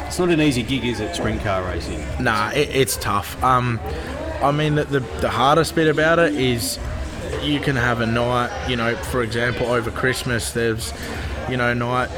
it's 0.05 0.19
not 0.19 0.29
an 0.29 0.41
easy 0.41 0.63
gig, 0.63 0.85
is 0.85 0.99
it? 0.99 1.15
Sprint 1.15 1.41
car 1.41 1.63
racing. 1.63 2.01
Nah, 2.23 2.51
it, 2.51 2.69
it's 2.69 2.95
tough. 2.97 3.41
Um, 3.43 3.79
I 4.41 4.51
mean, 4.51 4.75
the, 4.75 4.85
the, 4.85 4.99
the 4.99 5.29
hardest 5.29 5.75
bit 5.75 5.87
about 5.87 6.19
it 6.19 6.35
is 6.35 6.79
you 7.41 7.59
can 7.59 7.75
have 7.75 8.01
a 8.01 8.05
night, 8.05 8.69
you 8.69 8.75
know, 8.75 8.95
for 8.95 9.23
example, 9.23 9.67
over 9.67 9.91
Christmas, 9.91 10.51
there's 10.51 10.93
you 11.49 11.57
know, 11.57 11.73
night 11.73 12.09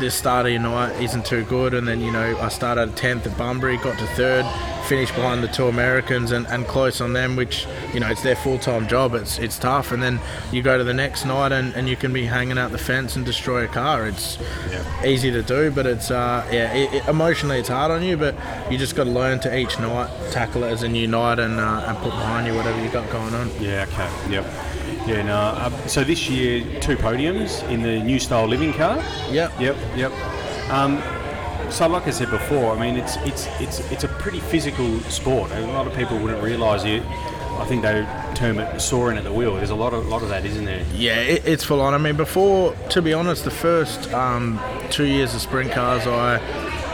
this 0.00 0.14
start 0.14 0.44
of 0.44 0.52
your 0.52 0.60
night 0.60 1.00
isn't 1.02 1.24
too 1.24 1.42
good, 1.44 1.72
and 1.72 1.88
then 1.88 2.00
you 2.00 2.10
know 2.12 2.38
I 2.38 2.48
started 2.48 2.94
tenth 2.96 3.26
at 3.26 3.36
Bunbury, 3.38 3.78
got 3.78 3.98
to 3.98 4.06
third, 4.08 4.44
finished 4.88 5.14
behind 5.14 5.42
the 5.42 5.48
two 5.48 5.68
Americans 5.68 6.32
and, 6.32 6.46
and 6.48 6.66
close 6.66 7.00
on 7.00 7.14
them, 7.14 7.34
which 7.34 7.66
you 7.94 8.00
know 8.00 8.08
it's 8.08 8.22
their 8.22 8.36
full 8.36 8.58
time 8.58 8.86
job. 8.88 9.14
It's 9.14 9.38
it's 9.38 9.58
tough, 9.58 9.92
and 9.92 10.02
then 10.02 10.20
you 10.52 10.60
go 10.62 10.76
to 10.76 10.84
the 10.84 10.92
next 10.92 11.24
night 11.24 11.50
and, 11.52 11.74
and 11.74 11.88
you 11.88 11.96
can 11.96 12.12
be 12.12 12.26
hanging 12.26 12.58
out 12.58 12.72
the 12.72 12.78
fence 12.78 13.16
and 13.16 13.24
destroy 13.24 13.64
a 13.64 13.68
car. 13.68 14.06
It's 14.06 14.36
easy 15.02 15.30
to 15.30 15.42
do, 15.42 15.70
but 15.70 15.86
it's 15.86 16.10
uh, 16.10 16.46
yeah, 16.52 16.74
it, 16.74 16.92
it- 16.92 17.08
emotionally 17.08 17.58
it's 17.58 17.70
hard 17.70 17.90
on 17.90 18.02
you, 18.02 18.18
but 18.18 18.34
you 18.70 18.76
just 18.76 18.96
got 18.96 19.04
to 19.04 19.10
learn 19.10 19.40
to 19.40 19.56
each 19.58 19.78
night 19.78 20.10
tackle 20.30 20.64
it 20.64 20.68
as 20.68 20.82
a 20.82 20.88
new 20.88 21.06
night 21.06 21.38
and 21.38 21.58
uh, 21.58 21.84
and 21.86 21.96
put 21.98 22.10
behind 22.10 22.46
you 22.46 22.54
whatever 22.54 22.82
you 22.84 22.90
got 22.90 23.10
going 23.10 23.32
on. 23.34 23.50
Yeah, 23.60 23.86
okay. 23.88 24.10
Yep. 24.30 24.44
Yeah, 25.06 25.22
no. 25.22 25.36
Uh, 25.36 25.86
so 25.86 26.02
this 26.02 26.28
year, 26.28 26.64
two 26.80 26.96
podiums 26.96 27.62
in 27.70 27.82
the 27.82 28.02
Nu 28.02 28.18
Style 28.18 28.46
Living 28.46 28.72
car. 28.72 28.96
Yep. 29.30 29.52
Yep. 29.60 29.76
Yep. 29.96 30.12
Um, 30.70 31.02
so, 31.70 31.86
like 31.88 32.06
I 32.06 32.10
said 32.10 32.30
before, 32.30 32.76
I 32.76 32.80
mean, 32.80 32.96
it's 32.96 33.16
it's 33.18 33.46
it's 33.60 33.80
it's 33.92 34.04
a 34.04 34.08
pretty 34.08 34.40
physical 34.40 35.00
sport. 35.02 35.50
A 35.52 35.60
lot 35.68 35.86
of 35.86 35.94
people 35.94 36.18
wouldn't 36.18 36.42
realise 36.42 36.84
it. 36.84 37.02
I 37.58 37.64
think 37.64 37.82
they 37.82 38.06
term 38.34 38.58
it 38.58 38.80
sawing 38.80 39.16
at 39.16 39.24
the 39.24 39.32
wheel. 39.32 39.54
There's 39.54 39.70
a 39.70 39.74
lot 39.74 39.94
of 39.94 40.06
lot 40.06 40.22
of 40.22 40.28
that, 40.28 40.44
isn't 40.44 40.64
there? 40.64 40.84
Yeah, 40.94 41.20
it, 41.20 41.46
it's 41.46 41.64
full 41.64 41.80
on. 41.80 41.94
I 41.94 41.98
mean, 41.98 42.16
before, 42.16 42.74
to 42.90 43.00
be 43.00 43.12
honest, 43.12 43.44
the 43.44 43.50
first 43.50 44.12
um, 44.12 44.60
two 44.90 45.06
years 45.06 45.34
of 45.34 45.40
sprint 45.40 45.72
cars, 45.72 46.06
I, 46.06 46.36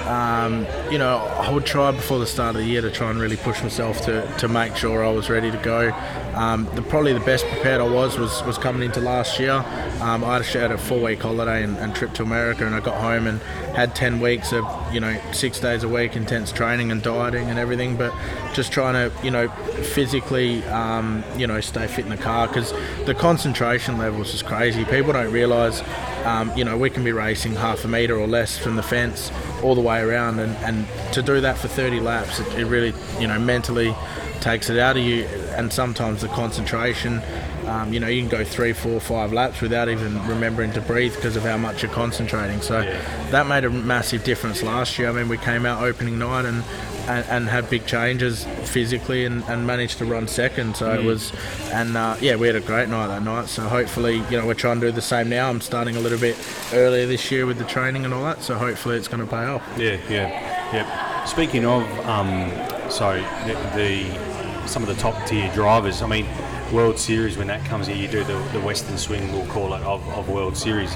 um, 0.06 0.66
you 0.90 0.98
know, 0.98 1.18
I 1.18 1.50
would 1.50 1.66
try 1.66 1.90
before 1.90 2.18
the 2.18 2.26
start 2.26 2.54
of 2.54 2.62
the 2.62 2.68
year 2.68 2.80
to 2.80 2.90
try 2.90 3.10
and 3.10 3.18
really 3.20 3.36
push 3.36 3.62
myself 3.62 4.02
to, 4.02 4.26
to 4.38 4.48
make 4.48 4.76
sure 4.76 5.04
I 5.04 5.10
was 5.10 5.28
ready 5.28 5.50
to 5.50 5.58
go. 5.58 5.90
Um, 6.35 6.68
the, 6.74 6.83
probably 6.83 7.12
the 7.12 7.20
best 7.20 7.47
prepared 7.47 7.80
I 7.80 7.89
was 7.89 8.18
was, 8.18 8.43
was 8.45 8.59
coming 8.59 8.83
into 8.83 9.01
last 9.01 9.39
year. 9.39 9.64
Um, 10.01 10.24
I 10.24 10.43
had 10.43 10.72
a 10.72 10.78
four 10.78 11.01
week 11.01 11.20
holiday 11.20 11.62
and, 11.62 11.76
and 11.78 11.95
trip 11.95 12.12
to 12.14 12.22
America, 12.22 12.66
and 12.66 12.74
I 12.74 12.80
got 12.80 13.01
home 13.01 13.26
and 13.26 13.41
had 13.74 13.95
10 13.95 14.20
weeks 14.20 14.53
of, 14.53 14.64
you 14.93 15.01
know, 15.01 15.18
six 15.33 15.61
days 15.61 15.83
a 15.85 15.89
week, 15.89 16.16
intense 16.16 16.53
training 16.53 16.91
and 16.91 17.03
dieting 17.03 17.49
and 17.49 17.59
everything, 17.59 17.97
but 17.97 18.12
just 18.53 18.72
trying 18.72 18.95
to, 18.95 19.24
you 19.24 19.30
know, 19.30 19.49
physically, 19.95 20.64
um, 20.64 21.22
you 21.37 21.47
know, 21.47 21.61
stay 21.61 21.87
fit 21.87 22.05
in 22.05 22.11
the 22.11 22.16
car 22.16 22.49
because 22.49 22.72
the 23.05 23.14
concentration 23.14 23.99
levels 23.99 24.35
is 24.35 24.43
crazy. 24.43 24.85
People 24.85 25.12
don't 25.12 25.33
realise, 25.33 25.83
um, 26.24 26.51
you 26.57 26.64
know, 26.64 26.76
we 26.76 26.91
can 26.91 27.05
be 27.05 27.12
racing 27.12 27.55
half 27.55 27.85
a 27.85 27.89
metre 27.89 28.16
or 28.16 28.26
less 28.26 28.59
from 28.59 28.76
the 28.76 28.83
fence 28.83 29.30
all 29.62 29.74
the 29.74 29.80
way 29.80 30.01
around, 30.01 30.39
and, 30.39 30.57
and 30.59 30.87
to 31.12 31.22
do 31.22 31.41
that 31.41 31.57
for 31.57 31.68
30 31.68 32.01
laps, 32.01 32.41
it, 32.41 32.59
it 32.59 32.64
really, 32.66 32.93
you 33.20 33.26
know, 33.26 33.39
mentally 33.39 33.95
takes 34.41 34.68
it 34.68 34.78
out 34.78 34.97
of 34.97 35.03
you, 35.05 35.24
and 35.53 35.72
sometimes 35.72 36.20
the 36.22 36.28
concentration. 36.28 37.20
Um, 37.66 37.92
you 37.92 38.00
know, 38.00 38.09
you 38.09 38.20
can 38.20 38.28
go 38.28 38.44
three, 38.44 38.72
four, 38.72 38.98
five 39.00 39.32
laps 39.32 39.61
without 39.61 39.88
even 39.88 40.26
remembering 40.26 40.72
to 40.72 40.80
breathe 40.80 41.14
because 41.14 41.36
of 41.36 41.44
how 41.44 41.57
much 41.57 41.82
you're 41.82 41.92
concentrating. 41.92 42.61
So 42.61 42.82
that 43.30 43.46
made 43.46 43.64
a 43.64 43.70
massive 43.70 44.24
difference 44.24 44.62
last 44.64 44.98
year. 44.98 45.09
I 45.09 45.12
mean, 45.12 45.28
we 45.28 45.38
came 45.38 45.64
out 45.64 45.82
opening 45.82 46.18
night 46.18 46.44
and 46.44 46.64
and, 47.09 47.26
and 47.30 47.48
had 47.48 47.68
big 47.68 47.84
changes 47.84 48.44
physically 48.62 49.24
and, 49.24 49.42
and 49.48 49.66
managed 49.66 49.98
to 49.98 50.05
run 50.05 50.28
second. 50.28 50.76
So 50.76 50.92
it 50.92 51.00
Mm. 51.00 51.05
was, 51.07 51.32
and 51.72 51.96
uh, 51.96 52.14
yeah, 52.20 52.36
we 52.36 52.46
had 52.46 52.55
a 52.55 52.61
great 52.61 52.88
night 52.88 53.09
that 53.09 53.24
night. 53.24 53.48
So 53.48 53.62
hopefully, 53.62 54.18
you 54.30 54.38
know, 54.38 54.46
we're 54.46 54.55
trying 54.55 54.78
to 54.80 54.86
do 54.86 54.92
the 54.92 55.03
same 55.03 55.28
now. 55.28 55.50
I'm 55.50 55.61
starting 55.61 55.96
a 55.96 56.00
little 56.00 56.18
bit 56.20 56.36
earlier 56.72 57.05
this 57.07 57.28
year 57.32 57.44
with 57.44 57.59
the 57.59 57.64
training 57.64 58.05
and 58.05 58.14
all 58.14 58.22
that. 58.22 58.42
So 58.44 58.55
hopefully, 58.55 58.96
it's 58.98 59.09
going 59.09 59.18
to 59.20 59.26
pay 59.28 59.44
off. 59.44 59.64
Yeah, 59.76 59.98
yeah, 60.09 60.72
yep. 60.72 61.28
Speaking 61.28 61.64
of, 61.64 61.82
um, 62.07 62.53
so 62.88 63.14
the, 63.46 63.55
the 63.74 64.32
some 64.66 64.82
of 64.82 64.88
the 64.88 64.94
top 64.94 65.26
tier 65.26 65.52
drivers. 65.52 66.02
I 66.02 66.06
mean, 66.06 66.26
World 66.72 66.98
Series 66.98 67.36
when 67.36 67.46
that 67.48 67.64
comes 67.66 67.86
here, 67.86 67.96
you 67.96 68.08
do 68.08 68.24
the, 68.24 68.38
the 68.52 68.60
Western 68.60 68.96
swing, 68.96 69.32
we'll 69.32 69.46
call 69.46 69.74
it, 69.74 69.82
of, 69.82 70.06
of 70.10 70.28
World 70.28 70.56
Series. 70.56 70.94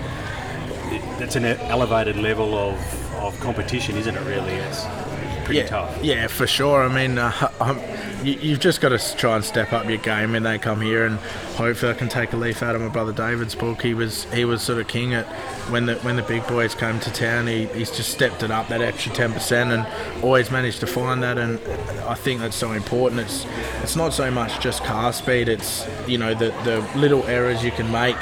It, 0.88 1.02
that's 1.18 1.36
an 1.36 1.44
elevated 1.44 2.16
level 2.16 2.54
of, 2.54 3.14
of 3.16 3.38
competition, 3.40 3.96
isn't 3.96 4.14
it? 4.14 4.26
Really, 4.26 4.54
it's 4.54 4.84
pretty 5.44 5.60
yeah, 5.60 5.66
tough. 5.66 6.04
Yeah, 6.04 6.26
for 6.28 6.46
sure. 6.46 6.82
I 6.82 6.88
mean, 6.88 7.18
uh, 7.18 7.30
you, 8.26 8.38
you've 8.40 8.60
just 8.60 8.80
got 8.80 8.88
to 8.88 9.16
try 9.16 9.36
and 9.36 9.44
step 9.44 9.72
up 9.72 9.86
your 9.86 9.98
game 9.98 10.32
when 10.32 10.42
they 10.42 10.58
come 10.58 10.80
here, 10.80 11.06
and 11.06 11.18
hopefully, 11.56 11.92
I 11.92 11.94
can 11.94 12.08
take 12.08 12.32
a 12.32 12.36
leaf 12.36 12.62
out 12.62 12.74
of 12.74 12.82
my 12.82 12.88
brother 12.88 13.12
David's 13.12 13.54
book. 13.54 13.82
He 13.82 13.94
was 13.94 14.24
he 14.32 14.44
was 14.44 14.62
sort 14.62 14.80
of 14.80 14.88
king 14.88 15.14
at 15.14 15.26
when 15.70 15.86
the 15.86 15.94
when 15.96 16.16
the 16.16 16.22
big 16.22 16.46
boys 16.46 16.74
came 16.74 16.98
to 17.00 17.12
town. 17.12 17.46
He, 17.46 17.66
he's 17.66 17.90
just 17.90 18.10
stepped 18.10 18.42
it 18.42 18.50
up 18.50 18.68
that 18.68 18.82
extra 18.82 19.12
ten 19.12 19.32
percent, 19.32 19.70
and 19.72 19.86
always 20.22 20.50
managed 20.50 20.80
to 20.80 20.86
find 20.86 21.22
that. 21.22 21.38
And 21.38 21.60
I 22.02 22.14
think 22.14 22.40
that's 22.40 22.56
so 22.56 22.72
important. 22.72 23.20
It's 23.20 23.46
it's 23.82 23.96
not 23.96 24.12
so 24.12 24.30
much 24.30 24.60
just 24.60 24.82
car 24.84 25.12
speed. 25.12 25.48
It's 25.48 25.86
you 26.08 26.18
know 26.18 26.34
the 26.34 26.50
the 26.64 26.86
little 26.98 27.24
errors 27.24 27.62
you 27.64 27.70
can 27.70 27.90
make 27.92 28.16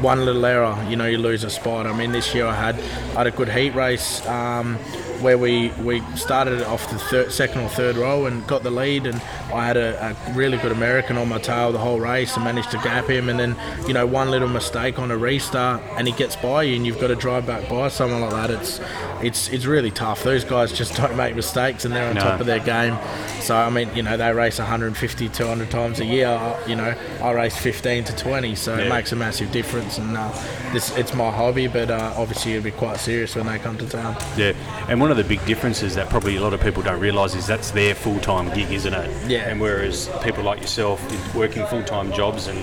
one 0.00 0.24
little 0.24 0.44
error, 0.46 0.76
you 0.88 0.96
know, 0.96 1.04
you 1.04 1.18
lose 1.18 1.44
a 1.44 1.50
spot. 1.50 1.86
I 1.86 1.92
mean, 1.92 2.12
this 2.12 2.34
year 2.34 2.46
I 2.46 2.54
had 2.54 2.76
I 3.14 3.18
had 3.18 3.26
a 3.26 3.30
good 3.30 3.50
heat 3.50 3.74
race 3.74 4.26
um, 4.26 4.78
where 5.22 5.38
we, 5.38 5.68
we 5.82 6.00
started 6.16 6.62
off 6.62 6.88
the 6.90 7.30
second 7.30 7.60
or 7.62 7.68
third 7.68 7.96
row 7.96 8.26
and 8.26 8.46
got 8.46 8.62
the 8.62 8.70
lead, 8.70 9.06
and 9.06 9.16
I 9.52 9.64
had 9.66 9.76
a, 9.76 10.16
a 10.28 10.32
really 10.32 10.58
good 10.58 10.72
American 10.72 11.16
on 11.16 11.28
my 11.28 11.38
tail 11.38 11.72
the 11.72 11.78
whole 11.78 12.00
race 12.00 12.34
and 12.36 12.44
managed 12.44 12.70
to 12.72 12.78
gap 12.78 13.08
him. 13.08 13.28
And 13.28 13.38
then, 13.38 13.56
you 13.86 13.94
know, 13.94 14.06
one 14.06 14.30
little 14.30 14.48
mistake 14.48 14.98
on 14.98 15.10
a 15.10 15.16
restart 15.16 15.82
and 15.96 16.06
he 16.08 16.12
gets 16.14 16.36
by 16.36 16.64
you, 16.64 16.76
and 16.76 16.86
you've 16.86 16.98
got 17.00 17.08
to 17.08 17.16
drive 17.16 17.46
back 17.46 17.68
by 17.68 17.88
someone 17.88 18.20
like 18.20 18.30
that. 18.32 18.50
It's 18.50 18.80
it's 19.22 19.48
it's 19.50 19.66
really 19.66 19.90
tough. 19.92 20.24
Those 20.24 20.44
guys 20.44 20.72
just 20.72 20.96
don't 21.00 21.16
make 21.16 21.36
mistakes, 21.36 21.84
and 21.84 21.94
they're 21.94 22.08
on 22.08 22.16
No. 22.16 22.22
top 22.22 22.40
of 22.40 22.46
their 22.46 22.58
game. 22.58 22.98
So 23.40 23.56
I 23.56 23.70
mean, 23.70 23.88
you 23.94 24.02
know, 24.02 24.16
they 24.16 24.32
race 24.32 24.58
150, 24.58 25.28
200 25.28 25.70
times 25.70 26.00
a 26.00 26.04
year. 26.04 26.26
I- 26.28 26.58
You 26.66 26.76
know, 26.76 26.94
I 27.20 27.30
race 27.32 27.56
15 27.56 28.04
to 28.04 28.16
20, 28.16 28.54
so 28.54 28.76
it 28.76 28.88
makes 28.88 29.12
a 29.12 29.16
massive 29.16 29.50
difference. 29.52 29.98
And 29.98 30.16
uh, 30.16 30.30
this 30.72 30.96
it's 30.96 31.14
my 31.14 31.30
hobby, 31.30 31.66
but 31.66 31.90
uh, 31.90 32.14
obviously 32.16 32.52
it'll 32.54 32.64
be 32.64 32.70
quite 32.70 32.98
serious 32.98 33.34
when 33.36 33.46
they 33.46 33.58
come 33.58 33.76
to 33.78 33.86
town. 33.88 34.16
Yeah, 34.36 34.52
and 34.88 35.00
one 35.00 35.10
of 35.12 35.18
the 35.18 35.24
big 35.24 35.44
differences 35.46 35.94
that 35.94 36.08
probably 36.08 36.36
a 36.36 36.40
lot 36.40 36.54
of 36.54 36.60
people 36.60 36.82
don't 36.82 36.98
realise 36.98 37.34
is 37.34 37.46
that's 37.46 37.70
their 37.70 37.94
full 37.94 38.18
time 38.20 38.52
gig, 38.54 38.70
isn't 38.72 38.92
it? 38.92 39.30
Yeah. 39.30 39.48
And 39.48 39.60
whereas 39.60 40.10
people 40.22 40.42
like 40.42 40.60
yourself 40.60 41.00
working 41.34 41.64
full 41.66 41.84
time 41.84 42.12
jobs 42.12 42.48
and 42.48 42.58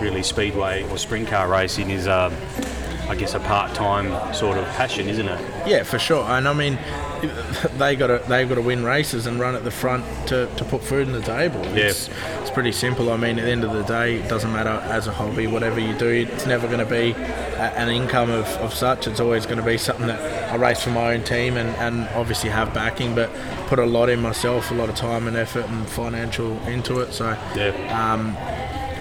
really 0.00 0.22
speedway 0.22 0.84
or 0.90 0.98
sprint 0.98 1.28
car 1.28 1.48
racing 1.48 1.90
is, 1.90 2.06
um, 2.06 2.32
I 3.08 3.14
guess, 3.14 3.34
a 3.34 3.40
part 3.40 3.74
time 3.74 4.34
sort 4.34 4.58
of 4.58 4.64
passion, 4.76 5.08
isn't 5.08 5.28
it? 5.28 5.68
Yeah, 5.68 5.82
for 5.84 5.98
sure. 5.98 6.24
And 6.24 6.48
I 6.48 6.52
mean, 6.52 6.78
they 7.78 7.96
got 7.96 8.08
to 8.08 8.22
they 8.28 8.44
got 8.44 8.56
to 8.56 8.60
win 8.62 8.84
races 8.84 9.26
and 9.26 9.40
run 9.40 9.54
at 9.54 9.64
the 9.64 9.70
front 9.70 10.04
to, 10.28 10.46
to 10.56 10.64
put 10.64 10.82
food 10.82 11.06
on 11.06 11.12
the 11.12 11.22
table. 11.22 11.60
Yeah. 11.66 11.86
It's, 11.86 12.10
it's 12.40 12.50
pretty 12.50 12.72
simple. 12.72 13.10
I 13.10 13.16
mean, 13.16 13.38
at 13.38 13.44
the 13.44 13.50
end 13.50 13.64
of 13.64 13.72
the 13.72 13.82
day, 13.84 14.16
it 14.16 14.28
doesn't 14.28 14.52
matter 14.52 14.70
as 14.92 15.06
a 15.06 15.12
hobby, 15.12 15.46
whatever 15.46 15.80
you 15.80 15.94
do, 15.96 16.08
it's 16.08 16.46
never 16.46 16.66
going 16.66 16.80
to 16.80 16.86
be 16.86 17.12
a, 17.12 17.72
an 17.76 17.88
income 17.88 18.30
of, 18.30 18.46
of 18.58 18.74
such. 18.74 19.06
It's 19.06 19.20
always 19.20 19.46
going 19.46 19.58
to 19.58 19.64
be 19.64 19.78
something 19.78 20.06
that 20.08 20.52
I 20.52 20.56
race 20.56 20.82
for 20.82 20.90
my 20.90 21.14
own 21.14 21.22
team 21.24 21.56
and, 21.56 21.68
and 21.76 22.08
obviously 22.16 22.50
have 22.50 22.74
backing, 22.74 23.14
but 23.14 23.30
put 23.66 23.78
a 23.78 23.86
lot 23.86 24.08
in 24.08 24.20
myself, 24.20 24.70
a 24.70 24.74
lot 24.74 24.88
of 24.88 24.94
time 24.94 25.26
and 25.26 25.36
effort 25.36 25.66
and 25.68 25.88
financial 25.88 26.52
into 26.66 27.00
it. 27.00 27.12
So 27.12 27.30
Yeah. 27.54 27.72
um, 28.12 28.36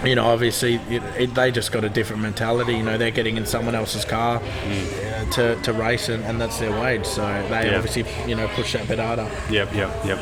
you 0.08 0.16
know, 0.16 0.26
obviously 0.26 0.76
it, 0.89 1.03
it, 1.18 1.36
they 1.36 1.51
just 1.51 1.72
got 1.72 1.84
a 1.84 1.89
different 1.89 2.22
mentality. 2.22 2.74
You 2.76 2.84
know, 2.84 2.97
they're 2.97 3.12
getting 3.12 3.38
in 3.38 3.45
someone 3.45 3.76
else's 3.76 4.06
car 4.06 4.41
uh, 4.41 5.26
to, 5.32 5.56
to 5.62 5.74
race, 5.74 6.10
and, 6.10 6.24
and 6.26 6.39
that's 6.39 6.60
their 6.60 6.72
wage. 6.82 7.06
So 7.06 7.22
they 7.49 7.70
Yeah. 7.72 7.78
obviously, 7.78 8.06
you 8.28 8.36
know, 8.36 8.47
push 8.49 8.74
that 8.74 8.88
bit 8.88 8.99
harder. 8.99 9.30
Yep, 9.49 9.74
yep, 9.74 10.06
yep. 10.06 10.20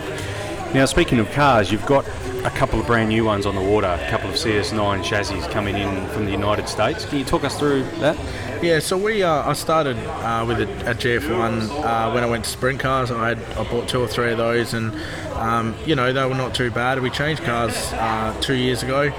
Now, 0.74 0.86
speaking 0.86 1.20
of 1.20 1.30
cars, 1.32 1.72
you've 1.72 1.86
got 1.86 2.04
a 2.44 2.50
couple 2.50 2.80
of 2.80 2.88
brand 2.88 3.10
new 3.10 3.24
ones 3.24 3.46
on 3.46 3.54
the 3.56 3.62
water, 3.62 3.88
a 3.88 4.10
couple 4.10 4.28
of 4.30 4.36
CS9 4.36 5.04
chassis 5.04 5.40
coming 5.52 5.76
in 5.78 6.08
from 6.08 6.26
the 6.26 6.32
United 6.32 6.68
States. 6.68 7.06
Can 7.06 7.20
you 7.20 7.26
talk 7.26 7.44
us 7.44 7.58
through 7.60 7.84
that? 8.00 8.18
Yeah, 8.64 8.80
so 8.80 8.98
we 8.98 9.22
uh, 9.24 9.48
I 9.48 9.54
started 9.54 9.98
uh, 9.98 10.44
with 10.48 10.62
a, 10.62 10.90
a 10.90 10.96
GF1 10.96 11.70
uh, 11.70 12.12
when 12.12 12.24
I 12.24 12.26
went 12.26 12.46
to 12.46 12.50
sprint 12.50 12.80
cars. 12.80 13.12
I 13.12 13.30
had 13.30 13.40
I 13.58 13.64
bought 13.70 13.88
two 13.88 14.00
or 14.02 14.08
three 14.08 14.32
of 14.32 14.38
those, 14.38 14.74
and 14.74 14.94
um, 15.36 15.76
you 15.86 15.96
know 15.96 16.12
they 16.12 16.26
were 16.26 16.34
not 16.34 16.56
too 16.56 16.72
bad. 16.72 17.00
We 17.02 17.10
changed 17.12 17.44
cars 17.44 17.76
uh, 17.94 18.36
two 18.42 18.56
years 18.56 18.82
ago. 18.82 19.12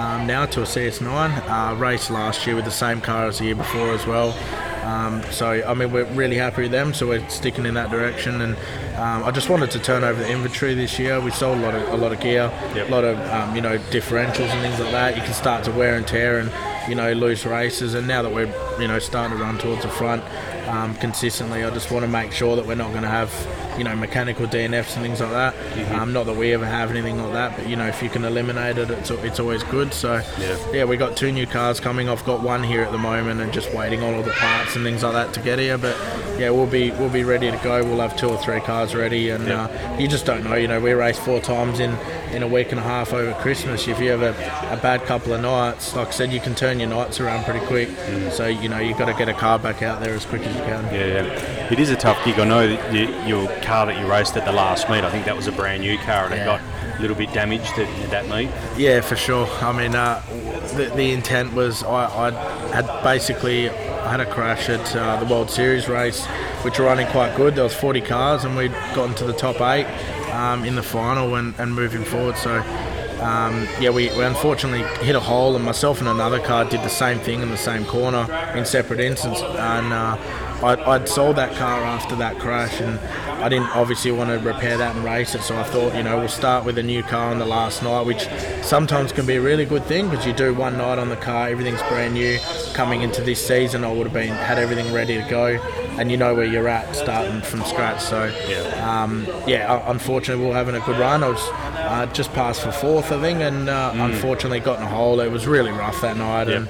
Um, 0.00 0.26
now 0.26 0.46
to 0.46 0.60
a 0.62 0.64
CS9. 0.64 1.42
Uh, 1.46 1.76
raced 1.76 2.10
last 2.10 2.46
year 2.46 2.56
with 2.56 2.64
the 2.64 2.70
same 2.70 3.02
car 3.02 3.26
as 3.26 3.38
the 3.38 3.44
year 3.44 3.54
before 3.54 3.90
as 3.90 4.06
well. 4.06 4.30
Um, 4.82 5.22
so 5.30 5.46
I 5.66 5.74
mean 5.74 5.92
we're 5.92 6.06
really 6.14 6.36
happy 6.36 6.62
with 6.62 6.70
them. 6.70 6.94
So 6.94 7.06
we're 7.08 7.28
sticking 7.28 7.66
in 7.66 7.74
that 7.74 7.90
direction, 7.90 8.40
and 8.40 8.56
um, 8.96 9.24
I 9.24 9.30
just 9.30 9.50
wanted 9.50 9.70
to 9.72 9.78
turn 9.78 10.02
over 10.02 10.18
the 10.22 10.30
inventory 10.30 10.72
this 10.74 10.98
year. 10.98 11.20
We 11.20 11.30
sold 11.30 11.58
a 11.58 11.60
lot 11.60 11.74
of 11.74 11.82
a 11.92 11.96
lot 11.98 12.12
of 12.14 12.20
gear, 12.20 12.50
Yep. 12.74 12.88
a 12.88 12.90
lot 12.90 13.04
of 13.04 13.18
um, 13.30 13.54
you 13.54 13.60
know 13.60 13.76
differentials 13.90 14.48
and 14.48 14.62
things 14.62 14.80
like 14.80 14.90
that. 14.92 15.16
You 15.16 15.22
can 15.22 15.34
start 15.34 15.64
to 15.64 15.70
wear 15.72 15.96
and 15.96 16.06
tear 16.08 16.38
and 16.38 16.50
you 16.88 16.94
know 16.94 17.12
lose 17.12 17.44
races. 17.46 17.94
And 17.94 18.06
now 18.06 18.22
that 18.22 18.32
we're 18.32 18.52
you 18.80 18.88
know 18.88 18.98
starting 18.98 19.36
to 19.36 19.42
run 19.42 19.58
towards 19.58 19.82
the 19.82 19.88
front, 19.88 20.22
um, 20.68 20.94
consistently. 20.96 21.64
I 21.64 21.70
just 21.70 21.90
want 21.90 22.04
to 22.04 22.10
make 22.10 22.32
sure 22.32 22.56
that 22.56 22.66
we're 22.66 22.74
not 22.76 22.90
going 22.90 23.02
to 23.02 23.08
have, 23.08 23.32
you 23.76 23.82
know, 23.84 23.96
mechanical 23.96 24.46
DNFs 24.46 24.94
and 24.94 25.02
things 25.04 25.20
like 25.20 25.30
that. 25.30 25.54
Um, 25.92 26.12
not 26.12 26.26
that 26.26 26.36
we 26.36 26.52
ever 26.52 26.64
have 26.66 26.90
anything 26.90 27.20
like 27.20 27.32
that, 27.32 27.56
but 27.56 27.68
you 27.68 27.74
know, 27.76 27.86
if 27.88 28.02
you 28.02 28.08
can 28.08 28.24
eliminate 28.24 28.78
it, 28.78 28.88
it's, 28.90 29.10
it's 29.10 29.40
always 29.40 29.62
good. 29.64 29.92
So 29.92 30.22
Yeah. 30.72 30.84
we 30.84 30.96
got 30.96 31.16
two 31.16 31.32
new 31.32 31.46
cars 31.46 31.80
coming. 31.80 32.08
I've 32.08 32.24
got 32.24 32.40
one 32.42 32.62
here 32.62 32.82
at 32.82 32.92
the 32.92 32.98
moment, 32.98 33.40
and 33.40 33.52
just 33.52 33.72
waiting 33.74 34.02
on 34.02 34.14
all 34.14 34.22
the 34.22 34.30
parts 34.32 34.76
and 34.76 34.84
things 34.84 35.02
like 35.02 35.14
that 35.14 35.32
to 35.34 35.40
get 35.40 35.58
here. 35.58 35.76
But 35.76 35.96
yeah, 36.38 36.50
we'll 36.50 36.66
be 36.66 36.92
we'll 36.92 37.08
be 37.10 37.24
ready 37.24 37.50
to 37.50 37.56
go. 37.58 37.82
We'll 37.84 38.00
have 38.00 38.16
two 38.16 38.28
or 38.28 38.38
three 38.38 38.60
cars 38.60 38.94
ready, 38.94 39.30
and 39.30 39.46
Yeah. 39.48 39.64
uh, 39.64 39.98
you 39.98 40.06
just 40.08 40.24
don't 40.24 40.44
know. 40.44 40.54
You 40.54 40.68
know, 40.68 40.80
we 40.80 40.92
race 40.92 41.18
four 41.18 41.40
times 41.40 41.80
in 41.80 41.90
in 42.32 42.42
a 42.42 42.48
week 42.48 42.70
and 42.70 42.78
a 42.78 42.82
half 42.82 43.12
over 43.12 43.32
Christmas. 43.40 43.88
If 43.88 44.00
you 44.00 44.10
have 44.10 44.22
a, 44.22 44.30
a 44.72 44.76
bad 44.80 45.02
couple 45.04 45.32
of 45.32 45.40
nights, 45.40 45.94
like 45.94 46.08
I 46.08 46.10
said, 46.10 46.32
you 46.32 46.40
can 46.40 46.54
turn 46.54 46.80
your 46.80 46.88
nights 46.88 47.20
around 47.20 47.44
pretty 47.44 47.64
quick. 47.66 47.88
So 48.32 48.46
you 48.46 48.68
know, 48.68 48.78
you've 48.78 48.98
got 48.98 49.06
to 49.06 49.14
get 49.14 49.28
a 49.28 49.34
car 49.34 49.58
back 49.58 49.82
out 49.82 50.00
there 50.00 50.14
as 50.14 50.24
quick 50.24 50.42
as 50.42 50.54
you 50.54 50.62
can. 50.62 50.84
Yeah, 50.94 51.22
yeah. 51.22 51.72
It 51.72 51.78
is 51.78 51.90
a 51.90 51.96
tough 51.96 52.24
gig. 52.24 52.38
I 52.38 52.44
know 52.44 52.66
that 52.68 52.92
you, 52.92 53.08
your 53.26 53.48
car 53.62 53.86
that 53.86 53.98
you 53.98 54.10
raced 54.10 54.36
at 54.36 54.44
the 54.44 54.52
last 54.52 54.88
meet, 54.88 55.04
I 55.04 55.10
think 55.10 55.24
that 55.26 55.36
was 55.36 55.46
a 55.46 55.52
brand 55.52 55.82
new 55.82 55.98
car 55.98 56.26
and 56.26 56.34
it 56.34 56.44
got 56.44 56.60
a 56.60 57.00
little 57.00 57.16
bit 57.16 57.32
damaged 57.32 57.72
at, 57.72 57.88
at 57.88 58.10
that 58.10 58.28
meet. 58.28 58.50
Yeah, 58.78 59.00
for 59.00 59.16
sure. 59.16 59.46
I 59.60 59.72
mean, 59.72 59.94
uh, 59.94 60.22
the, 60.74 60.92
the 60.94 61.12
intent 61.12 61.54
was 61.54 61.82
I, 61.82 62.28
I 62.28 62.30
had 62.72 63.02
basically 63.02 63.70
I 63.70 64.10
had 64.10 64.20
a 64.20 64.30
crash 64.30 64.68
at 64.68 64.96
uh, 64.96 65.22
the 65.22 65.32
World 65.32 65.50
Series 65.50 65.88
race, 65.88 66.26
which 66.62 66.78
were 66.78 66.86
running 66.86 67.06
quite 67.08 67.36
good. 67.36 67.54
There 67.54 67.64
was 67.64 67.74
40 67.74 68.00
cars, 68.00 68.44
and 68.44 68.56
we'd 68.56 68.72
gotten 68.94 69.14
to 69.16 69.24
the 69.24 69.32
top 69.32 69.60
eight 69.60 69.86
um, 70.32 70.64
in 70.64 70.74
the 70.74 70.82
final 70.82 71.34
and, 71.34 71.54
and 71.58 71.74
moving 71.74 72.04
forward. 72.04 72.36
So. 72.36 72.62
Um, 73.20 73.68
yeah, 73.78 73.90
we, 73.90 74.08
we 74.16 74.24
unfortunately 74.24 74.82
hit 75.04 75.14
a 75.14 75.20
hole, 75.20 75.54
and 75.54 75.62
myself 75.62 75.98
and 75.98 76.08
another 76.08 76.40
car 76.40 76.64
did 76.64 76.80
the 76.80 76.88
same 76.88 77.18
thing 77.18 77.42
in 77.42 77.50
the 77.50 77.56
same 77.58 77.84
corner 77.84 78.26
in 78.56 78.64
separate 78.64 78.98
instances. 78.98 79.42
And 79.42 79.92
uh, 79.92 80.16
I'd, 80.62 80.80
I'd 80.80 81.06
sold 81.06 81.36
that 81.36 81.54
car 81.56 81.82
after 81.82 82.16
that 82.16 82.38
crash, 82.38 82.80
and 82.80 82.98
I 83.42 83.50
didn't 83.50 83.68
obviously 83.76 84.10
want 84.10 84.30
to 84.30 84.38
repair 84.38 84.78
that 84.78 84.96
and 84.96 85.04
race 85.04 85.34
it. 85.34 85.42
So 85.42 85.54
I 85.56 85.64
thought, 85.64 85.94
you 85.94 86.02
know, 86.02 86.18
we'll 86.18 86.28
start 86.28 86.64
with 86.64 86.78
a 86.78 86.82
new 86.82 87.02
car 87.02 87.30
on 87.30 87.38
the 87.38 87.44
last 87.46 87.82
night, 87.82 88.06
which 88.06 88.26
sometimes 88.62 89.12
can 89.12 89.26
be 89.26 89.36
a 89.36 89.40
really 89.40 89.66
good 89.66 89.84
thing 89.84 90.08
because 90.08 90.26
you 90.26 90.32
do 90.32 90.54
one 90.54 90.78
night 90.78 90.98
on 90.98 91.10
the 91.10 91.16
car, 91.16 91.48
everything's 91.48 91.82
brand 91.84 92.14
new. 92.14 92.38
Coming 92.72 93.02
into 93.02 93.20
this 93.20 93.46
season, 93.46 93.84
I 93.84 93.92
would 93.92 94.06
have 94.06 94.14
been 94.14 94.28
had 94.28 94.58
everything 94.58 94.92
ready 94.94 95.22
to 95.22 95.28
go, 95.28 95.58
and 95.98 96.10
you 96.10 96.16
know 96.16 96.34
where 96.34 96.44
you're 96.46 96.68
at 96.68 96.94
starting 96.94 97.40
from 97.42 97.62
scratch. 97.64 98.00
So 98.00 98.32
Yeah. 98.48 99.02
um, 99.02 99.26
yeah, 99.46 99.82
unfortunately, 99.90 100.42
we 100.44 100.50
we're 100.50 100.56
having 100.56 100.74
a 100.74 100.80
good 100.80 100.98
run. 100.98 101.22
I 101.22 101.28
was 101.28 101.48
uh, 101.76 102.06
just 102.12 102.32
passed 102.32 102.62
for 102.62 102.70
fourth, 102.72 103.10
I 103.12 103.20
think, 103.20 103.40
and 103.40 103.68
uh, 103.68 103.92
unfortunately 103.96 104.60
got 104.60 104.78
in 104.78 104.84
a 104.84 104.88
hole. 104.88 105.20
It 105.20 105.30
was 105.30 105.46
really 105.46 105.72
rough 105.72 106.00
that 106.02 106.16
night, 106.16 106.48
and 106.48 106.68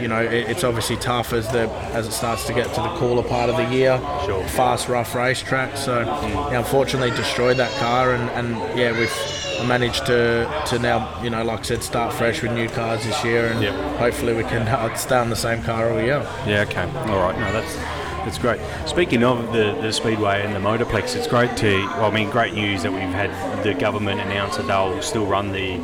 you 0.00 0.08
know 0.08 0.20
it, 0.22 0.48
it's 0.50 0.64
obviously 0.64 0.96
tough 0.96 1.32
as 1.32 1.50
the 1.52 1.68
as 1.92 2.06
it 2.06 2.12
starts 2.12 2.46
to 2.46 2.52
get 2.52 2.68
to 2.74 2.80
the 2.80 2.94
cooler 2.96 3.22
part 3.22 3.50
of 3.50 3.56
the 3.56 3.64
year. 3.74 3.98
Sure. 4.26 4.42
Fast, 4.48 4.88
rough 4.88 5.14
racetrack. 5.14 5.76
So 5.76 6.00
yeah, 6.00 6.58
unfortunately, 6.58 7.10
destroyed 7.10 7.56
that 7.58 7.72
car, 7.78 8.12
and, 8.14 8.30
and 8.30 8.78
yeah, 8.78 8.92
we've 8.92 9.66
managed 9.68 10.06
to 10.06 10.48
to 10.66 10.78
now 10.78 11.20
you 11.22 11.28
know 11.30 11.42
like 11.44 11.60
I 11.60 11.62
said, 11.62 11.82
start 11.82 12.12
fresh 12.14 12.42
with 12.42 12.52
new 12.52 12.68
cars 12.68 13.04
this 13.04 13.24
year, 13.24 13.46
and 13.48 13.62
Yep. 13.62 13.74
hopefully 13.98 14.34
we 14.34 14.42
can 14.44 14.66
uh, 14.68 14.94
stay 14.94 15.16
on 15.16 15.28
the 15.30 15.36
same 15.36 15.62
car 15.62 15.90
all 15.92 16.00
year. 16.00 16.26
Yeah, 16.46 16.62
okay. 16.68 16.82
All 17.10 17.18
right. 17.20 17.38
No, 17.38 17.52
that's 17.52 17.76
that's 18.24 18.38
great. 18.38 18.60
Speaking 18.86 19.22
of 19.24 19.52
the, 19.52 19.76
the 19.80 19.92
Speedway 19.92 20.42
and 20.42 20.54
the 20.54 20.58
Motorplex, 20.60 21.16
it's 21.16 21.26
great 21.26 21.56
to, 21.58 21.86
well, 21.86 22.06
I 22.06 22.10
mean, 22.10 22.30
great 22.30 22.54
news 22.54 22.82
that 22.82 22.92
we've 22.92 23.02
had 23.02 23.30
the 23.64 23.74
government 23.74 24.20
announce 24.20 24.56
that 24.56 24.66
they'll 24.66 25.00
still 25.02 25.26
run 25.26 25.52
the, 25.52 25.76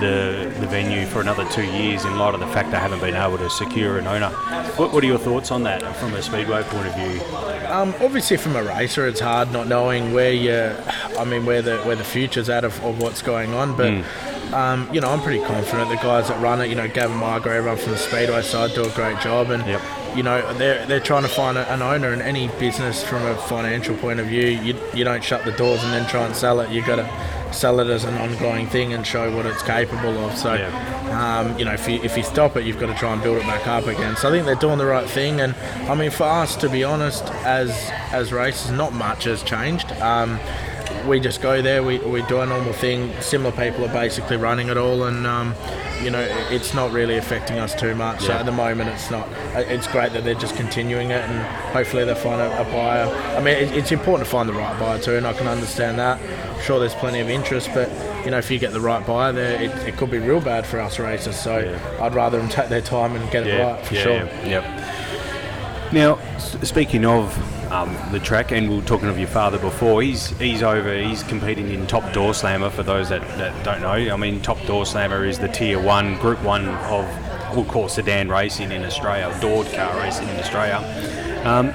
the, 0.00 0.52
the 0.60 0.66
venue 0.66 1.06
for 1.06 1.20
another 1.20 1.48
two 1.50 1.64
years 1.64 2.04
in 2.04 2.18
light 2.18 2.34
of 2.34 2.40
the 2.40 2.46
fact 2.48 2.70
they 2.70 2.78
haven't 2.78 3.00
been 3.00 3.14
able 3.14 3.38
to 3.38 3.50
secure 3.50 3.98
an 3.98 4.06
owner. 4.06 4.30
What, 4.76 4.92
what 4.92 5.04
are 5.04 5.06
your 5.06 5.18
thoughts 5.18 5.50
on 5.50 5.62
that 5.64 5.96
from 5.96 6.14
a 6.14 6.22
Speedway 6.22 6.62
point 6.64 6.86
of 6.88 6.94
view? 6.94 7.20
Um, 7.66 7.94
obviously, 8.00 8.36
from 8.36 8.56
a 8.56 8.62
racer, 8.62 9.06
it's 9.06 9.20
hard 9.20 9.52
not 9.52 9.66
knowing 9.66 10.12
where 10.12 10.32
you, 10.32 10.74
I 11.18 11.24
mean, 11.24 11.46
where 11.46 11.62
the 11.62 11.78
where 11.78 11.96
the 11.96 12.04
future's 12.04 12.48
at 12.48 12.64
of, 12.64 12.84
of 12.84 13.00
what's 13.00 13.22
going 13.22 13.54
on. 13.54 13.76
But 13.76 14.04
um, 14.52 14.88
you 14.92 15.00
know, 15.00 15.08
I'm 15.10 15.20
pretty 15.20 15.42
confident 15.44 15.88
the 15.88 15.96
guys 15.96 16.28
that 16.28 16.40
run 16.40 16.60
it, 16.60 16.68
you 16.68 16.74
know, 16.74 16.86
Gavin 16.86 17.16
Margaret, 17.16 17.56
everyone 17.56 17.78
from 17.78 17.92
the 17.92 17.98
Speedway 17.98 18.42
side, 18.42 18.74
do 18.74 18.84
a 18.84 18.90
great 18.90 19.18
job. 19.20 19.50
And 19.50 19.66
Yep. 19.66 19.80
You 20.16 20.22
know, 20.22 20.52
they're 20.54 20.86
they're 20.86 21.00
trying 21.00 21.22
to 21.22 21.28
find 21.28 21.58
a, 21.58 21.70
an 21.72 21.82
owner 21.82 22.12
in 22.12 22.20
any 22.22 22.48
business 22.58 23.02
from 23.02 23.24
a 23.24 23.36
financial 23.36 23.96
point 23.96 24.20
of 24.20 24.26
view. 24.26 24.46
You 24.46 24.78
you 24.94 25.04
don't 25.04 25.22
shut 25.22 25.44
the 25.44 25.52
doors 25.52 25.82
and 25.82 25.92
then 25.92 26.08
try 26.08 26.24
and 26.24 26.34
sell 26.34 26.60
it. 26.60 26.70
You 26.70 26.84
got 26.86 26.96
to 26.96 27.52
sell 27.52 27.80
it 27.80 27.88
as 27.88 28.04
an 28.04 28.14
ongoing 28.14 28.66
thing 28.66 28.92
and 28.92 29.06
show 29.06 29.34
what 29.34 29.46
it's 29.46 29.62
capable 29.62 30.18
of. 30.24 30.36
So. 30.36 30.54
Um, 31.04 31.56
you 31.58 31.64
know, 31.64 31.72
if 31.72 31.88
you 31.88 32.02
if 32.02 32.16
you 32.16 32.24
stop 32.24 32.56
it, 32.56 32.64
you've 32.64 32.80
got 32.80 32.86
to 32.86 32.94
try 32.94 33.12
and 33.12 33.22
build 33.22 33.36
it 33.36 33.42
back 33.44 33.68
up 33.68 33.86
again. 33.86 34.16
So 34.16 34.28
I 34.28 34.32
think 34.32 34.46
they're 34.46 34.56
doing 34.56 34.78
the 34.78 34.86
right 34.86 35.08
thing, 35.08 35.40
and 35.40 35.54
I 35.88 35.94
mean, 35.94 36.10
for 36.10 36.24
us, 36.24 36.56
to 36.56 36.68
be 36.68 36.82
honest, 36.82 37.22
as 37.44 37.70
as 38.10 38.32
racers, 38.32 38.72
not 38.72 38.92
much 38.92 39.24
has 39.24 39.42
changed. 39.44 39.92
Um, 39.92 40.40
we 41.06 41.20
just 41.20 41.40
go 41.40 41.62
there, 41.62 41.82
we, 41.82 41.98
we 41.98 42.22
do 42.22 42.38
our 42.38 42.46
normal 42.46 42.72
thing. 42.72 43.12
Similar 43.20 43.52
people 43.52 43.84
are 43.84 43.92
basically 43.92 44.36
running 44.36 44.68
it 44.68 44.76
all, 44.76 45.04
and 45.04 45.26
um, 45.26 45.54
you 46.02 46.10
know, 46.10 46.20
it's 46.50 46.74
not 46.74 46.92
really 46.92 47.16
affecting 47.16 47.58
us 47.58 47.74
too 47.74 47.94
much. 47.94 48.22
So 48.22 48.32
at 48.32 48.46
the 48.46 48.52
moment, 48.52 48.90
it's 48.90 49.10
not. 49.10 49.28
It's 49.54 49.86
great 49.86 50.12
that 50.12 50.24
they're 50.24 50.34
just 50.34 50.56
continuing 50.56 51.10
it, 51.10 51.22
and 51.22 51.42
hopefully 51.72 52.04
they'll 52.04 52.14
find 52.14 52.40
a, 52.40 52.60
a 52.60 52.64
buyer. 52.64 53.06
I 53.36 53.40
mean, 53.40 53.54
it, 53.54 53.72
it's 53.76 53.92
important 53.92 54.26
to 54.26 54.30
find 54.30 54.48
the 54.48 54.54
right 54.54 54.78
buyer 54.78 54.98
too, 54.98 55.16
and 55.16 55.26
I 55.26 55.32
can 55.32 55.46
understand 55.46 55.98
that. 55.98 56.20
I'm 56.20 56.62
sure, 56.62 56.78
there's 56.78 56.94
plenty 56.94 57.20
of 57.20 57.28
interest, 57.28 57.70
but 57.74 57.88
you 58.24 58.30
know, 58.30 58.38
if 58.38 58.50
you 58.50 58.58
get 58.58 58.72
the 58.72 58.80
right 58.80 59.06
buyer 59.06 59.32
there, 59.32 59.62
it, 59.62 59.70
it 59.88 59.96
could 59.96 60.10
be 60.10 60.18
real 60.18 60.40
bad 60.40 60.66
for 60.66 60.80
us 60.80 60.98
racers. 60.98 61.38
So 61.38 61.78
I'd 62.00 62.14
rather 62.14 62.38
them 62.38 62.48
take 62.48 62.68
their 62.68 62.82
time 62.82 63.14
and 63.16 63.30
get 63.30 63.46
it 63.46 63.60
right 63.62 63.84
for 63.84 63.94
yeah, 63.94 64.02
sure. 64.02 64.14
yeah, 64.14 64.46
Yep. 64.46 65.92
Now, 65.92 66.38
speaking 66.38 67.04
of 67.04 67.32
um, 67.74 68.12
the 68.12 68.20
track, 68.20 68.52
and 68.52 68.70
we 68.70 68.76
were 68.76 68.82
talking 68.82 69.08
of 69.08 69.18
your 69.18 69.28
father 69.28 69.58
before, 69.58 70.02
he's 70.02 70.28
he's 70.38 70.62
over, 70.62 70.96
he's 70.96 71.22
competing 71.24 71.70
in 71.70 71.86
Top 71.86 72.12
Door 72.12 72.34
Slammer. 72.34 72.70
For 72.70 72.82
those 72.82 73.08
that, 73.08 73.22
that 73.38 73.64
don't 73.64 73.80
know, 73.80 74.14
I 74.14 74.16
mean, 74.16 74.40
Top 74.40 74.64
Door 74.66 74.86
Slammer 74.86 75.24
is 75.24 75.38
the 75.38 75.48
Tier 75.48 75.80
One, 75.80 76.16
Group 76.18 76.40
One 76.42 76.68
of 76.68 77.06
we'll 77.54 77.64
call 77.64 77.88
sedan 77.88 78.28
racing 78.28 78.72
in 78.72 78.84
Australia, 78.84 79.36
doored 79.40 79.70
car 79.72 79.96
racing 80.00 80.28
in 80.28 80.36
Australia. 80.36 80.76
Um, 81.44 81.70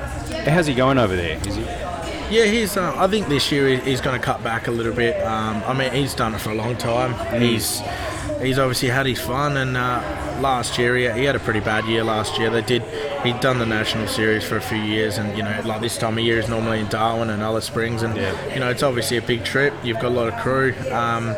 how's 0.45 0.67
he 0.67 0.73
going 0.73 0.97
over 0.97 1.15
there? 1.15 1.37
Is 1.47 1.55
he? 1.55 1.63
Yeah, 1.63 2.45
he's. 2.45 2.77
Uh, 2.77 2.93
I 2.95 3.07
think 3.07 3.27
this 3.27 3.51
year 3.51 3.77
he's 3.77 4.01
going 4.01 4.19
to 4.19 4.23
cut 4.23 4.43
back 4.43 4.67
a 4.67 4.71
little 4.71 4.93
bit. 4.93 5.21
Um, 5.23 5.63
I 5.65 5.73
mean, 5.73 5.91
he's 5.91 6.13
done 6.13 6.35
it 6.35 6.39
for 6.39 6.51
a 6.51 6.55
long 6.55 6.77
time. 6.77 7.41
He's 7.41 7.81
he's 8.41 8.59
obviously 8.59 8.89
had 8.89 9.05
his 9.05 9.19
fun, 9.19 9.57
and 9.57 9.75
uh, 9.75 10.01
last 10.39 10.77
year 10.77 10.95
he, 10.95 11.19
he 11.19 11.25
had 11.25 11.35
a 11.35 11.39
pretty 11.39 11.59
bad 11.59 11.85
year. 11.85 12.03
Last 12.03 12.37
year 12.37 12.49
they 12.49 12.61
did. 12.61 12.83
He'd 13.23 13.39
done 13.41 13.59
the 13.59 13.65
national 13.65 14.07
series 14.07 14.45
for 14.45 14.55
a 14.55 14.61
few 14.61 14.77
years, 14.77 15.17
and 15.17 15.35
you 15.37 15.43
know, 15.43 15.61
like 15.65 15.81
this 15.81 15.97
time 15.97 16.17
of 16.17 16.23
year 16.23 16.39
is 16.39 16.47
normally 16.47 16.79
in 16.79 16.87
Darwin 16.87 17.29
and 17.29 17.41
Alice 17.43 17.65
Springs, 17.65 18.01
and 18.01 18.15
Yeah. 18.15 18.33
you 18.53 18.59
know, 18.59 18.69
it's 18.69 18.81
obviously 18.83 19.17
a 19.17 19.21
big 19.21 19.43
trip. 19.43 19.73
You've 19.83 19.97
got 19.99 20.05
a 20.05 20.09
lot 20.09 20.27
of 20.29 20.39
crew. 20.39 20.73
Um, 20.91 21.35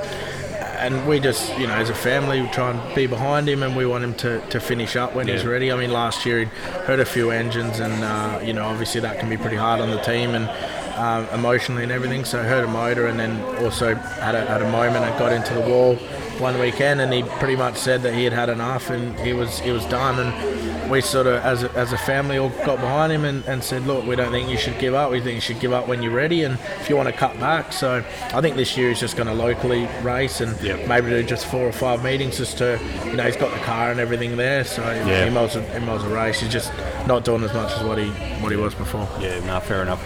and 0.78 1.08
we 1.08 1.20
just, 1.20 1.56
you 1.60 1.68
know, 1.68 1.74
as 1.76 1.92
a 1.92 1.94
family, 1.94 2.42
we 2.42 2.48
try 2.50 2.72
and 2.72 2.96
be 2.96 3.06
behind 3.08 3.48
him, 3.48 3.62
and 3.64 3.76
we 3.76 3.86
want 3.86 4.04
him 4.04 4.14
to, 4.16 4.42
to 4.50 4.60
finish 4.60 4.96
up 4.96 5.14
when 5.16 5.28
he's 5.28 5.46
ready. 5.46 5.72
I 5.72 5.76
mean, 5.76 5.92
last 5.92 6.26
year 6.26 6.40
he'd 6.40 6.48
hurt 6.88 7.00
a 7.00 7.06
few 7.06 7.30
engines, 7.32 7.80
and 7.80 8.04
uh, 8.04 8.40
you 8.44 8.54
know, 8.54 8.66
obviously 8.66 9.02
that 9.02 9.20
can 9.20 9.30
be 9.30 9.38
pretty 9.38 9.58
hard 9.58 9.80
on 9.82 9.90
the 9.92 10.02
team 10.02 10.34
and 10.36 10.50
um, 10.98 11.28
emotionally 11.40 11.84
and 11.84 11.92
everything. 11.92 12.26
So 12.26 12.42
hurt 12.44 12.64
a 12.64 12.68
motor, 12.68 13.08
and 13.08 13.20
then 13.20 13.42
also 13.64 13.94
had 13.96 14.34
a, 14.36 14.46
had 14.46 14.62
a 14.62 14.72
moment 14.72 15.06
and 15.06 15.18
got 15.20 15.32
into 15.32 15.54
the 15.54 15.62
wall 15.62 15.98
one 16.42 16.60
weekend, 16.60 17.00
and 17.00 17.14
he 17.14 17.24
pretty 17.24 17.56
much 17.56 17.78
said 17.78 18.02
that 18.04 18.14
he 18.14 18.24
had 18.24 18.34
had 18.34 18.50
enough, 18.50 18.90
and 18.90 19.18
he 19.20 19.32
was 19.34 19.60
he 19.60 19.72
was 19.72 19.86
done. 19.86 20.20
And 20.20 20.92
we 20.92 21.00
sort 21.00 21.28
of, 21.28 21.36
as 21.36 21.64
a, 21.64 21.72
as 21.72 21.94
a 21.94 21.98
family, 21.98 22.38
all 22.38 22.50
got 22.66 22.82
behind 22.82 23.14
him 23.14 23.24
and, 23.24 23.46
and 23.46 23.64
said, 23.64 23.86
look, 23.88 24.06
we 24.06 24.16
don't 24.18 24.32
think 24.32 24.50
you 24.50 24.58
should 24.58 24.78
give 24.78 24.94
up. 24.94 25.10
We 25.10 25.22
think 25.22 25.36
you 25.36 25.42
should 25.42 25.62
give 25.62 25.72
up 25.72 25.88
when 25.88 26.02
you're 26.04 26.12
ready, 26.12 26.44
and 26.44 26.58
if 26.82 26.90
you 26.90 26.98
want 26.98 27.08
to 27.08 27.14
cut 27.14 27.40
back. 27.40 27.72
So 27.72 28.04
I 28.34 28.42
think 28.42 28.58
this 28.58 28.76
year 28.76 28.90
he's 28.90 29.00
just 29.00 29.16
going 29.16 29.28
to 29.28 29.34
locally 29.34 29.88
race 30.02 30.42
and 30.42 30.60
Yep. 30.62 30.88
maybe 30.88 31.10
do 31.12 31.24
just 31.24 31.46
four 31.46 31.62
or 31.66 31.72
five 31.72 32.04
meetings 32.04 32.38
just 32.38 32.58
to, 32.58 32.78
you 33.06 33.14
know, 33.14 33.24
he's 33.24 33.38
got 33.38 33.54
the 33.54 33.60
car 33.64 33.92
and 33.92 34.00
everything 34.02 34.36
there, 34.36 34.66
so 34.66 34.82
Yeah. 34.84 35.24
he 35.26 35.30
might 35.30 35.44
as 35.44 35.56
well, 35.56 35.80
he 35.80 35.86
might 35.86 35.96
as 35.96 36.04
race. 36.06 36.40
He's 36.42 36.52
just 36.52 36.72
not 37.08 37.24
doing 37.24 37.44
as 37.44 37.54
much 37.54 37.72
as 37.72 37.84
what 37.84 37.98
he 37.98 38.10
what 38.42 38.52
he 38.52 38.58
was 38.58 38.74
before. 38.76 39.08
Yeah, 39.22 39.40
no, 39.46 39.60
fair 39.62 39.82
enough. 39.84 40.02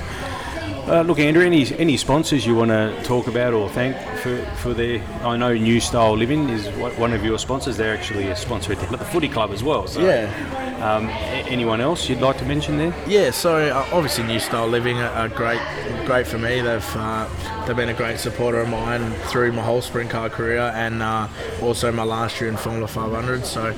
Uh, 0.88 1.02
look, 1.02 1.18
Andrew, 1.18 1.44
any 1.44 1.66
any 1.80 1.98
sponsors 1.98 2.46
you 2.46 2.54
want 2.54 2.70
to 2.70 2.96
talk 3.04 3.26
about 3.28 3.54
or 3.54 3.68
thank 3.70 3.98
for, 4.20 4.38
for 4.58 4.74
their? 4.76 5.02
I 5.24 5.36
know 5.36 5.52
Nu 5.56 5.80
Style 5.80 6.16
Living 6.16 6.48
is 6.50 6.68
one 7.00 7.12
of 7.12 7.26
your 7.26 7.40
sponsors. 7.40 7.76
They're 7.76 7.96
actually 7.96 8.28
a 8.28 8.36
sponsor 8.36 8.74
at 8.74 8.80
the 8.92 8.98
Footy 9.00 9.28
Club 9.28 9.52
as 9.52 9.64
well. 9.64 9.88
So, 9.88 10.02
Yeah. 10.02 10.30
Um, 10.76 11.08
anyone 11.52 11.82
else 11.82 12.08
you'd 12.08 12.22
like 12.22 12.38
to 12.38 12.46
mention 12.46 12.78
there? 12.78 12.94
Yeah, 13.08 13.32
so 13.32 13.56
uh, 13.56 13.88
obviously 13.92 14.26
Nu 14.26 14.38
Style 14.38 14.68
Living, 14.68 15.00
a, 15.00 15.24
a 15.24 15.30
great 15.30 15.62
great 16.06 16.28
for 16.28 16.38
me. 16.38 16.62
They've 16.62 16.96
uh, 16.96 17.28
they've 17.66 17.76
been 17.76 17.90
a 17.90 17.94
great 17.94 18.20
supporter 18.20 18.60
of 18.60 18.70
mine 18.70 19.12
through 19.30 19.52
my 19.52 19.62
whole 19.64 19.82
sprint 19.82 20.10
car 20.10 20.30
career 20.30 20.72
and 20.76 21.02
uh, 21.02 21.28
also 21.62 21.92
my 21.92 22.04
last 22.04 22.40
year 22.40 22.50
in 22.50 22.58
Formula 22.58 22.88
500. 22.88 23.46
So 23.46 23.74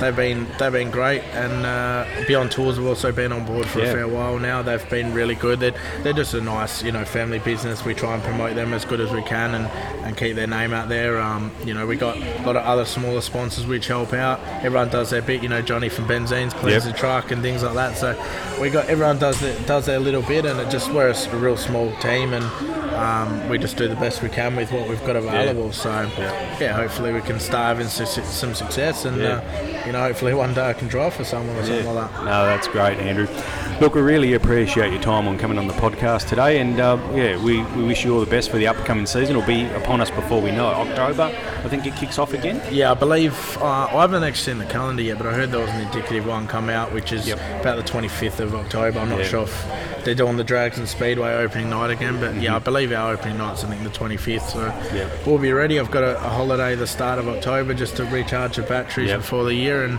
they've 0.00 0.14
been 0.14 0.46
they've 0.58 0.72
been 0.72 0.90
great. 0.90 1.22
And 1.32 1.66
uh, 1.66 2.06
Beyond 2.26 2.50
Tours 2.52 2.76
have 2.76 2.86
also 2.86 3.12
been 3.12 3.32
on 3.32 3.44
board 3.44 3.66
for 3.66 3.80
Yeah. 3.80 3.86
a 3.86 3.92
fair 3.92 4.08
while 4.08 4.38
now. 4.38 4.62
They've 4.62 4.88
been 4.90 5.12
really 5.12 5.34
good. 5.34 5.60
They're, 5.60 5.74
they're 6.02 6.12
just 6.12 6.34
a 6.34 6.40
nice 6.40 6.82
you 6.82 6.92
know 6.92 7.04
family 7.04 7.38
business. 7.40 7.84
We 7.84 7.94
try 7.94 8.14
and 8.14 8.22
promote 8.22 8.54
them 8.54 8.72
as 8.72 8.84
good 8.84 9.00
as 9.00 9.10
we 9.12 9.22
can 9.22 9.54
and, 9.54 9.66
and 10.06 10.16
keep 10.16 10.36
their 10.36 10.46
name 10.46 10.72
out 10.72 10.88
there. 10.88 11.20
Um, 11.20 11.50
you 11.64 11.74
know 11.74 11.86
we 11.86 11.96
got 11.96 12.16
a 12.16 12.42
lot 12.44 12.56
of 12.56 12.64
other 12.64 12.84
smaller 12.84 13.20
sponsors 13.20 13.66
which 13.66 13.88
help 13.88 14.12
out. 14.12 14.40
Everyone 14.64 14.88
does 14.88 15.10
their 15.10 15.22
bit. 15.22 15.42
You 15.42 15.48
know 15.48 15.62
Johnny 15.62 15.88
from 15.88 16.06
Benzine's 16.06 16.54
cleans 16.54 16.84
Yep. 16.84 16.94
the 16.94 16.98
truck 16.98 17.30
and 17.32 17.42
things 17.42 17.62
like 17.62 17.74
that. 17.74 17.96
So 17.96 18.14
we 18.60 18.70
got 18.70 18.86
everyone 18.86 19.18
does 19.18 19.40
their, 19.40 19.58
does 19.66 19.86
their 19.86 19.98
little 19.98 20.22
bit, 20.22 20.44
and 20.44 20.60
it 20.60 20.70
just 20.70 20.90
we're 20.92 21.08
a 21.10 21.36
real 21.38 21.56
small 21.56 21.71
team, 22.00 22.34
and 22.34 22.81
um, 22.94 23.48
we 23.48 23.58
just 23.58 23.76
do 23.76 23.88
the 23.88 23.96
best 23.96 24.22
we 24.22 24.28
can 24.28 24.56
with 24.56 24.70
what 24.72 24.88
we've 24.88 25.04
got 25.04 25.16
available. 25.16 25.72
So 25.72 25.90
yeah. 26.18 26.72
hopefully 26.72 27.12
we 27.12 27.20
can 27.20 27.38
su- 27.40 28.06
su- 28.06 28.22
some 28.24 28.54
success, 28.54 29.04
and 29.04 29.18
Yeah. 29.20 29.28
uh, 29.82 29.86
you 29.86 29.92
know 29.92 30.00
hopefully 30.00 30.34
one 30.34 30.54
day 30.54 30.68
I 30.68 30.72
can 30.72 30.88
drive 30.88 31.14
for 31.14 31.24
someone 31.24 31.56
or 31.56 31.64
something 31.64 31.94
like 31.94 32.10
that. 32.12 32.24
No, 32.24 32.44
that's 32.46 32.68
great, 32.68 32.98
Andrew. 32.98 33.26
Look, 33.80 33.94
we 33.94 34.00
really 34.00 34.34
appreciate 34.34 34.92
your 34.92 35.02
time 35.02 35.26
on 35.26 35.38
coming 35.38 35.58
on 35.58 35.66
the 35.66 35.74
podcast 35.74 36.28
today, 36.28 36.60
and 36.60 36.78
uh, 36.78 36.98
yeah, 37.14 37.42
we, 37.42 37.62
we 37.74 37.82
wish 37.84 38.04
you 38.04 38.14
all 38.14 38.20
the 38.20 38.30
best 38.30 38.50
for 38.50 38.58
the 38.58 38.66
upcoming 38.68 39.06
season. 39.06 39.36
It'll 39.36 39.46
be 39.46 39.64
upon 39.74 40.00
us 40.00 40.10
before 40.10 40.40
we 40.40 40.50
know 40.52 40.70
it. 40.70 40.74
October, 40.90 41.24
I 41.64 41.68
think 41.68 41.86
it 41.86 41.96
kicks 41.96 42.18
off 42.18 42.32
again. 42.32 42.62
Yeah, 42.70 42.92
I 42.92 42.94
believe 42.94 43.56
uh, 43.58 43.64
I 43.64 44.00
haven't 44.02 44.22
actually 44.22 44.52
seen 44.52 44.58
the 44.58 44.72
calendar 44.72 45.02
yet, 45.02 45.18
but 45.18 45.26
I 45.26 45.32
heard 45.32 45.50
there 45.50 45.60
was 45.60 45.70
an 45.70 45.80
indicative 45.80 46.26
one 46.26 46.46
come 46.46 46.68
out, 46.68 46.92
which 46.92 47.12
is 47.12 47.28
about 47.30 47.76
the 47.84 47.90
25th 47.90 48.40
of 48.40 48.54
October. 48.54 49.00
I'm 49.00 49.08
not 49.08 49.20
Yeah. 49.20 49.24
sure 49.24 49.42
if 49.44 50.04
they're 50.04 50.14
doing 50.14 50.36
the 50.36 50.44
Drags 50.44 50.78
and 50.78 50.88
Speedway 50.88 51.32
opening 51.34 51.70
night 51.70 51.90
again, 51.90 52.20
but 52.20 52.34
yeah, 52.36 52.54
I 52.56 52.58
believe 52.60 52.81
our 52.90 53.12
opening 53.12 53.38
night's 53.38 53.62
I 53.62 53.68
think 53.68 53.82
the 53.84 53.90
25th. 53.90 54.40
So 54.50 54.58
Mm-hmm. 54.72 55.30
We'll 55.30 55.38
be 55.38 55.52
ready. 55.52 55.78
I've 55.78 55.90
got 55.90 56.02
a, 56.02 56.16
a 56.16 56.28
holiday 56.28 56.74
the 56.74 56.86
start 56.86 57.18
of 57.20 57.28
October 57.28 57.74
just 57.74 57.96
to 57.98 58.04
recharge 58.06 58.56
the 58.56 58.62
batteries 58.62 59.10
Yep. 59.10 59.20
before 59.20 59.44
the 59.44 59.54
year, 59.54 59.84
and 59.84 59.98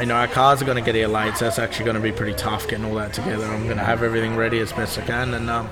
you 0.00 0.06
know 0.06 0.14
our 0.16 0.26
cars 0.26 0.60
are 0.60 0.64
going 0.64 0.76
to 0.78 0.82
get 0.84 0.94
here 0.94 1.06
late, 1.08 1.36
so 1.36 1.44
that's 1.44 1.58
actually 1.58 1.84
going 1.84 1.94
to 1.96 2.02
be 2.02 2.10
pretty 2.12 2.34
tough 2.34 2.66
getting 2.66 2.84
all 2.86 2.94
that 2.96 3.12
together. 3.12 3.44
I'm 3.46 3.64
going 3.66 3.76
to 3.76 3.84
have 3.84 4.02
everything 4.02 4.34
ready 4.36 4.58
as 4.58 4.72
best 4.72 4.98
I 4.98 5.02
can, 5.02 5.34
and 5.34 5.48
um, 5.50 5.68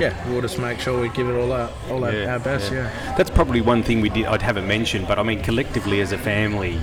yeah, 0.00 0.14
we'll 0.30 0.40
just 0.40 0.58
make 0.58 0.78
sure 0.80 0.98
we 1.00 1.08
give 1.10 1.28
it 1.28 1.34
all 1.38 1.52
our 1.52 1.68
all 1.90 2.04
our, 2.04 2.28
our 2.30 2.38
best. 2.38 2.72
yeah. 2.72 2.88
That's 3.16 3.30
probably 3.30 3.60
one 3.60 3.82
thing 3.82 4.00
we 4.00 4.08
did. 4.08 4.26
I'd 4.26 4.40
haven't 4.42 4.66
mentioned, 4.66 5.06
but 5.08 5.18
I 5.18 5.22
mean, 5.22 5.42
collectively 5.42 6.00
as 6.00 6.12
a 6.12 6.18
family, 6.18 6.80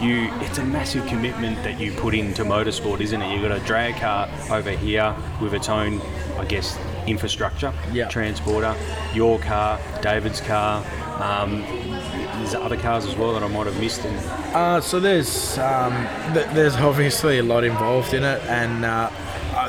you 0.00 0.28
it's 0.40 0.58
a 0.58 0.64
massive 0.64 1.06
commitment 1.06 1.56
that 1.64 1.78
you 1.80 1.92
put 1.92 2.14
into 2.14 2.44
motorsport, 2.44 3.00
isn't 3.00 3.20
it? 3.20 3.32
You've 3.32 3.42
got 3.48 3.56
a 3.56 3.64
drag 3.64 3.96
car 3.96 4.28
over 4.50 4.70
here 4.70 5.14
with 5.40 5.54
its 5.54 5.68
own, 5.68 6.00
I 6.38 6.44
guess, 6.46 6.78
infrastructure, 7.10 7.72
Yeah. 7.92 8.08
transporter, 8.08 8.74
your 9.12 9.38
car, 9.40 9.78
David's 10.00 10.40
car. 10.40 10.82
Um, 11.20 11.62
there's 12.38 12.54
other 12.54 12.76
cars 12.76 13.04
as 13.04 13.14
well 13.16 13.32
that 13.34 13.42
I 13.42 13.48
might 13.48 13.66
have 13.66 13.78
missed. 13.80 14.04
And 14.04 14.18
Uh, 14.54 14.80
so 14.80 14.98
there's 15.00 15.58
um, 15.58 15.92
th- 16.32 16.46
there's 16.54 16.76
obviously 16.76 17.38
a 17.38 17.42
lot 17.42 17.64
involved 17.64 18.14
in 18.14 18.24
it, 18.24 18.40
and 18.48 18.84
uh, 18.84 19.10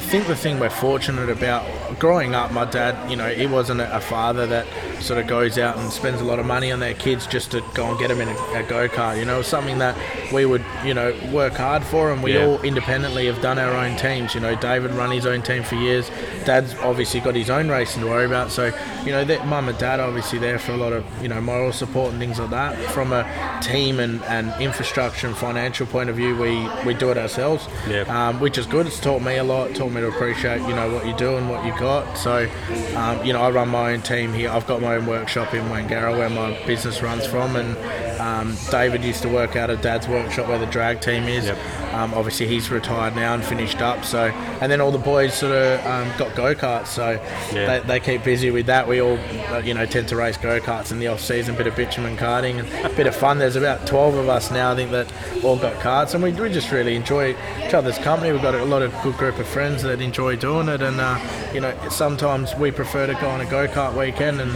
think 0.02 0.28
the 0.28 0.36
thing 0.36 0.60
we're 0.60 0.70
fortunate 0.70 1.30
about 1.30 1.64
growing 2.00 2.36
up, 2.36 2.52
my 2.52 2.66
dad, 2.66 3.10
you 3.10 3.16
know, 3.16 3.30
he 3.30 3.46
wasn't 3.48 3.82
a, 3.82 4.02
father 4.02 4.46
that 4.48 4.66
sort 5.02 5.20
of 5.20 5.28
goes 5.28 5.58
out 5.58 5.78
and 5.78 5.92
spends 5.92 6.20
a 6.20 6.24
lot 6.24 6.40
of 6.40 6.46
money 6.46 6.72
on 6.72 6.80
their 6.80 6.94
kids 6.96 7.26
just 7.28 7.52
to 7.52 7.62
go 7.76 7.86
and 7.90 8.00
get 8.00 8.10
them 8.10 8.20
in 8.20 8.28
a, 8.28 8.32
a 8.60 8.64
go 8.64 8.88
kart. 8.90 9.18
You 9.18 9.26
know, 9.26 9.42
something 9.42 9.78
that 9.78 9.96
we 10.34 10.46
would, 10.46 10.64
you 10.84 10.94
know, 10.94 11.14
work 11.32 11.54
hard 11.54 11.84
for, 11.84 12.12
and 12.12 12.22
we 12.24 12.34
Yeah. 12.34 12.46
all 12.46 12.62
independently 12.62 13.28
have 13.28 13.42
done 13.42 13.58
our 13.60 13.72
own 13.74 13.96
teams. 13.98 14.34
You 14.36 14.42
know, 14.42 14.56
David 14.56 14.92
run 14.92 15.12
his 15.12 15.26
own 15.26 15.42
team 15.44 15.64
for 15.64 15.76
years. 15.76 16.10
Dad's 16.46 16.74
obviously 16.80 17.20
got 17.20 17.36
his 17.36 17.50
own 17.50 17.70
racing 17.70 18.02
to 18.02 18.10
worry 18.10 18.26
about. 18.26 18.52
So, 18.52 18.74
you 19.06 19.12
know, 19.12 19.24
that 19.24 19.46
mum 19.48 19.70
and 19.70 19.78
dad 19.78 20.00
obviously 20.00 20.40
there 20.40 20.58
for 20.60 20.72
a 20.74 20.78
lot 20.78 20.94
of, 20.94 21.06
you 21.22 21.28
know, 21.30 21.40
moral 21.40 21.72
support 21.72 22.12
and 22.12 22.20
things 22.20 22.40
like 22.40 22.50
that. 22.50 22.76
From 22.92 23.14
a 23.14 23.24
team 23.62 24.00
and, 24.00 24.24
and 24.24 24.52
infrastructure 24.62 25.28
and 25.28 25.38
financial 25.38 25.86
point 25.86 26.10
of 26.10 26.16
view, 26.16 26.36
we, 26.36 26.68
we 26.86 26.94
do 26.96 27.12
it 27.12 27.18
ourselves, 27.18 27.68
Yeah. 27.88 28.02
um, 28.30 28.40
which 28.40 28.58
is 28.58 28.66
good. 28.66 28.88
It's 28.88 29.00
taught 29.00 29.22
me 29.22 29.38
a 29.38 29.44
lot, 29.44 29.76
taught 29.76 29.91
me 29.94 30.02
to 30.02 30.08
appreciate, 30.08 30.62
you 30.62 30.74
know, 30.76 30.92
what 30.94 31.06
you 31.06 31.16
do 31.16 31.36
and 31.38 31.50
what 31.50 31.66
you 31.66 31.72
got. 31.80 32.16
So, 32.18 32.50
um, 32.96 33.24
you 33.26 33.34
know, 33.34 33.42
I 33.42 33.50
run 33.52 33.70
my 33.70 33.94
own 33.94 34.02
team 34.02 34.34
here. 34.34 34.50
I've 34.50 34.68
got 34.68 34.82
my 34.82 34.96
own 34.96 35.06
workshop 35.06 35.54
in 35.54 35.64
Wangara 35.66 36.18
where 36.18 36.30
my 36.30 36.52
business 36.66 37.02
runs 37.02 37.26
from, 37.26 37.56
and 37.56 37.78
um, 38.20 38.56
David 38.70 39.04
used 39.04 39.22
to 39.24 39.30
work 39.30 39.56
out 39.56 39.70
of 39.70 39.82
Dad's 39.82 40.08
workshop 40.08 40.48
where 40.48 40.60
the 40.60 40.66
drag 40.68 41.02
team 41.02 41.24
is. 41.24 41.46
Yep. 41.46 41.58
Um, 41.94 42.14
obviously, 42.14 42.48
he's 42.48 42.70
retired 42.72 43.16
now 43.16 43.34
and 43.34 43.44
finished 43.44 43.82
up. 43.82 44.06
So, 44.06 44.28
and 44.62 44.72
then 44.72 44.80
all 44.80 44.92
the 44.92 44.98
boys 44.98 45.34
sort 45.34 45.52
of 45.54 45.86
um, 45.86 46.08
got 46.18 46.36
go 46.36 46.56
karts, 46.56 46.88
so 46.88 47.12
Yeah. 47.54 47.80
they, 47.80 47.88
they 47.88 48.00
keep 48.00 48.24
busy 48.24 48.50
with 48.52 48.68
that. 48.68 48.88
We 48.88 49.02
all, 49.02 49.18
uh, 49.50 49.62
you 49.64 49.74
know, 49.74 49.86
tend 49.86 50.08
to 50.10 50.16
race 50.16 50.38
go 50.38 50.60
karts 50.62 50.92
in 50.92 51.00
the 51.00 51.08
off 51.08 51.20
season, 51.20 51.56
bit 51.56 51.68
of 51.68 51.76
bitumen 51.76 52.16
karting 52.18 52.60
and 52.60 52.86
a 52.86 52.90
bit 52.96 53.08
of 53.08 53.16
fun. 53.16 53.40
There's 53.40 53.56
about 53.58 53.86
12 53.88 54.16
of 54.16 54.30
us 54.30 54.52
now, 54.52 54.72
I 54.72 54.76
think, 54.76 54.92
that 54.92 55.12
all 55.44 55.58
got 55.58 55.74
karts, 55.82 56.14
and 56.14 56.24
we, 56.24 56.32
we 56.32 56.50
just 56.50 56.72
really 56.72 56.96
enjoy 56.96 57.36
each 57.66 57.74
other's 57.74 57.98
company. 57.98 58.32
We've 58.32 58.42
got 58.42 58.56
a 58.56 58.64
lot 58.64 58.82
of 58.82 58.94
good 59.04 59.18
group 59.18 59.38
of 59.40 59.48
friends 59.48 59.81
that 59.84 60.02
enjoy 60.02 60.36
doing 60.36 60.68
it, 60.70 60.82
and 60.82 61.00
uh, 61.00 61.18
you 61.54 61.60
know, 61.62 61.76
sometimes 61.90 62.56
we 62.56 62.72
prefer 62.72 63.08
to 63.08 63.14
go 63.16 63.30
on 63.30 63.42
a 63.42 63.46
go 63.46 63.68
kart 63.68 63.98
weekend 63.98 64.40
and 64.42 64.52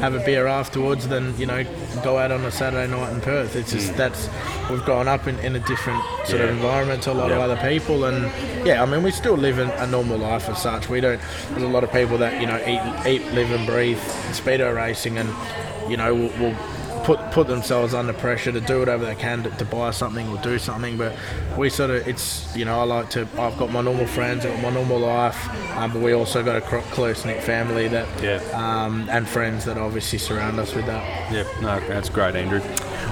have 0.00 0.14
a 0.14 0.20
beer 0.24 0.46
afterwards 0.46 1.08
than 1.08 1.36
you 1.38 1.46
know 1.46 1.64
go 2.02 2.18
out 2.18 2.30
on 2.32 2.44
a 2.44 2.50
Saturday 2.50 2.90
night 2.90 3.12
in 3.12 3.20
Perth. 3.20 3.56
It's 3.56 3.72
just 3.72 3.96
that's 3.96 4.28
we've 4.70 4.84
grown 4.84 5.08
up 5.08 5.26
in, 5.26 5.38
in 5.40 5.56
a 5.56 5.60
different 5.60 6.02
sort 6.26 6.40
of 6.42 6.50
environment 6.50 7.02
to 7.04 7.12
a 7.12 7.14
lot 7.14 7.30
Yeah. 7.30 7.36
of 7.36 7.50
other 7.50 7.68
people, 7.68 8.04
and 8.04 8.24
yeah, 8.66 8.82
I 8.82 8.86
mean 8.86 9.02
we 9.02 9.10
still 9.10 9.36
live 9.36 9.58
in 9.58 9.68
a 9.70 9.86
normal 9.86 10.18
life 10.18 10.48
as 10.48 10.62
such. 10.62 10.88
We 10.88 11.00
don't. 11.00 11.20
There's 11.50 11.62
a 11.62 11.68
lot 11.68 11.84
of 11.84 11.92
people 11.92 12.18
that 12.18 12.40
you 12.40 12.46
know 12.46 12.58
eat, 12.66 13.06
eat, 13.06 13.32
live 13.32 13.50
and 13.50 13.66
breathe 13.66 13.98
speedo 14.32 14.74
racing, 14.74 15.18
and 15.18 15.28
you 15.90 15.96
know 15.96 16.14
will, 16.14 16.28
will 16.38 16.56
put 17.08 17.18
put 17.30 17.46
themselves 17.46 17.94
under 17.94 18.12
pressure 18.12 18.52
to 18.52 18.60
do 18.60 18.80
whatever 18.80 19.06
they 19.06 19.14
can 19.14 19.42
to, 19.42 19.48
to 19.52 19.64
buy 19.64 19.90
something 19.90 20.28
or 20.28 20.36
do 20.42 20.58
something. 20.58 20.98
But 20.98 21.16
we 21.56 21.70
sort 21.70 21.88
of 21.88 22.06
it's 22.06 22.54
you 22.54 22.66
know 22.66 22.78
I 22.78 22.82
like 22.82 23.08
to. 23.10 23.26
I've 23.38 23.56
got 23.56 23.72
my 23.72 23.80
normal 23.80 24.06
friends, 24.06 24.44
I've 24.44 24.52
got 24.52 24.62
my 24.62 24.70
normal 24.70 24.98
life, 24.98 25.38
um, 25.78 25.90
but 25.90 26.02
we 26.02 26.12
also 26.12 26.44
got 26.44 26.56
a 26.56 26.60
close 26.60 27.24
knit 27.24 27.42
family 27.42 27.88
that 27.88 28.06
Yeah. 28.22 28.40
um, 28.52 29.08
and 29.10 29.26
friends 29.26 29.64
that 29.64 29.78
obviously 29.78 30.18
surround 30.18 30.60
us 30.60 30.74
with 30.74 30.84
that. 30.84 31.32
Yep, 31.32 31.46
no, 31.62 31.80
that's 31.88 32.10
great, 32.10 32.34
Andrew. 32.36 32.60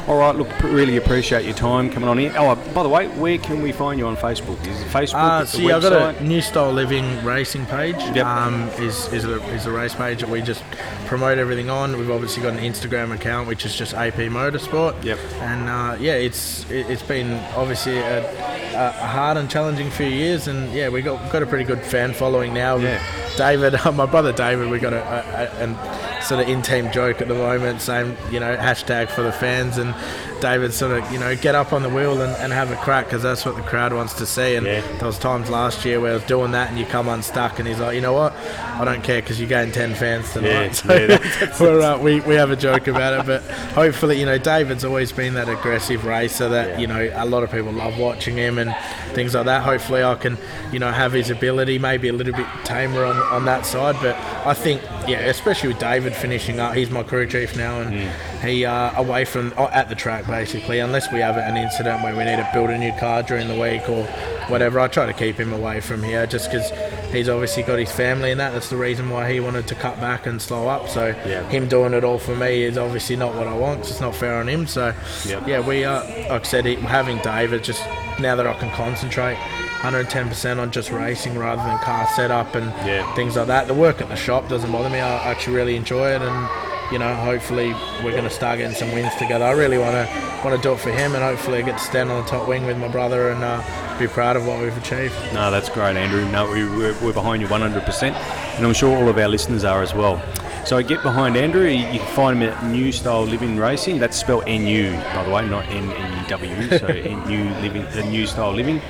All 0.06 0.18
right, 0.18 0.36
look, 0.36 0.48
really 0.62 0.98
appreciate 0.98 1.46
your 1.46 1.54
time 1.54 1.90
coming 1.90 2.08
on 2.08 2.18
here. 2.18 2.32
Oh, 2.36 2.54
by 2.74 2.82
the 2.82 2.88
way, 2.88 3.08
where 3.08 3.38
can 3.38 3.62
we 3.62 3.72
find 3.72 3.98
you 3.98 4.06
on 4.06 4.16
Facebook? 4.16 4.60
Is 4.66 4.80
it 4.82 4.88
Facebook? 4.88 5.14
Uh, 5.14 5.58
yeah, 5.58 5.76
I've 5.76 5.82
got 5.82 6.16
a 6.20 6.22
Nu 6.22 6.40
Style 6.42 6.70
Living 6.70 7.24
racing 7.24 7.64
page. 7.66 7.96
Yep. 8.14 8.24
Um, 8.26 8.68
is 8.78 9.10
is 9.12 9.24
a, 9.24 9.42
is 9.54 9.64
a 9.66 9.72
race 9.72 9.94
page 9.94 10.20
that 10.20 10.28
we 10.28 10.42
just 10.42 10.62
promote 11.06 11.38
everything 11.38 11.70
on. 11.70 11.96
We've 11.96 12.10
obviously 12.10 12.42
got 12.42 12.52
an 12.52 12.60
Instagram 12.60 13.14
account 13.14 13.48
which 13.48 13.64
is 13.64 13.74
just 13.74 13.85
AP 13.94 14.14
Motorsport. 14.14 15.02
Yep. 15.04 15.18
And 15.40 15.68
uh, 15.68 15.96
yeah, 16.00 16.14
it's 16.14 16.68
it, 16.70 16.90
it's 16.90 17.02
been 17.02 17.32
obviously 17.54 17.98
a, 17.98 18.28
a 18.74 18.90
hard 18.90 19.36
and 19.36 19.50
challenging 19.50 19.90
few 19.90 20.06
years, 20.06 20.48
and 20.48 20.72
yeah, 20.72 20.88
we 20.88 21.02
got 21.02 21.32
got 21.32 21.42
a 21.42 21.46
pretty 21.46 21.64
good 21.64 21.82
fan 21.82 22.12
following 22.12 22.54
now. 22.54 22.76
Yeah. 22.76 23.02
David, 23.36 23.74
my 23.94 24.06
brother 24.06 24.32
David, 24.32 24.70
we 24.70 24.78
got 24.78 24.92
a, 24.92 25.02
a, 25.02 25.62
a 25.62 25.64
an 25.64 26.22
sort 26.22 26.40
of 26.40 26.48
in-team 26.48 26.90
joke 26.90 27.20
at 27.20 27.28
the 27.28 27.34
moment, 27.34 27.80
saying 27.80 28.16
you 28.30 28.40
know 28.40 28.56
hashtag 28.56 29.08
for 29.08 29.22
the 29.22 29.32
fans, 29.32 29.78
and 29.78 29.94
David 30.40 30.72
sort 30.72 30.92
of 30.98 31.10
you 31.12 31.18
know 31.18 31.34
get 31.36 31.54
up 31.54 31.72
on 31.72 31.82
the 31.82 31.88
wheel 31.88 32.20
and, 32.20 32.34
and 32.36 32.52
have 32.52 32.70
a 32.70 32.76
crack 32.76 33.06
because 33.06 33.22
that's 33.22 33.44
what 33.44 33.56
the 33.56 33.62
crowd 33.62 33.92
wants 33.92 34.14
to 34.14 34.26
see. 34.26 34.54
And 34.56 34.66
Yeah. 34.66 34.80
there 34.98 35.06
was 35.06 35.18
times 35.18 35.48
last 35.50 35.84
year 35.84 36.00
where 36.00 36.12
I 36.12 36.14
was 36.14 36.24
doing 36.24 36.52
that 36.52 36.70
and 36.70 36.78
you 36.78 36.86
come 36.86 37.08
unstuck, 37.08 37.58
and 37.58 37.66
he's 37.68 37.78
like, 37.78 37.94
you 37.94 38.00
know 38.00 38.12
what, 38.12 38.32
I 38.34 38.84
don't 38.84 39.02
care 39.02 39.20
because 39.20 39.38
you're 39.40 39.48
gained 39.48 39.74
ten 39.74 39.94
fans 39.94 40.32
tonight. 40.32 40.50
Yeah, 40.50 40.72
so 40.72 40.94
yeah, 40.94 41.56
we're, 41.60 41.80
uh, 41.80 41.98
we 41.98 42.20
we 42.20 42.34
have 42.34 42.50
a 42.50 42.56
joke 42.56 42.86
about 42.88 43.20
it, 43.20 43.26
but 43.26 43.42
hopefully 43.74 44.18
you 44.20 44.26
know 44.26 44.38
David's 44.38 44.84
always 44.84 45.12
been 45.12 45.34
that 45.34 45.48
aggressive 45.48 46.04
racer 46.04 46.48
that 46.48 46.78
you 46.80 46.86
know 46.86 47.10
a 47.14 47.24
lot 47.26 47.42
of 47.42 47.50
people 47.50 47.72
love 47.72 47.98
watching 47.98 48.36
him 48.36 48.58
and 48.58 48.74
things 49.14 49.34
like 49.34 49.46
that. 49.46 49.62
Hopefully 49.62 50.02
I 50.02 50.14
can 50.16 50.36
you 50.72 50.78
know 50.78 50.90
have 50.92 51.12
his 51.12 51.30
ability, 51.30 51.78
maybe 51.78 52.08
a 52.08 52.12
little 52.12 52.34
bit 52.34 52.46
tamer 52.64 53.04
on 53.04 53.16
on 53.32 53.44
that 53.46 53.64
side, 53.66 53.96
but 54.02 54.16
I 54.46 54.54
think 54.54 54.82
yeah, 55.08 55.20
especially 55.20 55.68
with 55.68 55.78
David 55.78 56.14
finishing 56.14 56.58
up, 56.60 56.74
he's 56.74 56.90
my 56.90 57.02
crew 57.02 57.26
chief 57.26 57.56
now, 57.56 57.80
and 57.80 58.10
he 58.40 58.64
uh, 58.64 58.92
away 59.00 59.24
from 59.24 59.52
oh, 59.56 59.68
at 59.68 59.88
the 59.88 59.94
track 59.94 60.26
basically, 60.26 60.78
unless 60.80 61.12
we 61.12 61.20
have 61.20 61.36
an 61.36 61.56
incident 61.56 62.02
where 62.02 62.12
we 62.16 62.24
need 62.24 62.36
to 62.36 62.50
build 62.52 62.70
a 62.70 62.78
new 62.78 62.92
car 62.98 63.22
during 63.22 63.48
the 63.48 63.58
week 63.58 63.88
or 63.88 64.04
whatever. 64.48 64.78
I 64.80 64.88
try 64.88 65.06
to 65.06 65.12
keep 65.12 65.36
him 65.38 65.52
away 65.52 65.80
from 65.80 66.02
here 66.02 66.26
just 66.26 66.50
because 66.50 66.70
he's 67.12 67.28
obviously 67.28 67.62
got 67.64 67.78
his 67.78 67.90
family 67.90 68.30
and 68.30 68.38
that. 68.40 68.52
That's 68.52 68.70
the 68.70 68.76
reason 68.76 69.10
why 69.10 69.32
he 69.32 69.40
wanted 69.40 69.66
to 69.68 69.74
cut 69.74 70.00
back 70.00 70.26
and 70.26 70.40
slow 70.40 70.68
up. 70.68 70.88
So 70.88 71.08
Yeah. 71.26 71.42
him 71.48 71.66
doing 71.68 71.94
it 71.94 72.04
all 72.04 72.18
for 72.18 72.36
me 72.36 72.62
is 72.64 72.78
obviously 72.78 73.16
not 73.16 73.34
what 73.34 73.46
I 73.48 73.54
want. 73.54 73.80
it's 73.80 74.00
not 74.00 74.14
fair 74.14 74.34
on 74.36 74.48
him. 74.48 74.66
So 74.66 74.92
Yep. 75.26 75.48
yeah, 75.48 75.60
we 75.60 75.84
are. 75.84 76.04
Like 76.30 76.42
I 76.42 76.42
said, 76.44 76.66
having 76.66 77.18
David 77.18 77.64
just 77.64 77.82
now 78.20 78.36
that 78.36 78.46
I 78.46 78.54
can 78.54 78.70
concentrate. 78.70 79.36
110% 79.82 80.58
on 80.58 80.70
just 80.70 80.90
racing 80.90 81.36
rather 81.38 81.62
than 81.62 81.78
car 81.78 82.06
setup 82.16 82.54
and 82.54 82.72
Yeah. 82.86 83.12
things 83.14 83.36
like 83.36 83.46
that. 83.48 83.66
The 83.68 83.74
work 83.74 84.00
at 84.00 84.08
the 84.08 84.16
shop 84.16 84.48
doesn't 84.48 84.70
bother 84.72 84.88
me. 84.90 85.00
I 85.00 85.30
actually 85.30 85.54
really 85.56 85.76
enjoy 85.76 86.08
it, 86.10 86.22
and 86.22 86.48
you 86.92 86.98
know, 86.98 87.14
hopefully 87.14 87.72
we're 88.04 88.12
going 88.12 88.24
to 88.24 88.30
start 88.30 88.58
getting 88.58 88.76
some 88.76 88.92
wins 88.92 89.14
together. 89.16 89.44
I 89.44 89.52
really 89.52 89.78
want 89.78 89.92
to 89.92 90.40
want 90.44 90.56
to 90.56 90.62
do 90.62 90.72
it 90.72 90.78
for 90.80 90.90
him, 90.90 91.14
and 91.14 91.22
hopefully 91.22 91.58
I 91.58 91.62
get 91.62 91.78
to 91.78 91.84
stand 91.84 92.10
on 92.10 92.22
the 92.22 92.30
top 92.30 92.48
wing 92.48 92.66
with 92.66 92.78
my 92.78 92.88
brother 92.88 93.30
and 93.30 93.42
uh, 93.42 93.98
be 93.98 94.06
proud 94.06 94.36
of 94.36 94.46
what 94.46 94.60
we've 94.60 94.76
achieved. 94.76 95.14
No, 95.32 95.50
that's 95.50 95.68
great, 95.68 95.96
Andrew. 95.96 96.24
No, 96.30 96.50
we, 96.50 96.64
we're, 96.64 96.96
we're 97.02 97.12
behind 97.12 97.42
you 97.42 97.48
100%, 97.48 98.02
and 98.12 98.66
I'm 98.66 98.72
sure 98.74 98.96
all 98.96 99.08
of 99.08 99.18
our 99.18 99.28
listeners 99.28 99.64
are 99.64 99.82
as 99.82 99.94
well. 99.94 100.22
So 100.66 100.82
get 100.82 101.02
behind 101.02 101.36
Andrew. 101.36 101.68
You 101.68 102.00
can 102.00 102.14
find 102.14 102.42
him 102.42 102.48
at 102.48 102.64
Nu 102.64 102.90
Style 102.90 103.22
Living 103.22 103.56
Racing. 103.56 103.98
That's 103.98 104.16
spelled 104.16 104.44
N-U, 104.48 104.92
by 105.14 105.24
the 105.24 105.30
way, 105.30 105.48
not 105.48 105.64
N-E-W. 105.68 106.78
So 106.78 106.86
Nu 107.28 107.50
Living, 107.60 107.84
uh, 107.84 108.10
Nu 108.10 108.26
Style 108.26 108.52
Living. 108.52 108.80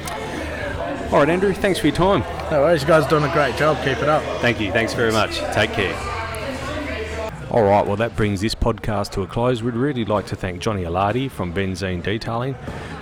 All 1.12 1.20
right, 1.20 1.28
Andrew. 1.28 1.52
Thanks 1.52 1.78
for 1.78 1.86
your 1.86 1.96
time. 1.96 2.20
No 2.50 2.62
worries, 2.62 2.82
you 2.82 2.88
guys 2.88 3.04
are 3.04 3.10
doing 3.10 3.24
a 3.24 3.32
great 3.32 3.56
job. 3.56 3.76
Keep 3.84 3.98
it 3.98 4.08
up. 4.08 4.22
Thank 4.40 4.60
you. 4.60 4.72
Thanks 4.72 4.94
very 4.94 5.12
much. 5.12 5.38
Take 5.54 5.72
care. 5.72 6.15
All 7.56 7.62
right, 7.62 7.86
well, 7.86 7.96
that 7.96 8.14
brings 8.16 8.42
this 8.42 8.54
podcast 8.54 9.12
to 9.12 9.22
a 9.22 9.26
close. 9.26 9.62
We'd 9.62 9.72
really 9.72 10.04
like 10.04 10.26
to 10.26 10.36
thank 10.36 10.60
Johnny 10.60 10.82
Alardi 10.82 11.30
from 11.30 11.54
Benzine 11.54 12.02
Detailing 12.02 12.54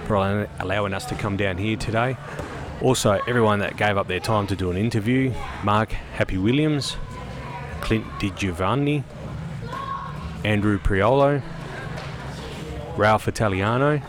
for 0.07 0.47
allowing 0.61 0.95
us 0.95 1.05
to 1.07 1.17
come 1.17 1.37
down 1.37 1.59
here 1.59 1.77
today. 1.77 2.17
Also, 2.81 3.19
everyone 3.27 3.59
that 3.59 3.77
gave 3.77 3.99
up 3.99 4.07
their 4.07 4.21
time 4.21 4.47
to 4.47 4.55
do 4.55 4.71
an 4.71 4.77
interview 4.77 5.35
Mark 5.65 5.91
Happy 5.91 6.39
Williams, 6.39 6.97
Clint 7.81 8.07
Di 8.21 8.31
Giovanni, 8.31 9.03
Andrew 10.45 10.79
Priolo, 10.79 11.43
Ralph 12.97 13.27
Italiano, 13.27 14.01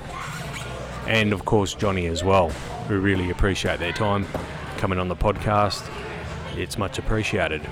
and 1.07 1.33
of 1.33 1.45
course, 1.45 1.73
Johnny 1.73 2.05
as 2.05 2.23
well. 2.23 2.51
We 2.87 2.97
really 2.97 3.31
appreciate 3.31 3.79
their 3.79 3.93
time 3.93 4.27
coming 4.77 4.99
on 4.99 5.07
the 5.07 5.15
podcast. 5.15 5.89
It's 6.55 6.77
much 6.77 6.99
appreciated. 6.99 7.67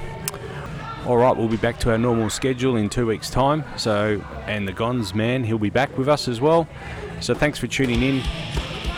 All 1.06 1.18
right, 1.18 1.36
we'll 1.36 1.50
be 1.50 1.58
back 1.58 1.80
to 1.80 1.92
our 1.92 1.98
normal 1.98 2.30
schedule 2.30 2.78
in 2.78 2.90
two 2.90 3.06
weeks' 3.06 3.30
time. 3.30 3.66
So, 3.76 4.24
and 4.48 4.66
the 4.66 4.72
Gons 4.72 5.14
man, 5.14 5.44
he'll 5.44 5.58
be 5.58 5.70
back 5.70 5.98
with 5.98 6.08
us 6.08 6.30
as 6.30 6.40
well. 6.40 6.66
So, 7.20 7.34
thanks 7.34 7.60
for 7.60 7.68
tuning 7.68 8.02
in. 8.02 8.22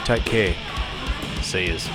Take 0.03 0.23
care. 0.23 0.55
See 1.41 1.67
yous. 1.67 1.89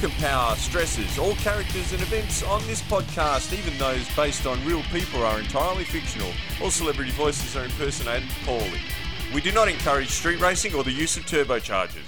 And 0.00 0.12
Power 0.18 0.54
stresses 0.54 1.18
all 1.18 1.34
characters 1.36 1.92
and 1.92 2.00
events 2.00 2.44
on 2.44 2.64
this 2.68 2.80
podcast, 2.82 3.52
even 3.52 3.76
those 3.78 4.08
based 4.14 4.46
on 4.46 4.64
real 4.64 4.82
people, 4.92 5.24
are 5.24 5.40
entirely 5.40 5.82
fictional. 5.82 6.30
All 6.62 6.70
celebrity 6.70 7.10
voices 7.10 7.56
are 7.56 7.64
impersonated 7.64 8.28
poorly. 8.44 8.80
We 9.34 9.40
do 9.40 9.50
not 9.50 9.68
encourage 9.68 10.10
street 10.10 10.40
racing 10.40 10.74
or 10.76 10.84
the 10.84 10.92
use 10.92 11.16
of 11.16 11.26
turbochargers. 11.26 12.07